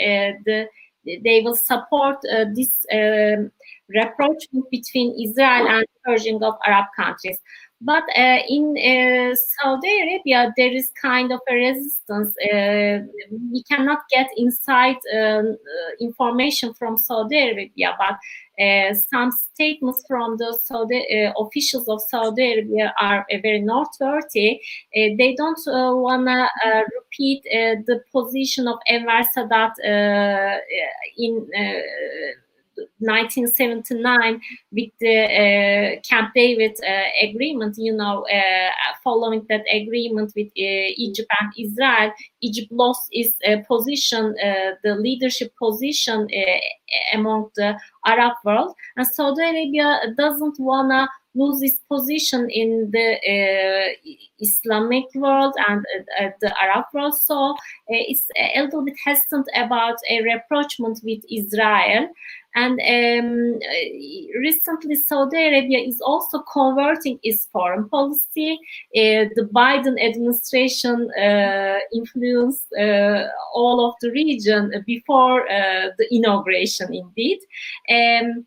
[0.44, 0.68] the
[1.04, 3.50] they will support uh, this um,
[3.94, 7.38] rapprochement between Israel and purging of Arab countries.
[7.82, 12.28] But uh, in uh, Saudi Arabia, there is kind of a resistance.
[12.52, 13.06] Uh,
[13.50, 18.18] we cannot get inside um, uh, information from Saudi Arabia, but
[19.10, 24.60] some statements from the Saudi uh, officials of Saudi Arabia are very noteworthy.
[24.94, 29.72] they don't want to repeat the position of Anwar Sadat
[31.16, 31.46] in
[32.98, 34.40] 1979
[34.72, 38.70] with the uh, Camp David uh, agreement, you know, uh,
[39.02, 44.94] following that agreement with uh, Egypt and Israel, Egypt lost its uh, position, uh, the
[44.96, 46.28] leadership position
[47.14, 54.10] among the Arab world, and Saudi Arabia doesn't wanna lose its position in the uh,
[54.40, 55.84] Islamic world and
[56.18, 57.16] uh, the Arab world.
[57.16, 57.54] So uh,
[57.88, 62.08] it's a little bit hesitant about a rapprochement with Israel.
[62.56, 63.60] And um,
[64.40, 68.58] recently, Saudi Arabia is also converting its foreign policy.
[68.96, 77.38] Uh, the Biden administration uh, influenced uh, all of the region before the inauguration, indeed.
[77.88, 78.46] Um,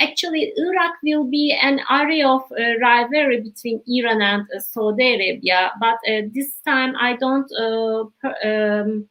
[0.00, 5.72] actually Iraq will be an area of uh, rivalry between Iran and uh, Saudi Arabia,
[5.80, 7.50] but uh, this time I don't
[8.44, 9.08] um,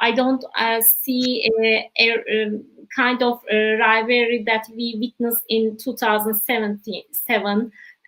[0.00, 0.44] I don't
[0.80, 2.60] see a, a, a
[2.94, 6.80] kind of rivalry that we witnessed in 2007.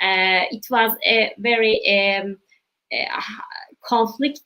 [0.01, 2.37] it was a very um,
[3.83, 4.43] conflict,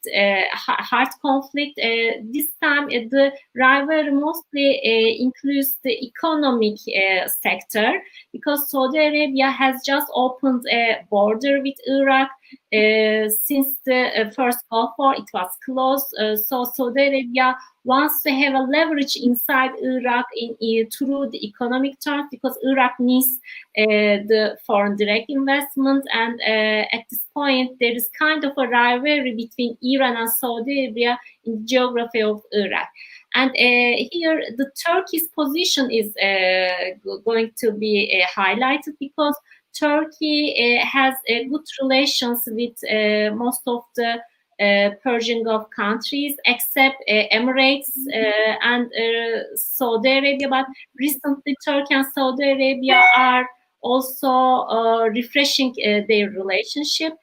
[0.52, 1.76] hard conflict.
[1.76, 6.78] This time, the rivalry mostly includes the economic
[7.26, 8.02] sector
[8.32, 12.30] because Saudi Arabia has just opened a border with Iraq.
[12.72, 16.06] Uh, since the uh, first Gulf War, it was closed.
[16.18, 21.46] Uh, so Saudi Arabia wants to have a leverage inside Iraq in, in through the
[21.46, 23.38] economic terms because Iraq needs
[23.76, 26.06] the foreign direct investment.
[26.12, 31.18] And at this point, there is kind of a rivalry between Iran and Saudi Arabia
[31.44, 32.88] in the geography of Iraq.
[33.34, 39.36] And uh, here, the Turkey's position is uh, going to be uh, highlighted because
[39.78, 44.20] Turkey eh, has eh, good relations with eh, most of the
[44.60, 48.88] uh, Persian Gulf countries, except uh, Emirates uh, and
[49.56, 50.48] Saudi Arabia.
[50.48, 50.66] But
[50.98, 53.48] recently, Turkey and Saudi Arabia are
[53.80, 54.64] also
[55.08, 55.74] refreshing
[56.08, 57.14] their relationship.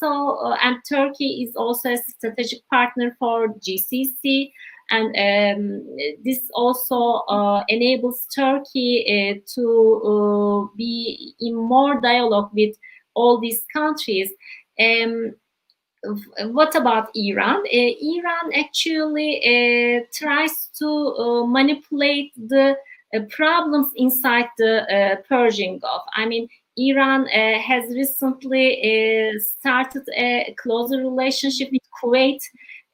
[0.00, 4.50] so, and Turkey is also a strategic partner for GCC
[4.90, 12.74] and um, this also uh, enables Turkey uh, to uh, be in more dialogue with
[13.14, 14.30] all these countries.
[14.80, 15.34] Um,
[16.52, 17.62] what about Iran?
[17.66, 22.76] Uh, Iran actually uh, tries to uh, manipulate the
[23.30, 26.02] problems inside the Persian Gulf.
[26.14, 32.38] I mean, Iran has recently started a closer relationship with Kuwait.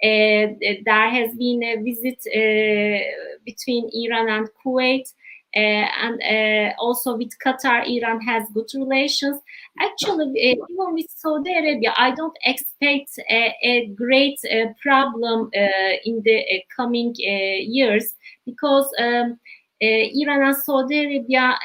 [0.02, 0.52] Uh,
[0.84, 5.12] there has been a visit uh, between Iran and Kuwait.
[5.56, 9.40] Uh, and uh, also with Qatar, Iran has good relations.
[9.78, 14.40] Actually, uh, even with Saudi Arabia, I don't expect a, a great
[14.82, 18.14] problem in the coming years
[18.44, 19.38] because um,
[19.80, 21.56] Iran and Saudi Arabia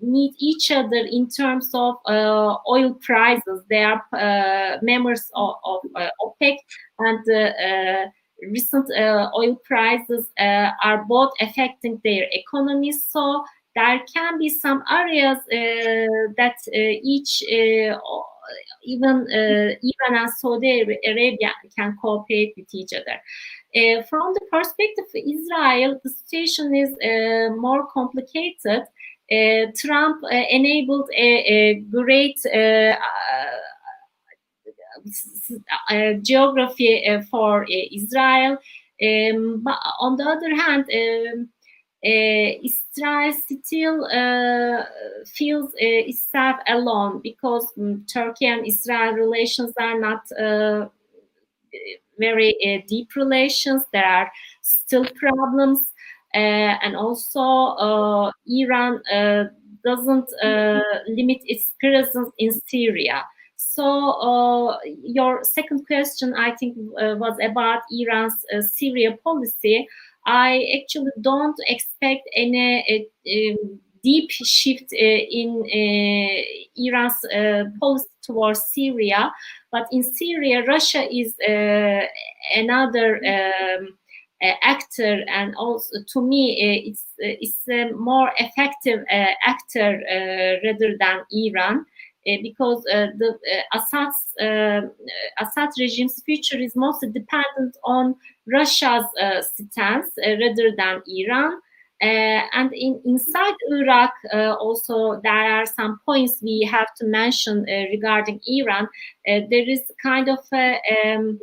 [0.00, 3.62] need each other in terms of oil prices.
[3.68, 5.80] They are members of, of
[6.22, 6.56] OPEC
[6.98, 8.10] and
[8.42, 13.04] recent uh, oil prices uh, are both affecting their economies.
[13.08, 13.44] So
[13.74, 16.56] there can be some areas uh, that
[17.02, 17.42] each
[18.84, 23.20] even Iran and Saudi Arabia can cooperate with each other.
[23.76, 28.82] Uh, from the perspective of Israel, the situation is uh, more complicated.
[29.30, 32.96] Uh, Trump enabled a, a great uh,
[36.22, 38.58] geography uh, for uh, Israel.
[39.00, 41.48] Um, but on the other hand, um,
[42.02, 44.06] Israel still
[45.26, 50.22] feels itself alone because um, Turkey and Israel relations are not
[52.18, 53.82] very uh, deep relations.
[53.92, 54.30] There are
[54.62, 55.80] still problems,
[56.34, 59.00] uh, and also uh, Iran
[59.84, 60.28] doesn't
[61.08, 63.24] limit its presence in Syria.
[63.60, 69.88] So uh, your second question, I think, uh, was about Iran's uh, Syria policy.
[70.26, 75.64] I actually don't expect any um, deep shift in
[76.76, 77.18] Iran's
[77.80, 79.32] policy towards Syria,
[79.72, 81.34] but in Syria, Russia is
[82.54, 83.20] another.
[83.26, 83.98] Um,
[84.40, 90.00] uh, actor and also to me uh, it's uh, it's a more effective actor
[90.62, 91.84] rather than Iran
[92.42, 93.38] because uh, the
[93.72, 94.92] uh, Assad's
[95.38, 98.14] Assad regime's future is mostly dependent on
[98.52, 99.06] Russia's
[99.54, 101.60] stance rather than Iran.
[102.00, 107.66] Uh, and in, inside Iraq, uh, also there are some points we have to mention
[107.68, 108.88] uh, regarding Iran.
[109.26, 111.40] there is kind of a, um,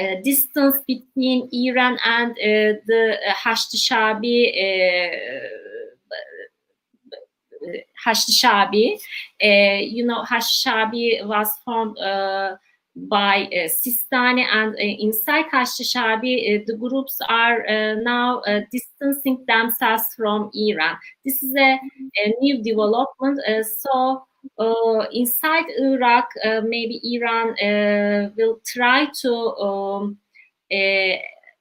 [0.00, 4.52] a, distance between Iran and the Hashd Shabi
[8.04, 8.98] Hashd Shabi.
[9.40, 11.98] You know, Hashd Shabi was formed
[13.06, 18.42] by uh, Sistani, and uh, inside Hashd Shabi, uh, the groups are uh, now
[18.72, 20.96] distancing themselves from Iran.
[21.24, 21.78] This is a,
[22.24, 23.40] a new development.
[23.80, 24.24] so,
[25.12, 26.28] inside Iraq,
[26.64, 27.54] maybe Iran
[28.36, 30.18] will try to um,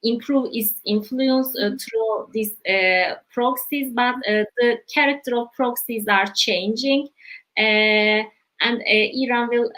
[0.10, 6.28] improve its influence uh, through these uh, proxies, but uh, the character of proxies are
[6.36, 7.08] changing,
[7.58, 8.28] and
[8.62, 9.72] Iran will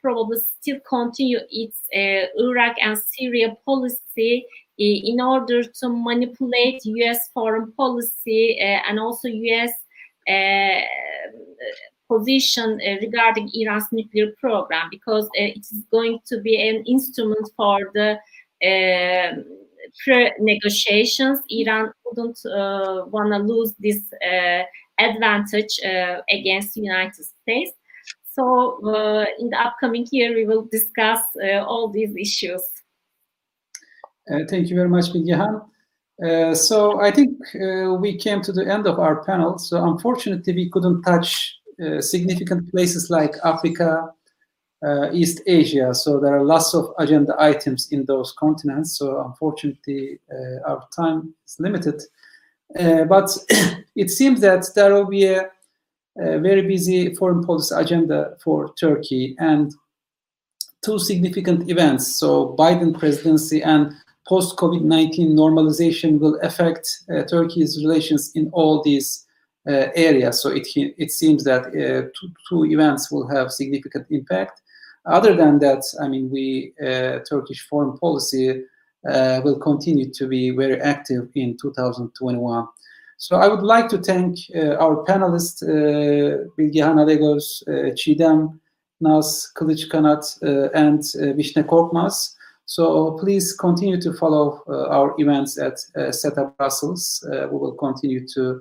[0.00, 4.46] probably still continue its Iraq and Syria policy
[4.78, 7.28] in order to manipulate U.S.
[7.28, 9.72] foreign policy and also U.S.
[12.12, 17.48] position uh, regarding Iran's nuclear program because uh, it is going to be an instrument
[17.56, 18.18] for the
[18.64, 19.44] um,
[20.04, 24.62] pre-negotiations, Iran wouldn't uh, want to lose this uh,
[24.98, 27.72] advantage uh, against United States.
[28.34, 28.78] So
[29.38, 31.20] in the upcoming year, we will discuss
[31.66, 32.62] all these issues.
[34.48, 35.66] thank you very much, Bilgehan.
[36.22, 39.58] Uh, so I think uh, we came to the end of our panel.
[39.58, 44.10] So unfortunately, we couldn't touch uh, significant places like Africa, uh,
[45.12, 45.94] East Asia.
[45.94, 48.98] So there are lots of agenda items in those continents.
[48.98, 52.02] So unfortunately, uh, our time is limited.
[52.78, 53.30] Uh, but
[53.96, 55.42] it seems that there will be a,
[56.18, 59.72] a, very busy foreign policy agenda for Turkey and
[60.84, 62.16] two significant events.
[62.16, 63.92] So Biden presidency and
[64.26, 69.26] post-COVID-19 normalization will affect uh, Turkey's relations in all these
[69.64, 70.42] areas.
[70.42, 74.61] So it it seems that two, two events will have significant impact.
[75.04, 76.72] Other than that, I mean, we
[77.28, 78.64] Turkish foreign policy
[79.04, 82.66] will continue to be very active in 2021.
[83.22, 88.60] So I would like to thank uh, our panelists, uh, Bilgehan Alagöz, uh, Çiğdem,
[89.00, 92.36] Nas Kılıçkanat, uh, and uh, Vişne Korkmaz.
[92.66, 97.22] So please continue to follow uh, our events at uh, SETA Brussels.
[97.22, 98.60] Uh, we will continue to uh,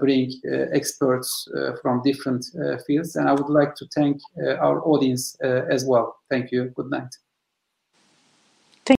[0.00, 3.16] bring uh, experts uh, from different uh, fields.
[3.16, 6.16] And I would like to thank uh, our audience uh, as well.
[6.30, 6.72] Thank you.
[6.76, 7.14] Good night.